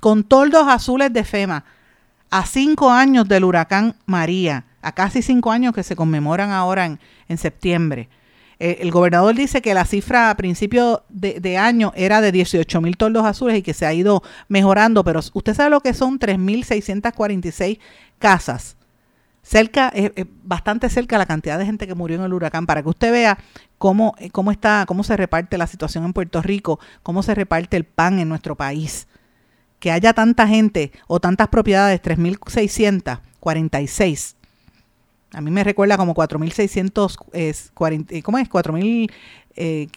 Con 0.00 0.24
toldos 0.24 0.68
azules 0.68 1.12
de 1.12 1.24
FEMA. 1.24 1.64
A 2.30 2.46
cinco 2.46 2.90
años 2.90 3.28
del 3.28 3.44
huracán 3.44 3.94
María, 4.06 4.64
a 4.82 4.92
casi 4.92 5.22
cinco 5.22 5.52
años 5.52 5.72
que 5.72 5.84
se 5.84 5.94
conmemoran 5.94 6.50
ahora 6.50 6.86
en, 6.86 6.98
en 7.28 7.38
septiembre. 7.38 8.08
Eh, 8.58 8.78
el 8.80 8.90
gobernador 8.90 9.34
dice 9.34 9.62
que 9.62 9.74
la 9.74 9.84
cifra 9.84 10.30
a 10.30 10.36
principio 10.36 11.04
de, 11.08 11.38
de 11.38 11.58
año 11.58 11.92
era 11.94 12.20
de 12.20 12.32
18 12.32 12.80
mil 12.80 12.96
toldos 12.96 13.24
azules 13.24 13.58
y 13.58 13.62
que 13.62 13.74
se 13.74 13.86
ha 13.86 13.92
ido 13.92 14.22
mejorando, 14.48 15.04
pero 15.04 15.20
usted 15.32 15.54
sabe 15.54 15.70
lo 15.70 15.80
que 15.80 15.94
son 15.94 16.18
3.646 16.18 17.78
casas 18.18 18.76
cerca, 19.44 19.90
es, 19.90 20.10
bastante 20.42 20.88
cerca 20.88 21.18
la 21.18 21.26
cantidad 21.26 21.56
de 21.58 21.66
gente 21.66 21.86
que 21.86 21.94
murió 21.94 22.16
en 22.16 22.24
el 22.24 22.32
huracán, 22.32 22.64
para 22.66 22.82
que 22.82 22.88
usted 22.88 23.12
vea 23.12 23.38
cómo, 23.78 24.16
eh, 24.18 24.30
cómo 24.30 24.50
está, 24.50 24.84
cómo 24.88 25.04
se 25.04 25.16
reparte 25.16 25.56
la 25.58 25.68
situación 25.68 26.04
en 26.04 26.12
Puerto 26.12 26.42
Rico, 26.42 26.80
cómo 27.02 27.22
se 27.22 27.36
reparte 27.36 27.76
el 27.76 27.84
pan 27.84 28.18
en 28.18 28.28
nuestro 28.28 28.56
país. 28.56 29.06
Que 29.78 29.92
haya 29.92 30.12
tanta 30.14 30.48
gente 30.48 30.90
o 31.06 31.20
tantas 31.20 31.46
propiedades, 31.48 32.02
3.646. 32.02 34.34
A 35.32 35.40
mí 35.40 35.50
me 35.50 35.62
recuerda 35.62 35.96
como 35.96 36.14
4.640, 36.14 38.22
¿cómo 38.22 38.38
es? 38.38 38.48
4.000 38.48 39.12
eh, 39.56 39.88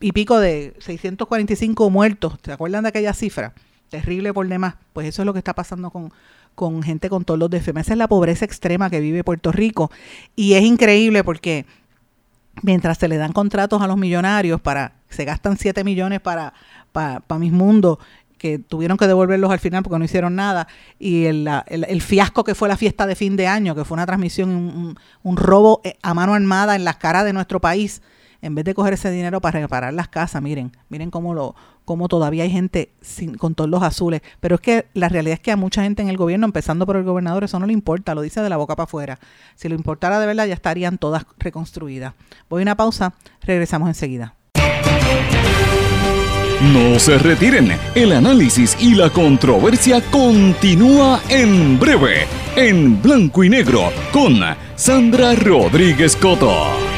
y 0.00 0.12
pico 0.12 0.38
de 0.40 0.74
645 0.80 1.90
muertos. 1.90 2.34
¿Se 2.42 2.52
acuerdan 2.52 2.82
de 2.82 2.88
aquella 2.88 3.14
cifra? 3.14 3.54
Terrible 3.88 4.32
por 4.32 4.46
demás. 4.46 4.74
Pues 4.92 5.08
eso 5.08 5.22
es 5.22 5.26
lo 5.26 5.32
que 5.32 5.38
está 5.38 5.54
pasando 5.54 5.90
con, 5.90 6.12
con 6.54 6.82
gente 6.82 7.08
con 7.08 7.24
todos 7.24 7.38
los 7.38 7.50
defectos. 7.50 7.82
Esa 7.82 7.94
es 7.94 7.98
la 7.98 8.08
pobreza 8.08 8.44
extrema 8.44 8.90
que 8.90 9.00
vive 9.00 9.24
Puerto 9.24 9.52
Rico. 9.52 9.90
Y 10.36 10.54
es 10.54 10.62
increíble 10.62 11.24
porque 11.24 11.66
mientras 12.62 12.98
se 12.98 13.08
le 13.08 13.16
dan 13.16 13.32
contratos 13.32 13.80
a 13.82 13.86
los 13.86 13.96
millonarios 13.96 14.60
para, 14.60 14.92
se 15.08 15.24
gastan 15.24 15.56
7 15.56 15.84
millones 15.84 16.20
para, 16.20 16.52
para, 16.92 17.22
mis 17.38 17.52
mundos, 17.52 17.98
que 18.36 18.58
tuvieron 18.58 18.96
que 18.96 19.06
devolverlos 19.06 19.50
al 19.50 19.58
final 19.58 19.82
porque 19.82 19.98
no 19.98 20.04
hicieron 20.04 20.36
nada, 20.36 20.68
y 20.98 21.24
el, 21.24 21.48
el, 21.66 22.02
fiasco 22.02 22.44
que 22.44 22.54
fue 22.54 22.68
la 22.68 22.76
fiesta 22.76 23.06
de 23.06 23.16
fin 23.16 23.36
de 23.36 23.46
año, 23.48 23.74
que 23.74 23.84
fue 23.84 23.96
una 23.96 24.06
transmisión, 24.06 24.50
un, 24.50 24.98
un 25.22 25.36
robo 25.36 25.80
eh, 25.84 25.96
a 26.02 26.14
mano 26.14 26.34
armada 26.34 26.76
en 26.76 26.84
las 26.84 26.96
caras 26.96 27.24
de 27.24 27.32
nuestro 27.32 27.60
país, 27.60 28.00
en 28.42 28.54
vez 28.54 28.64
de 28.64 28.74
coger 28.74 28.94
ese 28.94 29.10
dinero 29.10 29.40
para 29.40 29.60
reparar 29.60 29.92
las 29.94 30.08
casas, 30.08 30.42
miren, 30.42 30.72
miren 30.88 31.10
cómo 31.10 31.34
lo 31.34 31.54
cómo 31.88 32.06
todavía 32.08 32.42
hay 32.42 32.50
gente 32.50 32.92
sin, 33.00 33.38
con 33.38 33.54
todos 33.54 33.70
los 33.70 33.82
azules. 33.82 34.20
Pero 34.40 34.56
es 34.56 34.60
que 34.60 34.86
la 34.92 35.08
realidad 35.08 35.34
es 35.34 35.40
que 35.40 35.52
a 35.52 35.56
mucha 35.56 35.82
gente 35.82 36.02
en 36.02 36.10
el 36.10 36.18
gobierno, 36.18 36.44
empezando 36.44 36.84
por 36.84 36.96
el 36.96 37.04
gobernador, 37.04 37.44
eso 37.44 37.58
no 37.58 37.64
le 37.64 37.72
importa, 37.72 38.14
lo 38.14 38.20
dice 38.20 38.42
de 38.42 38.50
la 38.50 38.58
boca 38.58 38.76
para 38.76 38.84
afuera. 38.84 39.18
Si 39.54 39.70
lo 39.70 39.74
importara 39.74 40.20
de 40.20 40.26
verdad, 40.26 40.46
ya 40.46 40.52
estarían 40.52 40.98
todas 40.98 41.24
reconstruidas. 41.38 42.12
Voy 42.50 42.60
a 42.60 42.64
una 42.64 42.76
pausa, 42.76 43.14
regresamos 43.40 43.88
enseguida. 43.88 44.34
No 46.74 46.98
se 46.98 47.16
retiren, 47.16 47.72
el 47.94 48.12
análisis 48.12 48.76
y 48.80 48.94
la 48.94 49.08
controversia 49.08 50.02
continúa 50.10 51.22
en 51.30 51.78
breve, 51.78 52.26
en 52.56 53.00
blanco 53.00 53.44
y 53.44 53.48
negro, 53.48 53.90
con 54.12 54.40
Sandra 54.76 55.36
Rodríguez 55.36 56.16
Coto. 56.16 56.97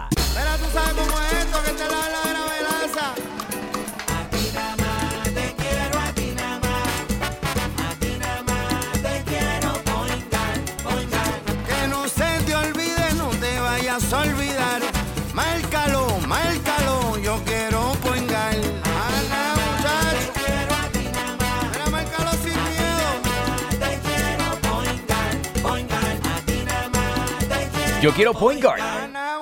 Yo 28.01 28.11
quiero 28.13 28.33
Point 28.33 28.61
Guard. 28.61 29.00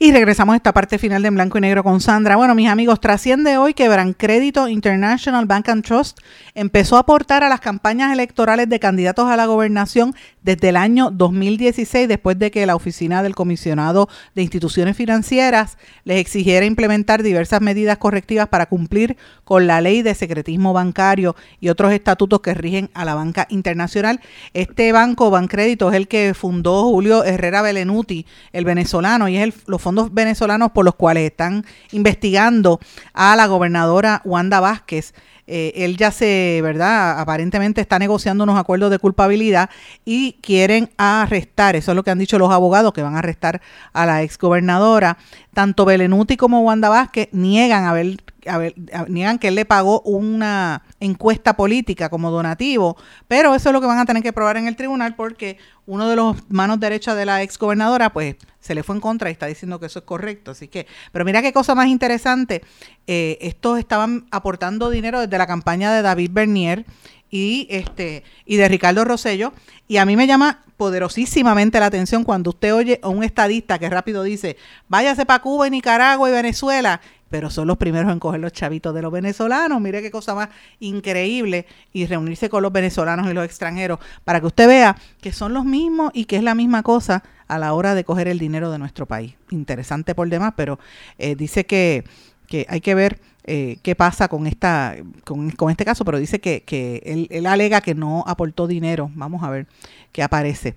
Y 0.00 0.12
regresamos 0.12 0.52
a 0.52 0.56
esta 0.56 0.72
parte 0.72 0.96
final 0.96 1.22
de 1.22 1.28
En 1.28 1.34
Blanco 1.34 1.58
y 1.58 1.60
Negro 1.60 1.82
con 1.82 2.00
Sandra. 2.00 2.36
Bueno, 2.36 2.54
mis 2.54 2.68
amigos, 2.68 3.00
trasciende 3.00 3.58
hoy 3.58 3.74
que 3.74 3.88
Crédito 4.16 4.68
International 4.68 5.44
Bank 5.46 5.68
and 5.70 5.84
Trust 5.84 6.20
empezó 6.54 6.96
a 6.96 7.00
aportar 7.00 7.42
a 7.42 7.48
las 7.48 7.58
campañas 7.58 8.12
electorales 8.12 8.68
de 8.68 8.78
candidatos 8.78 9.28
a 9.28 9.36
la 9.36 9.46
gobernación 9.46 10.14
desde 10.42 10.68
el 10.68 10.76
año 10.76 11.10
2016, 11.10 12.06
después 12.06 12.38
de 12.38 12.52
que 12.52 12.64
la 12.64 12.76
Oficina 12.76 13.24
del 13.24 13.34
Comisionado 13.34 14.08
de 14.36 14.42
Instituciones 14.42 14.96
Financieras 14.96 15.78
les 16.04 16.18
exigiera 16.20 16.64
implementar 16.64 17.24
diversas 17.24 17.60
medidas 17.60 17.98
correctivas 17.98 18.48
para 18.48 18.66
cumplir 18.66 19.16
con 19.42 19.66
la 19.66 19.80
ley 19.80 20.02
de 20.02 20.14
secretismo 20.14 20.72
bancario 20.72 21.34
y 21.60 21.70
otros 21.70 21.92
estatutos 21.92 22.40
que 22.40 22.54
rigen 22.54 22.88
a 22.94 23.04
la 23.04 23.16
banca 23.16 23.48
internacional. 23.50 24.20
Este 24.54 24.92
banco, 24.92 25.30
Bancrédito, 25.30 25.90
es 25.90 25.96
el 25.96 26.06
que 26.06 26.34
fundó 26.34 26.84
Julio 26.84 27.24
Herrera 27.24 27.62
Belenuti, 27.62 28.26
el 28.52 28.64
venezolano, 28.64 29.28
y 29.28 29.36
es 29.36 29.42
el, 29.42 29.54
los 29.66 29.82
fondos 29.88 30.12
venezolanos 30.12 30.72
por 30.72 30.84
los 30.84 30.96
cuales 30.96 31.24
están 31.24 31.64
investigando 31.92 32.78
a 33.14 33.34
la 33.36 33.46
gobernadora 33.46 34.20
Wanda 34.26 34.60
Vázquez. 34.60 35.14
Eh, 35.46 35.72
él 35.76 35.96
ya 35.96 36.10
se, 36.10 36.60
¿verdad? 36.62 37.18
Aparentemente 37.18 37.80
está 37.80 37.98
negociando 37.98 38.44
unos 38.44 38.58
acuerdos 38.58 38.90
de 38.90 38.98
culpabilidad 38.98 39.70
y 40.04 40.34
quieren 40.42 40.90
arrestar, 40.98 41.74
eso 41.74 41.92
es 41.92 41.96
lo 41.96 42.02
que 42.02 42.10
han 42.10 42.18
dicho 42.18 42.38
los 42.38 42.52
abogados, 42.52 42.92
que 42.92 43.00
van 43.00 43.16
a 43.16 43.20
arrestar 43.20 43.62
a 43.94 44.04
la 44.04 44.22
exgobernadora. 44.22 45.16
Tanto 45.54 45.86
Belenuti 45.86 46.36
como 46.36 46.60
Wanda 46.60 46.90
Vázquez 46.90 47.30
niegan 47.32 47.86
haber, 47.86 48.18
haber- 48.46 48.74
niegan 49.08 49.38
que 49.38 49.48
él 49.48 49.54
le 49.54 49.64
pagó 49.64 50.00
una 50.02 50.82
encuesta 51.00 51.56
política 51.56 52.08
como 52.08 52.30
donativo, 52.30 52.96
pero 53.26 53.54
eso 53.54 53.68
es 53.68 53.72
lo 53.72 53.80
que 53.80 53.86
van 53.86 53.98
a 53.98 54.04
tener 54.06 54.22
que 54.22 54.32
probar 54.32 54.56
en 54.56 54.66
el 54.68 54.76
tribunal 54.76 55.14
porque 55.16 55.58
uno 55.86 56.08
de 56.08 56.16
los 56.16 56.36
manos 56.50 56.78
derechas 56.80 57.16
de 57.16 57.24
la 57.26 57.42
exgobernadora, 57.42 58.12
pues 58.12 58.36
se 58.60 58.74
le 58.74 58.82
fue 58.82 58.94
en 58.96 59.00
contra 59.00 59.30
y 59.30 59.32
está 59.32 59.46
diciendo 59.46 59.80
que 59.80 59.86
eso 59.86 60.00
es 60.00 60.04
correcto. 60.04 60.50
Así 60.50 60.68
que, 60.68 60.86
pero 61.12 61.24
mira 61.24 61.40
qué 61.42 61.52
cosa 61.52 61.74
más 61.74 61.86
interesante. 61.88 62.62
eh, 63.06 63.38
estos 63.40 63.78
estaban 63.78 64.26
aportando 64.30 64.90
dinero 64.90 65.20
desde 65.20 65.38
la 65.38 65.46
campaña 65.46 65.92
de 65.92 66.02
David 66.02 66.30
Bernier 66.32 66.84
y 67.30 67.66
este 67.70 68.22
y 68.46 68.56
de 68.56 68.68
Ricardo 68.68 69.04
Rosello 69.04 69.52
y 69.86 69.98
a 69.98 70.04
mí 70.06 70.16
me 70.16 70.26
llama 70.26 70.62
poderosísimamente 70.78 71.78
la 71.80 71.86
atención 71.86 72.24
cuando 72.24 72.50
usted 72.50 72.74
oye 72.74 73.00
a 73.02 73.08
un 73.08 73.22
estadista 73.22 73.78
que 73.78 73.88
rápido 73.90 74.22
dice 74.22 74.56
váyase 74.88 75.26
para 75.26 75.40
Cuba 75.42 75.66
y 75.66 75.70
Nicaragua 75.70 76.28
y 76.28 76.32
Venezuela 76.32 77.00
pero 77.28 77.50
son 77.50 77.66
los 77.66 77.76
primeros 77.76 78.10
en 78.12 78.18
coger 78.18 78.40
los 78.40 78.52
chavitos 78.52 78.94
de 78.94 79.02
los 79.02 79.12
venezolanos. 79.12 79.80
Mire 79.80 80.02
qué 80.02 80.10
cosa 80.10 80.34
más 80.34 80.48
increíble 80.80 81.66
y 81.92 82.06
reunirse 82.06 82.48
con 82.48 82.62
los 82.62 82.72
venezolanos 82.72 83.28
y 83.30 83.34
los 83.34 83.44
extranjeros 83.44 83.98
para 84.24 84.40
que 84.40 84.46
usted 84.46 84.68
vea 84.68 84.96
que 85.20 85.32
son 85.32 85.52
los 85.52 85.64
mismos 85.64 86.10
y 86.14 86.24
que 86.24 86.36
es 86.36 86.42
la 86.42 86.54
misma 86.54 86.82
cosa 86.82 87.22
a 87.46 87.58
la 87.58 87.72
hora 87.72 87.94
de 87.94 88.04
coger 88.04 88.28
el 88.28 88.38
dinero 88.38 88.70
de 88.70 88.78
nuestro 88.78 89.06
país. 89.06 89.34
Interesante 89.50 90.14
por 90.14 90.28
demás, 90.28 90.54
pero 90.56 90.78
eh, 91.18 91.34
dice 91.34 91.64
que, 91.66 92.04
que 92.46 92.66
hay 92.68 92.80
que 92.80 92.94
ver 92.94 93.20
eh, 93.44 93.78
qué 93.82 93.94
pasa 93.94 94.28
con 94.28 94.46
esta 94.46 94.96
con, 95.24 95.50
con 95.52 95.70
este 95.70 95.86
caso, 95.86 96.04
pero 96.04 96.18
dice 96.18 96.38
que, 96.40 96.62
que 96.64 97.02
él, 97.06 97.28
él 97.30 97.46
alega 97.46 97.80
que 97.80 97.94
no 97.94 98.22
aportó 98.26 98.66
dinero. 98.66 99.10
Vamos 99.14 99.42
a 99.42 99.50
ver 99.50 99.66
qué 100.12 100.22
aparece 100.22 100.74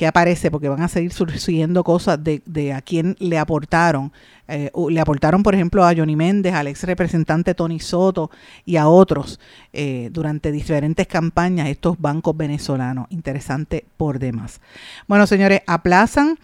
que 0.00 0.06
aparece, 0.06 0.50
porque 0.50 0.70
van 0.70 0.80
a 0.80 0.88
seguir 0.88 1.12
surgiendo 1.12 1.84
cosas 1.84 2.24
de, 2.24 2.40
de 2.46 2.72
a 2.72 2.80
quién 2.80 3.16
le 3.18 3.36
aportaron. 3.36 4.12
Eh, 4.48 4.70
le 4.88 4.98
aportaron, 4.98 5.42
por 5.42 5.54
ejemplo, 5.54 5.84
a 5.84 5.94
Johnny 5.94 6.16
Méndez, 6.16 6.54
al 6.54 6.68
ex 6.68 6.84
representante 6.84 7.54
Tony 7.54 7.80
Soto 7.80 8.30
y 8.64 8.76
a 8.76 8.88
otros 8.88 9.38
eh, 9.74 10.08
durante 10.10 10.52
diferentes 10.52 11.06
campañas, 11.06 11.68
estos 11.68 12.00
bancos 12.00 12.34
venezolanos. 12.34 13.08
Interesante 13.10 13.84
por 13.98 14.18
demás. 14.18 14.62
Bueno, 15.06 15.26
señores, 15.26 15.60
aplazan 15.66 16.38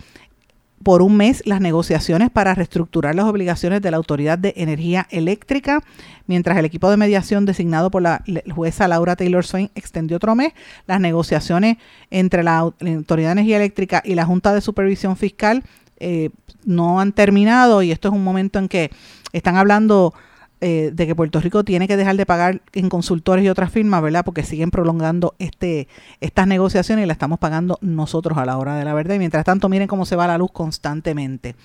por 0.86 1.02
un 1.02 1.16
mes 1.16 1.42
las 1.46 1.60
negociaciones 1.60 2.30
para 2.30 2.54
reestructurar 2.54 3.16
las 3.16 3.24
obligaciones 3.24 3.82
de 3.82 3.90
la 3.90 3.96
Autoridad 3.96 4.38
de 4.38 4.54
Energía 4.56 5.08
Eléctrica, 5.10 5.82
mientras 6.28 6.56
el 6.58 6.64
equipo 6.64 6.88
de 6.88 6.96
mediación 6.96 7.44
designado 7.44 7.90
por 7.90 8.02
la 8.02 8.22
jueza 8.54 8.86
Laura 8.86 9.16
Taylor 9.16 9.44
Swain 9.44 9.68
extendió 9.74 10.18
otro 10.18 10.36
mes 10.36 10.52
las 10.86 11.00
negociaciones 11.00 11.78
entre 12.12 12.44
la 12.44 12.58
Autoridad 12.58 13.30
de 13.30 13.32
Energía 13.32 13.56
Eléctrica 13.56 14.00
y 14.04 14.14
la 14.14 14.26
Junta 14.26 14.54
de 14.54 14.60
Supervisión 14.60 15.16
Fiscal 15.16 15.64
eh, 15.98 16.30
no 16.64 17.00
han 17.00 17.10
terminado 17.10 17.82
y 17.82 17.90
esto 17.90 18.06
es 18.06 18.14
un 18.14 18.22
momento 18.22 18.60
en 18.60 18.68
que 18.68 18.92
están 19.32 19.56
hablando 19.56 20.14
eh, 20.60 20.90
de 20.92 21.06
que 21.06 21.14
Puerto 21.14 21.40
Rico 21.40 21.64
tiene 21.64 21.86
que 21.86 21.96
dejar 21.98 22.16
de 22.16 22.24
pagar 22.24 22.62
en 22.72 22.88
consultores 22.88 23.44
y 23.44 23.48
otras 23.48 23.70
firmas, 23.70 24.00
¿verdad? 24.02 24.24
Porque 24.24 24.42
siguen 24.42 24.70
prolongando 24.70 25.34
este 25.38 25.86
estas 26.20 26.46
negociaciones 26.46 27.02
y 27.02 27.06
la 27.06 27.12
estamos 27.12 27.38
pagando 27.38 27.78
nosotros 27.82 28.38
a 28.38 28.46
la 28.46 28.56
hora 28.56 28.76
de 28.76 28.84
la 28.84 28.94
verdad. 28.94 29.16
Y 29.16 29.18
mientras 29.18 29.44
tanto, 29.44 29.68
miren 29.68 29.86
cómo 29.86 30.06
se 30.06 30.16
va 30.16 30.26
la 30.26 30.38
luz 30.38 30.50
constantemente. 30.52 31.56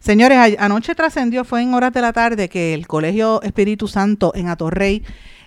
Señores, 0.00 0.56
anoche 0.58 0.94
trascendió, 0.94 1.44
fue 1.44 1.62
en 1.62 1.74
horas 1.74 1.92
de 1.92 2.00
la 2.00 2.12
tarde, 2.12 2.48
que 2.48 2.72
el 2.74 2.86
Colegio 2.86 3.42
Espíritu 3.42 3.86
Santo 3.86 4.32
en 4.34 4.48
Atorrey 4.48 5.02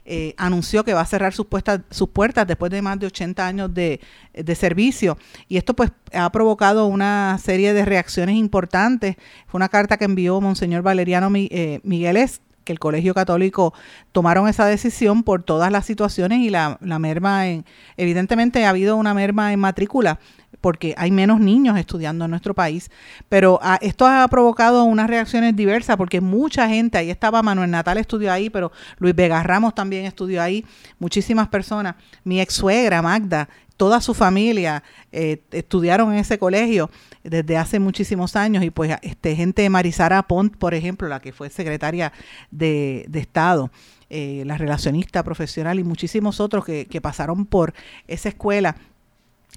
eh, 0.06 0.34
anunció 0.38 0.84
que 0.84 0.94
va 0.94 1.02
a 1.02 1.06
cerrar 1.06 1.34
sus, 1.34 1.46
puestas- 1.48 1.82
sus 1.90 2.10
puertas 2.10 2.48
después 2.48 2.72
de 2.72 2.82
más 2.82 3.00
de 3.00 3.08
80 3.08 3.46
años 3.48 3.74
de, 3.74 4.00
de 4.34 4.56
servicio. 4.56 5.18
Y 5.48 5.58
esto 5.58 5.76
pues 5.76 5.92
ha 6.14 6.32
provocado 6.32 6.86
una 6.88 7.38
serie 7.42 7.74
de 7.74 7.86
reacciones 7.86 8.36
importantes. 8.36 9.16
Fue 9.48 9.58
una 9.58 9.70
carta 9.70 9.98
que 9.98 10.06
envió 10.06 10.40
Monseñor 10.42 10.82
Valeriano 10.82 11.32
eh, 11.34 11.80
Migueles 11.84 12.42
que 12.64 12.74
el 12.74 12.80
Colegio 12.80 13.14
Católico 13.14 13.74
tomaron 14.12 14.48
esa 14.48 14.66
decisión 14.66 15.24
por 15.24 15.44
todas 15.44 15.72
las 15.72 15.86
situaciones 15.86 16.40
y 16.40 16.50
la, 16.50 16.78
la 16.82 17.00
merma 17.00 17.48
en, 17.48 17.66
evidentemente 17.98 18.66
ha 18.66 18.70
habido 18.70 18.96
una 18.98 19.14
merma 19.14 19.54
en 19.54 19.60
matrícula 19.60 20.20
porque 20.60 20.94
hay 20.98 21.12
menos 21.12 21.40
niños 21.40 21.78
estudiando 21.78 22.26
en 22.26 22.32
nuestro 22.32 22.54
país, 22.54 22.92
pero 23.30 23.60
esto 23.82 24.06
ha 24.06 24.28
provocado 24.28 24.84
unas 24.84 25.10
reacciones 25.10 25.56
diversas 25.56 25.98
porque 25.98 26.22
mucha 26.22 26.68
gente, 26.68 26.98
ahí 26.98 27.10
estaba 27.10 27.42
Manuel 27.42 27.72
Natal 27.72 27.98
estudió 27.98 28.32
ahí, 28.32 28.50
pero 28.50 28.72
Luis 29.00 29.16
Vega 29.16 29.42
Ramos 29.42 29.74
también 29.74 30.06
estudió 30.06 30.42
ahí, 30.42 30.64
muchísimas 31.00 31.48
personas, 31.48 31.96
mi 32.24 32.40
ex 32.40 32.54
suegra 32.54 33.02
Magda 33.02 33.50
toda 33.82 34.00
su 34.00 34.14
familia 34.14 34.84
eh, 35.12 35.42
estudiaron 35.50 36.14
en 36.14 36.20
ese 36.20 36.38
colegio 36.38 36.92
desde 37.24 37.58
hace 37.58 37.80
muchísimos 37.80 38.36
años 38.36 38.64
y 38.64 38.70
pues 38.70 38.96
este 39.02 39.36
gente 39.36 39.62
de 39.62 39.70
Marisara 39.70 40.24
Pont, 40.24 40.56
por 40.58 40.74
ejemplo, 40.74 41.08
la 41.08 41.20
que 41.20 41.32
fue 41.32 41.50
secretaria 41.50 42.12
de, 42.50 43.06
de 43.10 43.20
Estado, 43.20 43.72
eh, 44.10 44.44
la 44.46 44.58
relacionista 44.58 45.24
profesional 45.24 45.80
y 45.80 45.84
muchísimos 45.84 46.40
otros 46.40 46.66
que, 46.66 46.86
que 46.86 47.02
pasaron 47.02 47.46
por 47.46 47.74
esa 48.08 48.30
escuela 48.30 48.76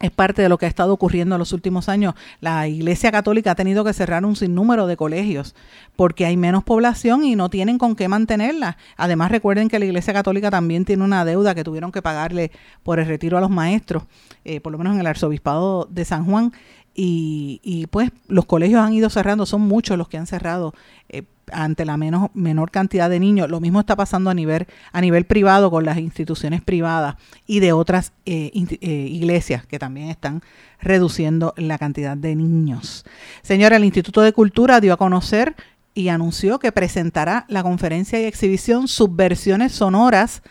es 0.00 0.10
parte 0.10 0.42
de 0.42 0.48
lo 0.48 0.58
que 0.58 0.66
ha 0.66 0.68
estado 0.68 0.92
ocurriendo 0.92 1.36
en 1.36 1.38
los 1.38 1.52
últimos 1.52 1.88
años. 1.88 2.14
La 2.40 2.66
Iglesia 2.66 3.12
Católica 3.12 3.52
ha 3.52 3.54
tenido 3.54 3.84
que 3.84 3.92
cerrar 3.92 4.24
un 4.24 4.34
sinnúmero 4.34 4.88
de 4.88 4.96
colegios 4.96 5.54
porque 5.94 6.26
hay 6.26 6.36
menos 6.36 6.64
población 6.64 7.24
y 7.24 7.36
no 7.36 7.48
tienen 7.48 7.78
con 7.78 7.94
qué 7.94 8.08
mantenerla. 8.08 8.76
Además, 8.96 9.30
recuerden 9.30 9.68
que 9.68 9.78
la 9.78 9.84
Iglesia 9.84 10.12
Católica 10.12 10.50
también 10.50 10.84
tiene 10.84 11.04
una 11.04 11.24
deuda 11.24 11.54
que 11.54 11.62
tuvieron 11.62 11.92
que 11.92 12.02
pagarle 12.02 12.50
por 12.82 12.98
el 12.98 13.06
retiro 13.06 13.38
a 13.38 13.40
los 13.40 13.50
maestros, 13.50 14.02
eh, 14.44 14.60
por 14.60 14.72
lo 14.72 14.78
menos 14.78 14.94
en 14.94 15.00
el 15.00 15.06
Arzobispado 15.06 15.86
de 15.88 16.04
San 16.04 16.24
Juan. 16.24 16.52
Y, 16.94 17.60
y, 17.64 17.88
pues 17.88 18.12
los 18.28 18.46
colegios 18.46 18.80
han 18.80 18.92
ido 18.92 19.10
cerrando, 19.10 19.46
son 19.46 19.62
muchos 19.62 19.98
los 19.98 20.08
que 20.08 20.16
han 20.16 20.28
cerrado 20.28 20.74
eh, 21.08 21.24
ante 21.52 21.84
la 21.84 21.96
menos, 21.96 22.30
menor 22.34 22.70
cantidad 22.70 23.10
de 23.10 23.20
niños. 23.20 23.50
Lo 23.50 23.60
mismo 23.60 23.80
está 23.80 23.96
pasando 23.96 24.30
a 24.30 24.34
nivel, 24.34 24.66
a 24.92 25.00
nivel 25.00 25.26
privado 25.26 25.70
con 25.70 25.84
las 25.84 25.98
instituciones 25.98 26.62
privadas 26.62 27.16
y 27.46 27.60
de 27.60 27.72
otras 27.72 28.12
eh, 28.26 28.50
eh, 28.54 28.88
iglesias 29.10 29.66
que 29.66 29.78
también 29.78 30.08
están 30.08 30.42
reduciendo 30.80 31.54
la 31.56 31.78
cantidad 31.78 32.16
de 32.16 32.36
niños. 32.36 33.04
Señora, 33.42 33.76
el 33.76 33.84
Instituto 33.84 34.20
de 34.20 34.32
Cultura 34.32 34.80
dio 34.80 34.92
a 34.92 34.96
conocer 34.96 35.54
y 35.94 36.08
anunció 36.08 36.58
que 36.58 36.72
presentará 36.72 37.44
la 37.48 37.62
conferencia 37.62 38.20
y 38.20 38.24
exhibición 38.24 38.88
Subversiones 38.88 39.72
Sonoras 39.72 40.42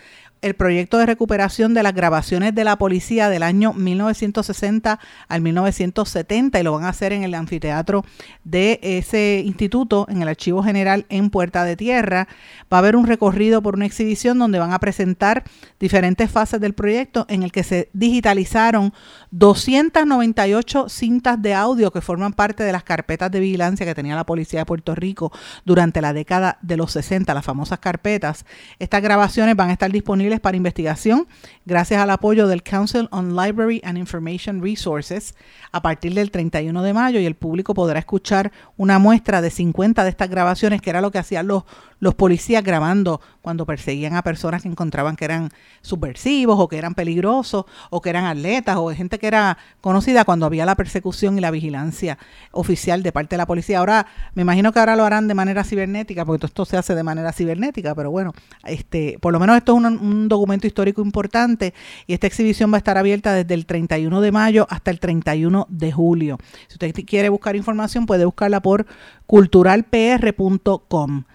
el 0.43 0.55
proyecto 0.55 0.97
de 0.97 1.05
recuperación 1.05 1.73
de 1.73 1.81
las 1.83 1.93
grabaciones 1.93 2.53
de 2.53 2.63
la 2.63 2.77
policía 2.77 3.29
del 3.29 3.43
año 3.43 3.73
1960 3.73 4.99
al 5.27 5.41
1970 5.41 6.59
y 6.59 6.63
lo 6.63 6.73
van 6.73 6.83
a 6.83 6.89
hacer 6.89 7.13
en 7.13 7.23
el 7.23 7.33
anfiteatro 7.33 8.05
de 8.43 8.79
ese 8.83 9.41
instituto, 9.45 10.05
en 10.09 10.21
el 10.21 10.27
Archivo 10.27 10.61
General 10.61 11.05
en 11.09 11.29
Puerta 11.29 11.63
de 11.63 11.77
Tierra. 11.77 12.27
Va 12.71 12.77
a 12.77 12.79
haber 12.79 12.95
un 12.95 13.07
recorrido 13.07 13.61
por 13.61 13.75
una 13.75 13.85
exhibición 13.85 14.37
donde 14.37 14.59
van 14.59 14.73
a 14.73 14.79
presentar 14.79 15.43
diferentes 15.79 16.29
fases 16.29 16.59
del 16.59 16.73
proyecto 16.73 17.25
en 17.29 17.43
el 17.43 17.51
que 17.51 17.63
se 17.63 17.89
digitalizaron 17.93 18.93
298 19.31 20.89
cintas 20.89 21.41
de 21.41 21.53
audio 21.53 21.91
que 21.91 22.01
forman 22.01 22.33
parte 22.33 22.63
de 22.63 22.71
las 22.71 22.83
carpetas 22.83 23.31
de 23.31 23.39
vigilancia 23.39 23.85
que 23.85 23.95
tenía 23.95 24.15
la 24.15 24.25
policía 24.25 24.59
de 24.59 24.65
Puerto 24.65 24.93
Rico 24.93 25.31
durante 25.63 26.01
la 26.01 26.11
década 26.11 26.57
de 26.61 26.77
los 26.77 26.91
60, 26.91 27.33
las 27.33 27.45
famosas 27.45 27.79
carpetas. 27.79 28.45
Estas 28.79 29.01
grabaciones 29.01 29.55
van 29.55 29.69
a 29.69 29.73
estar 29.73 29.91
disponibles 29.91 30.32
para 30.39 30.57
investigación 30.57 31.27
gracias 31.65 32.01
al 32.01 32.09
apoyo 32.09 32.47
del 32.47 32.63
Council 32.63 33.07
on 33.11 33.35
Library 33.35 33.81
and 33.83 33.97
Information 33.97 34.61
Resources. 34.61 35.35
A 35.71 35.81
partir 35.81 36.13
del 36.13 36.31
31 36.31 36.81
de 36.81 36.93
mayo 36.93 37.19
y 37.19 37.25
el 37.25 37.35
público 37.35 37.73
podrá 37.73 37.99
escuchar 37.99 38.51
una 38.77 38.99
muestra 38.99 39.41
de 39.41 39.49
50 39.49 40.03
de 40.03 40.09
estas 40.09 40.29
grabaciones 40.29 40.81
que 40.81 40.89
era 40.89 41.01
lo 41.01 41.11
que 41.11 41.19
hacían 41.19 41.47
los, 41.47 41.63
los 41.99 42.15
policías 42.15 42.63
grabando 42.63 43.21
cuando 43.43 43.65
perseguían 43.65 44.15
a 44.15 44.23
personas 44.23 44.61
que 44.61 44.69
encontraban 44.69 45.17
que 45.17 45.25
eran 45.25 45.49
subversivos 45.81 46.57
o 46.57 46.69
que 46.69 46.77
eran 46.77 46.95
peligrosos 46.95 47.65
o 47.89 48.01
que 48.01 48.09
eran 48.09 48.23
atletas 48.23 48.77
o 48.77 48.89
gente 48.95 49.19
que 49.19 49.27
era 49.27 49.57
conocida 49.81 50.23
cuando 50.23 50.45
había 50.45 50.65
la 50.65 50.75
persecución 50.75 51.37
y 51.37 51.41
la 51.41 51.51
vigilancia 51.51 52.17
oficial 52.51 53.03
de 53.03 53.11
parte 53.11 53.35
de 53.35 53.39
la 53.39 53.45
policía. 53.45 53.79
Ahora, 53.79 54.07
me 54.33 54.43
imagino 54.43 54.71
que 54.71 54.79
ahora 54.79 54.95
lo 54.95 55.03
harán 55.03 55.27
de 55.27 55.33
manera 55.33 55.65
cibernética, 55.65 56.23
porque 56.23 56.39
todo 56.39 56.47
esto 56.47 56.63
se 56.63 56.77
hace 56.77 56.95
de 56.95 57.03
manera 57.03 57.33
cibernética, 57.33 57.93
pero 57.93 58.11
bueno, 58.11 58.31
este, 58.63 59.17
por 59.19 59.33
lo 59.33 59.41
menos 59.41 59.57
esto 59.57 59.73
es 59.73 59.77
un, 59.77 59.87
un 59.97 60.29
documento 60.29 60.65
histórico 60.65 61.01
importante 61.01 61.73
y 62.07 62.13
esta 62.13 62.27
exhibición 62.27 62.71
va 62.71 62.77
a 62.77 62.79
estar 62.79 62.97
abierta 62.97 63.33
desde 63.33 63.55
el 63.55 63.65
31 63.65 64.21
de 64.21 64.31
mayo 64.31 64.67
hasta 64.69 64.89
el 64.89 65.01
31 65.01 65.67
de 65.69 65.91
julio. 65.91 66.37
Si 66.69 66.75
usted 66.75 66.93
quiere 67.05 67.27
buscar 67.27 67.57
información, 67.57 68.05
puede 68.05 68.23
buscarla 68.23 68.61
por 68.61 68.85
culturalpr.com. 69.25 71.25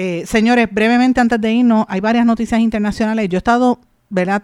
Eh, 0.00 0.26
señores, 0.26 0.68
brevemente 0.70 1.20
antes 1.20 1.40
de 1.40 1.52
irnos, 1.52 1.84
hay 1.88 1.98
varias 1.98 2.24
noticias 2.24 2.60
internacionales. 2.60 3.28
Yo 3.28 3.36
he 3.36 3.38
estado 3.38 3.80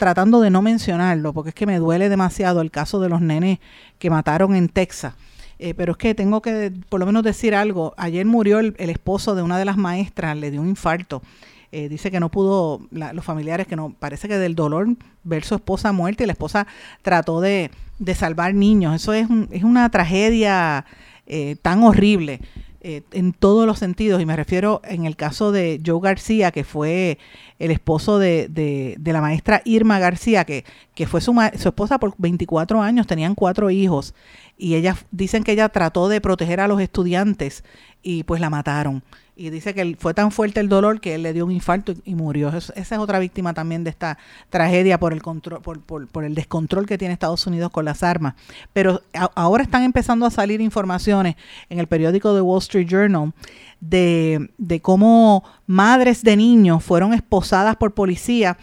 tratando 0.00 0.40
de 0.40 0.50
no 0.50 0.62
mencionarlo 0.62 1.32
porque 1.32 1.50
es 1.50 1.55
que 1.55 1.64
me 1.64 1.78
duele 1.78 2.09
demasiado 2.09 2.61
el 2.61 2.72
caso 2.72 2.98
de 2.98 3.09
los 3.09 3.20
nenes 3.20 3.61
que 4.00 4.11
mataron 4.11 4.57
en 4.57 4.68
Texas. 4.68 5.14
Eh, 5.61 5.72
pero 5.74 5.92
es 5.92 5.98
que 5.98 6.12
tengo 6.12 6.42
que 6.42 6.72
por 6.88 6.98
lo 6.98 7.07
menos 7.07 7.22
decir 7.22 7.55
algo. 7.55 7.94
Ayer 7.96 8.26
murió 8.26 8.59
el, 8.59 8.74
el, 8.78 8.90
esposo 8.90 9.36
de 9.36 9.42
una 9.42 9.57
de 9.57 9.64
las 9.64 9.76
maestras, 9.76 10.36
le 10.36 10.50
dio 10.50 10.61
un 10.61 10.70
infarto. 10.70 11.22
Eh, 11.70 11.88
dice 11.88 12.11
que 12.11 12.18
no 12.18 12.30
pudo, 12.30 12.80
la, 12.90 13.12
los 13.12 13.24
familiares, 13.24 13.68
que 13.68 13.76
no, 13.76 13.90
parece 13.96 14.26
que 14.26 14.38
del 14.38 14.57
dolor 14.57 14.88
ver 15.22 15.44
su 15.44 15.55
esposa 15.55 15.92
muerta 15.92 16.24
y 16.24 16.26
la 16.26 16.32
esposa 16.32 16.66
trató 17.02 17.40
de, 17.40 17.70
de 18.00 18.14
salvar 18.16 18.55
niños. 18.55 18.96
Eso 18.96 19.12
es, 19.12 19.30
un, 19.30 19.48
es 19.52 19.62
una 19.62 19.88
tragedia 19.88 20.84
eh, 21.26 21.57
tan 21.62 21.84
horrible. 21.84 22.40
Eh, 22.87 23.01
en 23.12 23.32
todos 23.32 23.66
los 23.66 23.78
sentidos, 23.78 24.20
y 24.20 24.26
me 24.26 24.37
refiero 24.37 24.82
en 24.85 25.07
el 25.07 25.16
caso 25.16 25.53
de 25.53 25.80
Joe 25.82 26.01
García, 26.03 26.51
que 26.51 26.64
fue 26.64 27.16
el 27.59 27.70
esposo 27.70 28.18
de, 28.18 28.47
de, 28.51 28.97
de 28.99 29.12
la 29.14 29.22
maestra 29.22 29.62
Irma 29.64 29.99
García, 29.99 30.45
que, 30.45 30.66
que 30.95 31.07
fue 31.07 31.22
su, 31.22 31.32
su, 31.59 31.68
esposa 31.68 31.99
por 31.99 32.12
24 32.18 32.82
años, 32.82 33.07
tenían 33.07 33.35
cuatro 33.35 33.70
hijos, 33.70 34.14
y 34.59 34.74
ella 34.74 34.99
dicen 35.12 35.45
que 35.45 35.53
ella 35.53 35.70
trató 35.70 36.11
de 36.11 36.20
proteger 36.20 36.61
a 36.61 36.68
los 36.68 36.78
estudiantes 36.78 37.64
y 38.03 38.24
pues 38.24 38.43
la 38.43 38.51
mataron 38.51 39.03
y 39.37 39.51
dice 39.51 39.74
que 39.74 39.97
fue 39.99 40.14
tan 40.14 40.30
fuerte 40.30 40.61
el 40.61 40.68
dolor 40.68 41.01
que 41.01 41.14
él 41.14 41.22
le 41.22 41.32
dio 41.32 41.45
un 41.45 41.51
infarto 41.51 41.95
y, 42.05 42.14
murió. 42.14 42.51
esa 42.51 42.72
es 42.74 42.93
otra 42.93 43.18
víctima 43.18 43.53
también 43.53 43.82
de 43.82 43.91
esta 43.91 44.16
tragedia 44.49 44.99
por 44.99 45.12
el 45.12 45.22
control, 45.22 45.61
por, 45.61 45.80
por, 45.80 46.07
por 46.07 46.24
el 46.24 46.35
descontrol 46.35 46.87
que 46.87 46.99
tiene 46.99 47.14
Estados 47.14 47.47
Unidos 47.47 47.70
con 47.70 47.85
las 47.85 48.03
armas. 48.03 48.35
Pero 48.72 49.03
ahora 49.35 49.64
están 49.64 49.82
empezando 49.82 50.24
a 50.24 50.30
salir 50.30 50.61
informaciones 50.61 51.35
en 51.68 51.80
el 51.80 51.89
periódico 51.89 52.35
The 52.35 52.41
Wall 52.41 52.61
Street 52.61 52.87
Journal 52.89 53.32
de, 53.80 54.51
de 54.57 54.80
cómo 54.80 55.43
madres 55.66 56.22
de 56.22 56.37
niños 56.37 56.85
fueron 56.85 57.12
esposadas 57.12 57.76
por 57.76 57.93
policía 57.93 58.57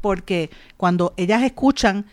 porque 0.00 0.50
cuando 0.76 1.14
ellas 1.16 1.42
escuchan, 1.42 2.06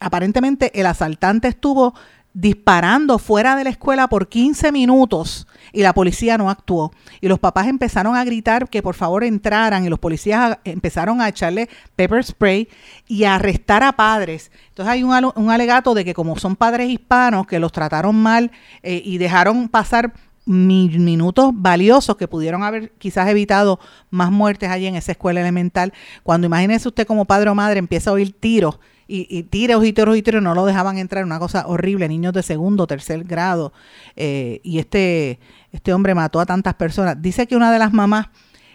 aparentemente 0.00 0.78
el 0.78 0.86
asaltante 0.86 1.48
estuvo 1.48 1.94
disparando 2.32 3.18
fuera 3.18 3.56
de 3.56 3.64
la 3.64 3.70
escuela 3.70 4.08
por 4.08 4.28
15 4.28 4.70
minutos 4.72 5.46
y 5.72 5.82
la 5.82 5.92
policía 5.92 6.38
no 6.38 6.50
actuó. 6.50 6.92
Y 7.20 7.28
los 7.28 7.38
papás 7.38 7.66
empezaron 7.66 8.16
a 8.16 8.24
gritar 8.24 8.68
que 8.68 8.82
por 8.82 8.94
favor 8.94 9.24
entraran 9.24 9.84
y 9.84 9.88
los 9.88 9.98
policías 9.98 10.58
empezaron 10.64 11.20
a 11.20 11.28
echarle 11.28 11.68
pepper 11.96 12.24
spray 12.24 12.68
y 13.08 13.24
a 13.24 13.34
arrestar 13.36 13.82
a 13.82 13.92
padres. 13.92 14.50
Entonces 14.68 14.92
hay 14.92 15.02
un, 15.02 15.50
alegato 15.50 15.94
de 15.94 16.04
que 16.04 16.14
como 16.14 16.38
son 16.38 16.56
padres 16.56 16.88
hispanos 16.88 17.46
que 17.46 17.58
los 17.58 17.72
trataron 17.72 18.16
mal 18.16 18.50
eh, 18.82 19.02
y 19.04 19.18
dejaron 19.18 19.68
pasar 19.68 20.12
minutos 20.46 21.50
valiosos 21.54 22.16
que 22.16 22.26
pudieron 22.26 22.62
haber 22.62 22.90
quizás 22.92 23.28
evitado 23.28 23.78
más 24.10 24.30
muertes 24.30 24.70
allí 24.70 24.86
en 24.86 24.96
esa 24.96 25.12
escuela 25.12 25.40
elemental. 25.40 25.92
Cuando 26.22 26.46
imagínese 26.46 26.88
usted 26.88 27.06
como 27.06 27.24
padre 27.24 27.50
o 27.50 27.54
madre 27.54 27.78
empieza 27.78 28.10
a 28.10 28.14
oír 28.14 28.32
tiros 28.32 28.78
y, 29.10 29.26
y 29.28 29.42
tiros 29.42 29.84
y 29.84 29.92
tiros 29.92 30.16
y 30.16 30.22
tiros 30.22 30.40
no 30.40 30.54
lo 30.54 30.64
dejaban 30.64 30.96
entrar, 30.96 31.24
una 31.24 31.40
cosa 31.40 31.66
horrible, 31.66 32.08
niños 32.08 32.32
de 32.32 32.44
segundo, 32.44 32.86
tercer 32.86 33.24
grado, 33.24 33.72
eh, 34.14 34.60
y 34.62 34.78
este, 34.78 35.40
este 35.72 35.92
hombre 35.92 36.14
mató 36.14 36.38
a 36.38 36.46
tantas 36.46 36.74
personas. 36.74 37.20
Dice 37.20 37.48
que 37.48 37.56
una 37.56 37.72
de 37.72 37.80
las 37.80 37.92
mamás 37.92 38.28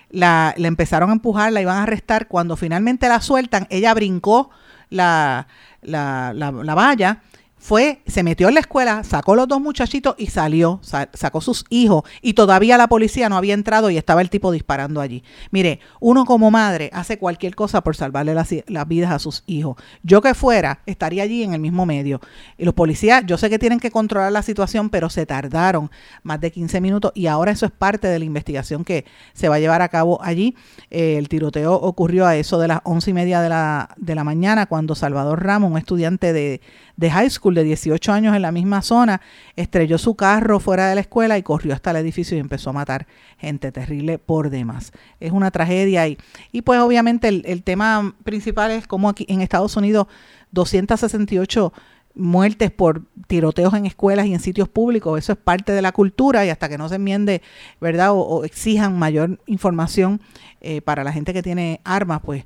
la, 0.09 0.53
la 0.57 0.67
empezaron 0.67 1.09
a 1.09 1.13
empujar, 1.13 1.53
la 1.53 1.61
iban 1.61 1.77
a 1.77 1.83
arrestar, 1.83 2.27
cuando 2.27 2.57
finalmente 2.57 3.07
la 3.07 3.21
sueltan, 3.21 3.65
ella 3.69 3.93
brincó 3.93 4.49
la, 4.89 5.47
la, 5.81 6.33
la, 6.35 6.51
la 6.51 6.75
valla 6.75 7.21
fue, 7.65 8.03
se 8.05 8.21
metió 8.21 8.47
en 8.47 8.53
la 8.53 8.59
escuela, 8.59 9.03
sacó 9.03 9.35
los 9.35 9.47
dos 9.47 9.59
muchachitos 9.59 10.13
y 10.19 10.27
salió, 10.27 10.79
sacó 10.83 11.41
sus 11.41 11.65
hijos 11.69 12.03
y 12.21 12.33
todavía 12.33 12.77
la 12.77 12.85
policía 12.85 13.27
no 13.27 13.37
había 13.37 13.55
entrado 13.55 13.89
y 13.89 13.97
estaba 13.97 14.21
el 14.21 14.29
tipo 14.29 14.51
disparando 14.51 15.01
allí. 15.01 15.23
Mire, 15.49 15.79
uno 15.99 16.25
como 16.25 16.51
madre 16.51 16.91
hace 16.93 17.17
cualquier 17.17 17.55
cosa 17.55 17.81
por 17.81 17.95
salvarle 17.95 18.35
las, 18.35 18.53
las 18.67 18.87
vidas 18.87 19.11
a 19.11 19.17
sus 19.17 19.43
hijos. 19.47 19.77
Yo 20.03 20.21
que 20.21 20.35
fuera, 20.35 20.81
estaría 20.85 21.23
allí 21.23 21.41
en 21.41 21.55
el 21.55 21.59
mismo 21.59 21.87
medio. 21.87 22.21
Y 22.55 22.65
los 22.65 22.75
policías, 22.75 23.23
yo 23.25 23.35
sé 23.35 23.49
que 23.49 23.57
tienen 23.57 23.79
que 23.79 23.89
controlar 23.89 24.31
la 24.31 24.43
situación, 24.43 24.91
pero 24.91 25.09
se 25.09 25.25
tardaron 25.25 25.89
más 26.21 26.39
de 26.41 26.51
15 26.51 26.79
minutos 26.81 27.13
y 27.15 27.25
ahora 27.25 27.51
eso 27.51 27.65
es 27.65 27.71
parte 27.71 28.07
de 28.07 28.19
la 28.19 28.25
investigación 28.25 28.83
que 28.83 29.05
se 29.33 29.49
va 29.49 29.55
a 29.55 29.59
llevar 29.59 29.81
a 29.81 29.89
cabo 29.89 30.19
allí. 30.21 30.55
Eh, 30.91 31.17
el 31.17 31.29
tiroteo 31.29 31.73
ocurrió 31.73 32.27
a 32.27 32.35
eso 32.35 32.59
de 32.59 32.67
las 32.67 32.81
once 32.83 33.09
y 33.09 33.13
media 33.15 33.41
de 33.41 33.49
la, 33.49 33.89
de 33.97 34.13
la 34.13 34.23
mañana 34.23 34.67
cuando 34.67 34.93
Salvador 34.93 35.43
Ramos, 35.43 35.71
un 35.71 35.79
estudiante 35.79 36.31
de, 36.31 36.61
de 36.97 37.11
high 37.11 37.29
school 37.29 37.55
de 37.55 37.63
18 37.63 38.11
años 38.11 38.35
en 38.35 38.41
la 38.41 38.51
misma 38.51 38.81
zona, 38.81 39.21
estrelló 39.55 39.97
su 39.97 40.15
carro 40.15 40.59
fuera 40.59 40.87
de 40.87 40.95
la 40.95 41.01
escuela 41.01 41.37
y 41.37 41.43
corrió 41.43 41.73
hasta 41.73 41.91
el 41.91 41.97
edificio 41.97 42.37
y 42.37 42.39
empezó 42.39 42.69
a 42.69 42.73
matar 42.73 43.07
gente 43.37 43.71
terrible 43.71 44.17
por 44.17 44.49
demás. 44.49 44.91
Es 45.19 45.31
una 45.31 45.51
tragedia 45.51 46.07
y, 46.07 46.17
y 46.51 46.61
pues 46.61 46.79
obviamente 46.79 47.27
el, 47.27 47.63
tema 47.63 48.15
principal 48.23 48.71
es 48.71 48.87
como 48.87 49.09
aquí 49.09 49.25
en 49.29 49.41
Estados 49.41 49.75
Unidos 49.75 50.07
268 50.51 51.73
muertes 52.13 52.71
por 52.71 53.01
tiroteos 53.27 53.73
en 53.73 53.85
escuelas 53.85 54.25
y 54.27 54.33
en 54.33 54.39
sitios 54.39 54.69
públicos, 54.69 55.19
eso 55.19 55.33
es 55.33 55.37
parte 55.37 55.73
de 55.73 55.81
la 55.81 55.91
cultura 55.91 56.45
y 56.45 56.49
hasta 56.49 56.69
que 56.69 56.77
no 56.77 56.87
se 56.87 56.95
enmiende, 56.95 57.41
¿verdad? 57.81 58.11
O, 58.11 58.19
o 58.19 58.45
exijan 58.45 58.97
mayor 58.97 59.39
información 59.47 60.21
eh, 60.61 60.81
para 60.81 61.03
la 61.03 61.11
gente 61.11 61.33
que 61.33 61.43
tiene 61.43 61.81
armas, 61.83 62.21
pues 62.23 62.45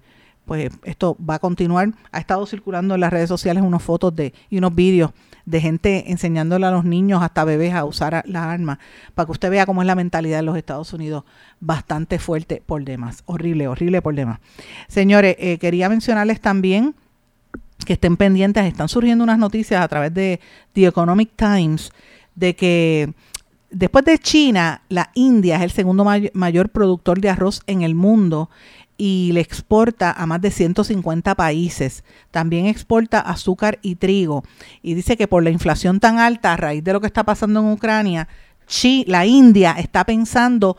pues 0.50 0.72
esto 0.84 1.16
va 1.24 1.36
a 1.36 1.40
continuar. 1.40 1.92
Ha 2.12 2.18
estado 2.18 2.44
circulando 2.48 2.96
en 2.96 3.02
las 3.02 3.14
redes 3.14 3.30
sociales 3.30 3.62
unas 3.62 3.84
fotos 3.84 4.16
de 4.16 4.34
y 4.50 4.58
unos 4.58 4.74
vídeos 4.74 5.12
de 5.46 5.62
gente 5.62 6.12
enseñándole 6.12 6.66
a 6.66 6.72
los 6.72 6.86
niños, 6.86 7.22
hasta 7.22 7.44
bebés, 7.44 7.76
a 7.76 7.86
usar 7.86 8.24
las 8.26 8.44
armas, 8.46 8.80
para 9.14 9.28
que 9.28 9.32
usted 9.32 9.52
vea 9.52 9.68
cómo 9.68 9.84
es 9.84 9.86
la 9.86 9.94
mentalidad 9.94 10.38
de 10.38 10.44
los 10.44 10.58
Estados 10.58 10.92
Unidos, 10.92 11.24
bastante 11.60 12.18
fuerte 12.18 12.64
por 12.66 12.84
demás, 12.84 13.22
horrible, 13.28 13.68
horrible 13.68 14.02
por 14.02 14.16
demás. 14.16 14.40
Señores, 14.88 15.36
eh, 15.38 15.60
quería 15.60 15.88
mencionarles 15.88 16.42
también 16.42 16.96
que 17.86 17.94
estén 17.94 18.18
pendientes, 18.18 18.66
están 18.66 18.90
surgiendo 18.90 19.24
unas 19.24 19.38
noticias 19.38 19.84
a 19.84 19.88
través 19.88 20.12
de 20.16 20.40
The 20.74 20.88
Economic 20.88 21.30
Times 21.36 21.92
de 22.34 22.56
que 22.56 23.14
después 23.70 24.04
de 24.04 24.18
China, 24.18 24.82
la 24.90 25.12
India 25.14 25.58
es 25.58 25.62
el 25.62 25.72
segundo 25.72 26.08
mayor 26.34 26.70
productor 26.70 27.22
de 27.22 27.30
arroz 27.30 27.62
en 27.68 27.84
el 27.84 27.94
mundo 27.94 28.50
y 29.02 29.32
le 29.32 29.40
exporta 29.40 30.12
a 30.12 30.26
más 30.26 30.42
de 30.42 30.52
150 30.52 31.34
países. 31.36 32.04
También 32.32 32.66
exporta 32.66 33.22
azúcar 33.22 33.80
y 33.82 33.96
trigo. 33.96 34.44
Y 34.84 34.94
dice 34.94 35.16
que 35.16 35.26
por 35.26 35.42
la 35.42 35.52
inflación 35.52 36.02
tan 36.02 36.20
alta 36.20 36.52
a 36.52 36.58
raíz 36.58 36.84
de 36.84 36.92
lo 36.92 37.00
que 37.00 37.08
está 37.08 37.24
pasando 37.24 37.62
en 37.62 37.68
Ucrania, 37.68 38.28
la 39.06 39.26
India 39.26 39.72
está 39.80 40.04
pensando 40.04 40.76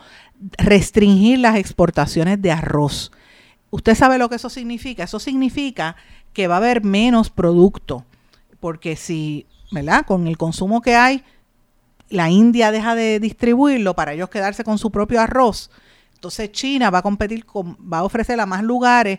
restringir 0.59 1.39
las 1.39 1.55
exportaciones 1.55 2.39
de 2.39 2.51
arroz. 2.51 3.11
¿Usted 3.71 3.95
sabe 3.95 4.19
lo 4.19 4.29
que 4.29 4.35
eso 4.35 4.51
significa? 4.51 5.03
Eso 5.03 5.19
significa 5.19 5.95
que 6.31 6.47
va 6.47 6.55
a 6.55 6.57
haber 6.57 6.83
menos 6.83 7.31
producto. 7.31 8.05
Porque 8.59 8.95
si, 8.97 9.47
¿verdad? 9.71 10.05
Con 10.05 10.27
el 10.27 10.37
consumo 10.37 10.81
que 10.81 10.95
hay, 10.95 11.23
la 12.09 12.29
India 12.29 12.71
deja 12.71 12.93
de 12.93 13.19
distribuirlo 13.19 13.95
para 13.95 14.13
ellos 14.13 14.29
quedarse 14.29 14.63
con 14.63 14.77
su 14.77 14.91
propio 14.91 15.19
arroz 15.21 15.71
entonces 16.21 16.51
China 16.51 16.91
va 16.91 16.99
a 16.99 17.01
competir 17.01 17.47
con, 17.47 17.75
va 17.91 17.97
a 17.97 18.03
ofrecer 18.03 18.39
a 18.39 18.45
más 18.45 18.61
lugares. 18.61 19.17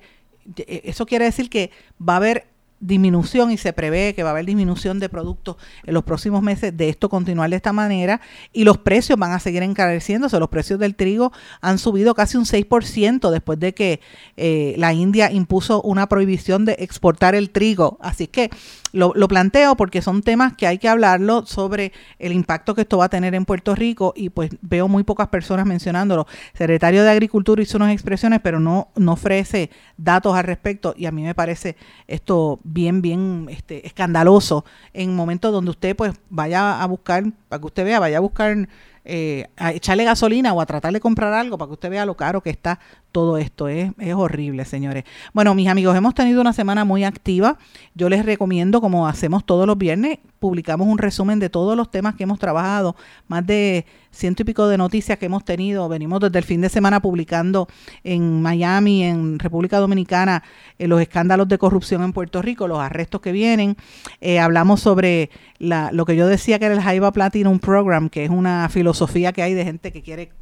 E, 0.57 0.83
eso 0.85 1.05
quiere 1.05 1.25
decir 1.25 1.51
que 1.51 1.73
va 2.01 2.13
a 2.13 2.17
haber 2.19 2.47
disminución 2.79 3.51
y 3.51 3.57
se 3.57 3.73
prevé 3.73 4.15
que 4.15 4.23
va 4.23 4.29
a 4.29 4.33
haber 4.33 4.47
disminución 4.47 5.01
de 5.01 5.09
productos 5.09 5.57
en 5.85 5.95
los 5.95 6.05
próximos 6.05 6.43
meses 6.43 6.77
de 6.77 6.89
esto 6.89 7.09
continuar 7.09 7.51
de 7.51 7.57
esta 7.57 7.73
manera 7.73 8.21
y 8.53 8.63
los 8.63 8.79
precios 8.79 9.19
van 9.19 9.33
a 9.33 9.41
seguir 9.41 9.65
encareciéndose. 9.65 10.39
Los 10.39 10.49
precios 10.49 10.79
del 10.79 10.95
trigo 10.95 11.33
han 11.61 11.79
subido 11.79 12.15
casi 12.15 12.37
un 12.37 12.45
6% 12.45 13.31
después 13.31 13.59
de 13.59 13.75
que 13.75 14.01
eh, 14.37 14.77
la 14.79 14.93
India 14.93 15.33
impuso 15.33 15.83
una 15.83 16.09
prohibición 16.09 16.65
de 16.65 16.77
exportar 16.79 17.35
el 17.35 17.51
trigo. 17.51 17.99
Así 18.01 18.29
que 18.29 18.49
lo, 18.93 19.13
lo, 19.15 19.29
planteo 19.29 19.77
porque 19.77 20.03
son 20.03 20.23
temas 20.23 20.55
que 20.55 20.67
hay 20.67 20.79
que 20.79 20.89
hablarlo 20.89 21.47
sobre 21.47 21.93
el 22.19 22.33
impacto 22.33 22.75
que 22.75 22.83
esto 22.83 22.99
va 22.99 23.07
a 23.07 23.09
tener 23.09 23.35
en 23.35 23.45
Puerto 23.45 23.75
Rico 23.75 24.13
y 24.17 24.29
pues 24.29 24.51
veo 24.61 24.89
muy 24.89 25.03
pocas 25.03 25.29
personas 25.29 25.67
mencionándolo. 25.67 26.27
Secretario 26.55 27.03
de 27.03 27.11
Agricultura 27.11 27.63
hizo 27.63 27.79
unas 27.79 27.93
expresiones 27.93 28.41
pero 28.43 28.61
no, 28.61 28.89
no 28.97 29.13
ofrece 29.13 29.71
datos 29.97 30.37
al 30.37 30.45
respecto 30.45 30.95
y 30.97 31.07
a 31.07 31.13
mí 31.13 31.23
me 31.23 31.35
parece 31.35 31.77
esto 32.07 32.61
bien, 32.65 33.03
bien 33.03 33.47
este, 33.51 33.87
escandaloso 33.87 34.65
en 34.93 35.15
momentos 35.15 35.53
donde 35.53 35.71
usted 35.71 35.97
pues 35.97 36.13
vaya 36.31 36.83
a 36.83 36.87
buscar, 36.87 37.25
para 37.49 37.61
que 37.61 37.67
usted 37.67 37.85
vea, 37.85 38.01
vaya 38.01 38.19
a 38.19 38.21
buscar 38.21 38.69
eh, 39.05 39.49
a 39.57 39.73
echarle 39.73 40.05
gasolina 40.05 40.53
o 40.53 40.61
a 40.61 40.67
tratar 40.67 40.93
de 40.93 41.01
comprar 41.01 41.33
algo 41.33 41.59
para 41.59 41.69
que 41.69 41.75
usted 41.75 41.91
vea 41.91 42.07
lo 42.07 42.17
caro 42.17 42.41
que 42.41 42.51
está 42.51 42.79
todo 43.11 43.37
esto. 43.37 43.69
Es, 43.69 43.93
es 43.99 44.15
horrible, 44.15 44.65
señores. 44.65 45.05
Bueno, 45.33 45.55
mis 45.55 45.69
amigos, 45.69 45.97
hemos 45.97 46.15
tenido 46.15 46.41
una 46.41 46.53
semana 46.53 46.85
muy 46.85 47.05
activa. 47.05 47.59
Yo 47.95 48.09
les 48.09 48.25
recomiendo, 48.25 48.81
como 48.81 49.07
hacemos 49.07 49.45
todos 49.45 49.67
los 49.67 49.77
viernes, 49.79 50.19
publicamos 50.43 50.89
un 50.89 50.99
resumen 50.99 51.39
de 51.39 51.49
todos 51.49 51.77
los 51.77 51.89
temas 51.89 52.17
que 52.17 52.25
hemos 52.25 52.41
trabajado, 52.41 52.97
más 53.29 53.47
de 53.47 53.87
ciento 54.11 54.43
y 54.43 54.45
pico 54.45 54.67
de 54.67 54.77
noticias 54.77 55.17
que 55.17 55.27
hemos 55.27 55.45
tenido. 55.45 55.89
Venimos 55.89 56.19
desde 56.19 56.37
el 56.37 56.45
fin 56.45 56.61
de 56.61 56.69
semana 56.69 57.01
publicando 57.01 57.69
en 58.03 58.43
Miami, 58.43 59.05
en 59.05 59.39
República 59.39 59.79
Dominicana, 59.79 60.43
eh, 60.81 60.89
los 60.89 61.01
escándalos 61.01 61.47
de 61.47 61.59
corrupción 61.59 62.03
en 62.03 62.13
Puerto 62.13 62.43
Rico, 62.43 62.67
los 62.67 62.81
arrestos 62.81 63.21
que 63.21 63.31
vienen. 63.31 63.77
Eh, 64.21 64.41
hablamos 64.41 64.81
sobre 64.81 65.31
la, 65.59 65.93
lo 65.93 66.05
que 66.05 66.17
yo 66.17 66.27
decía 66.27 66.59
que 66.59 66.65
era 66.65 66.75
el 66.75 66.83
Jaiba 66.83 67.13
Platinum 67.13 67.61
Program, 67.61 68.09
que 68.09 68.25
es 68.25 68.31
una 68.31 68.69
filosofía 68.69 69.33
que 69.33 69.43
hay 69.43 69.55
de 69.55 69.65
gente 69.65 69.93
que 69.93 70.03
quiere 70.03 70.33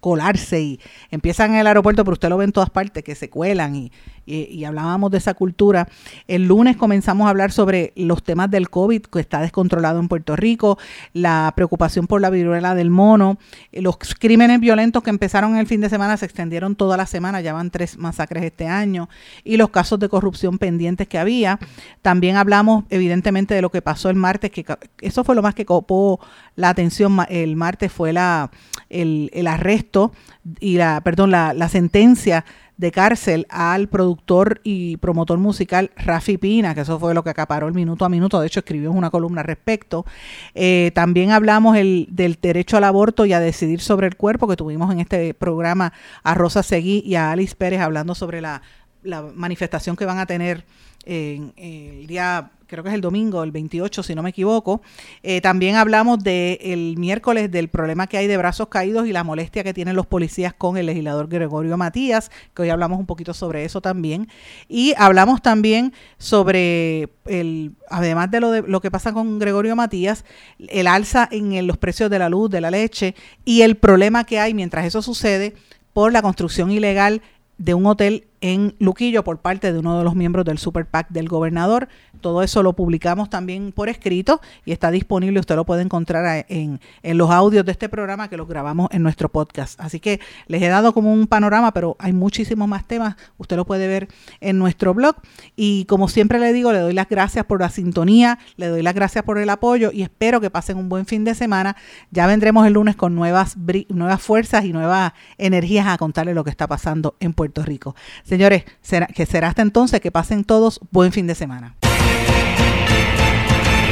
colarse 0.00 0.60
y 0.60 0.80
empiezan 1.10 1.52
en 1.52 1.60
el 1.60 1.66
aeropuerto, 1.66 2.04
pero 2.04 2.14
usted 2.14 2.28
lo 2.28 2.36
ve 2.36 2.44
en 2.44 2.52
todas 2.52 2.70
partes, 2.70 3.02
que 3.02 3.14
se 3.14 3.30
cuelan 3.30 3.76
y, 3.76 3.92
y, 4.30 4.64
hablábamos 4.64 5.10
de 5.10 5.18
esa 5.18 5.34
cultura. 5.34 5.88
El 6.28 6.46
lunes 6.46 6.76
comenzamos 6.76 7.26
a 7.26 7.30
hablar 7.30 7.52
sobre 7.52 7.92
los 7.96 8.22
temas 8.22 8.50
del 8.50 8.70
COVID 8.70 9.02
que 9.02 9.20
está 9.20 9.40
descontrolado 9.40 10.00
en 10.00 10.08
Puerto 10.08 10.36
Rico, 10.36 10.78
la 11.12 11.52
preocupación 11.56 12.06
por 12.06 12.20
la 12.20 12.30
viruela 12.30 12.74
del 12.74 12.90
mono, 12.90 13.38
los 13.72 13.96
crímenes 14.18 14.60
violentos 14.60 15.02
que 15.02 15.10
empezaron 15.10 15.56
el 15.56 15.66
fin 15.66 15.80
de 15.80 15.88
semana 15.88 16.16
se 16.16 16.26
extendieron 16.26 16.76
toda 16.76 16.96
la 16.96 17.06
semana, 17.06 17.40
ya 17.40 17.52
van 17.52 17.70
tres 17.70 17.98
masacres 17.98 18.44
este 18.44 18.66
año, 18.66 19.08
y 19.44 19.56
los 19.56 19.70
casos 19.70 19.98
de 19.98 20.08
corrupción 20.08 20.58
pendientes 20.58 21.08
que 21.08 21.18
había. 21.18 21.58
También 22.02 22.36
hablamos 22.36 22.84
evidentemente 22.90 23.54
de 23.54 23.62
lo 23.62 23.70
que 23.70 23.82
pasó 23.82 24.10
el 24.10 24.16
martes, 24.16 24.50
que 24.50 24.64
eso 25.00 25.24
fue 25.24 25.34
lo 25.34 25.42
más 25.42 25.54
que 25.54 25.64
copó 25.64 26.20
la 26.56 26.68
atención 26.68 27.18
el 27.28 27.56
martes, 27.56 27.92
fue 27.92 28.12
la, 28.12 28.50
el, 28.88 29.30
el 29.32 29.46
arresto 29.46 30.12
y 30.60 30.76
la, 30.76 31.00
perdón, 31.02 31.30
la, 31.30 31.54
la 31.54 31.68
sentencia 31.68 32.44
de 32.80 32.90
cárcel 32.90 33.46
al 33.50 33.88
productor 33.88 34.62
y 34.64 34.96
promotor 34.96 35.38
musical 35.38 35.90
Rafi 35.96 36.38
Pina, 36.38 36.74
que 36.74 36.80
eso 36.80 36.98
fue 36.98 37.12
lo 37.12 37.22
que 37.22 37.28
acaparó 37.28 37.68
el 37.68 37.74
minuto 37.74 38.06
a 38.06 38.08
minuto, 38.08 38.40
de 38.40 38.46
hecho 38.46 38.60
escribió 38.60 38.90
una 38.90 39.10
columna 39.10 39.42
al 39.42 39.46
respecto. 39.46 40.06
Eh, 40.54 40.90
también 40.94 41.30
hablamos 41.30 41.76
el, 41.76 42.08
del 42.10 42.38
derecho 42.40 42.78
al 42.78 42.84
aborto 42.84 43.26
y 43.26 43.34
a 43.34 43.40
decidir 43.40 43.82
sobre 43.82 44.06
el 44.06 44.16
cuerpo, 44.16 44.48
que 44.48 44.56
tuvimos 44.56 44.90
en 44.90 45.00
este 45.00 45.34
programa 45.34 45.92
a 46.22 46.34
Rosa 46.34 46.62
Seguí 46.62 47.02
y 47.04 47.16
a 47.16 47.30
Alice 47.30 47.54
Pérez 47.54 47.80
hablando 47.80 48.14
sobre 48.14 48.40
la, 48.40 48.62
la 49.02 49.22
manifestación 49.34 49.94
que 49.94 50.06
van 50.06 50.18
a 50.18 50.24
tener 50.24 50.64
en 51.04 51.52
el 51.56 52.06
día 52.06 52.50
creo 52.70 52.84
que 52.84 52.90
es 52.90 52.94
el 52.94 53.00
domingo, 53.00 53.42
el 53.42 53.50
28, 53.50 54.02
si 54.02 54.14
no 54.14 54.22
me 54.22 54.30
equivoco. 54.30 54.80
Eh, 55.22 55.40
también 55.40 55.74
hablamos 55.74 56.22
del 56.22 56.56
el 56.60 56.96
miércoles 56.96 57.50
del 57.50 57.68
problema 57.68 58.06
que 58.06 58.16
hay 58.16 58.28
de 58.28 58.36
brazos 58.36 58.68
caídos 58.68 59.08
y 59.08 59.12
la 59.12 59.24
molestia 59.24 59.64
que 59.64 59.74
tienen 59.74 59.96
los 59.96 60.06
policías 60.06 60.54
con 60.54 60.76
el 60.76 60.86
legislador 60.86 61.28
Gregorio 61.28 61.76
Matías, 61.76 62.30
que 62.54 62.62
hoy 62.62 62.70
hablamos 62.70 63.00
un 63.00 63.06
poquito 63.06 63.34
sobre 63.34 63.64
eso 63.64 63.80
también. 63.80 64.28
Y 64.68 64.94
hablamos 64.96 65.42
también 65.42 65.92
sobre 66.16 67.08
el, 67.26 67.72
además 67.90 68.30
de 68.30 68.40
lo, 68.40 68.50
de 68.52 68.62
lo 68.62 68.80
que 68.80 68.90
pasa 68.90 69.12
con 69.12 69.40
Gregorio 69.40 69.74
Matías, 69.74 70.24
el 70.68 70.86
alza 70.86 71.28
en 71.30 71.66
los 71.66 71.76
precios 71.76 72.08
de 72.08 72.20
la 72.20 72.28
luz, 72.28 72.50
de 72.50 72.60
la 72.60 72.70
leche 72.70 73.16
y 73.44 73.62
el 73.62 73.76
problema 73.76 74.24
que 74.24 74.38
hay 74.38 74.54
mientras 74.54 74.86
eso 74.86 75.02
sucede 75.02 75.54
por 75.92 76.12
la 76.12 76.22
construcción 76.22 76.70
ilegal 76.70 77.20
de 77.58 77.74
un 77.74 77.86
hotel 77.86 78.28
en 78.40 78.74
Luquillo 78.78 79.24
por 79.24 79.40
parte 79.40 79.72
de 79.72 79.78
uno 79.78 79.98
de 79.98 80.04
los 80.04 80.14
miembros 80.14 80.44
del 80.44 80.58
Super 80.58 80.86
PAC 80.86 81.08
del 81.10 81.28
gobernador. 81.28 81.88
Todo 82.20 82.42
eso 82.42 82.62
lo 82.62 82.74
publicamos 82.74 83.30
también 83.30 83.72
por 83.72 83.88
escrito 83.88 84.40
y 84.64 84.72
está 84.72 84.90
disponible. 84.90 85.40
Usted 85.40 85.56
lo 85.56 85.64
puede 85.64 85.82
encontrar 85.82 86.46
en, 86.48 86.80
los 87.02 87.30
audios 87.30 87.64
de 87.64 87.72
este 87.72 87.88
programa 87.88 88.28
que 88.28 88.36
los 88.36 88.48
grabamos 88.48 88.88
en 88.92 89.02
nuestro 89.02 89.28
podcast. 89.28 89.80
Así 89.80 90.00
que 90.00 90.20
les 90.46 90.62
he 90.62 90.68
dado 90.68 90.92
como 90.92 91.12
un 91.12 91.26
panorama, 91.26 91.72
pero 91.72 91.96
hay 91.98 92.12
muchísimos 92.12 92.68
más 92.68 92.86
temas. 92.86 93.16
Usted 93.38 93.56
lo 93.56 93.66
puede 93.66 93.86
ver 93.86 94.08
en 94.40 94.58
nuestro 94.58 94.94
blog. 94.94 95.16
Y 95.56 95.84
como 95.86 96.08
siempre 96.08 96.38
le 96.38 96.52
digo, 96.52 96.72
le 96.72 96.78
doy 96.78 96.92
las 96.92 97.08
gracias 97.08 97.44
por 97.44 97.60
la 97.60 97.70
sintonía, 97.70 98.38
le 98.56 98.68
doy 98.68 98.82
las 98.82 98.94
gracias 98.94 99.24
por 99.24 99.38
el 99.38 99.50
apoyo 99.50 99.90
y 99.92 100.02
espero 100.02 100.40
que 100.40 100.50
pasen 100.50 100.76
un 100.76 100.88
buen 100.88 101.06
fin 101.06 101.24
de 101.24 101.34
semana. 101.34 101.76
Ya 102.10 102.26
vendremos 102.26 102.66
el 102.66 102.74
lunes 102.74 102.96
con 102.96 103.14
nuevas, 103.14 103.56
nuevas 103.88 104.22
fuerzas 104.22 104.64
y 104.64 104.72
nuevas 104.72 105.12
energías 105.38 105.86
a 105.86 105.98
contarle 105.98 106.34
lo 106.34 106.44
que 106.44 106.50
está 106.50 106.66
pasando 106.66 107.16
en 107.20 107.32
Puerto 107.32 107.62
Rico. 107.62 107.94
Señores, 108.30 108.62
será, 108.80 109.08
que 109.08 109.26
será 109.26 109.48
hasta 109.48 109.60
entonces 109.60 110.00
que 110.00 110.12
pasen 110.12 110.44
todos 110.44 110.78
buen 110.92 111.10
fin 111.10 111.26
de 111.26 111.34
semana. 111.34 111.74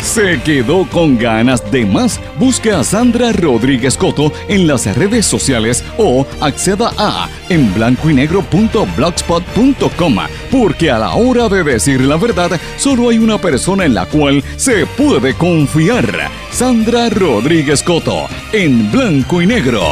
¿Se 0.01 0.41
quedó 0.43 0.89
con 0.89 1.19
ganas 1.19 1.69
de 1.73 1.85
más? 1.85 2.21
Busque 2.39 2.71
a 2.71 2.85
Sandra 2.85 3.33
Rodríguez 3.33 3.97
Coto 3.97 4.33
en 4.47 4.69
las 4.69 4.97
redes 4.97 5.27
sociales 5.27 5.83
o 5.99 6.25
acceda 6.41 6.93
a 6.97 7.29
en 7.49 7.75
blanco 7.75 8.11
y 8.11 8.15
negro.blogspot.com 8.15 10.17
porque 10.53 10.93
a 10.93 11.01
la 11.01 11.15
hora 11.15 11.49
de 11.49 11.65
decir 11.65 12.03
la 12.03 12.17
verdad 12.17 12.61
solo 12.77 13.09
hay 13.09 13.19
una 13.19 13.39
persona 13.39 13.87
en 13.87 13.95
la 13.95 14.07
cual 14.07 14.45
se 14.57 14.87
puede 14.87 15.35
confiar. 15.35 16.31
Sandra 16.53 17.11
Rodríguez 17.11 17.83
Coto 17.83 18.29
en 18.53 18.93
blanco 18.93 19.43
y 19.43 19.49
negro. 19.49 19.83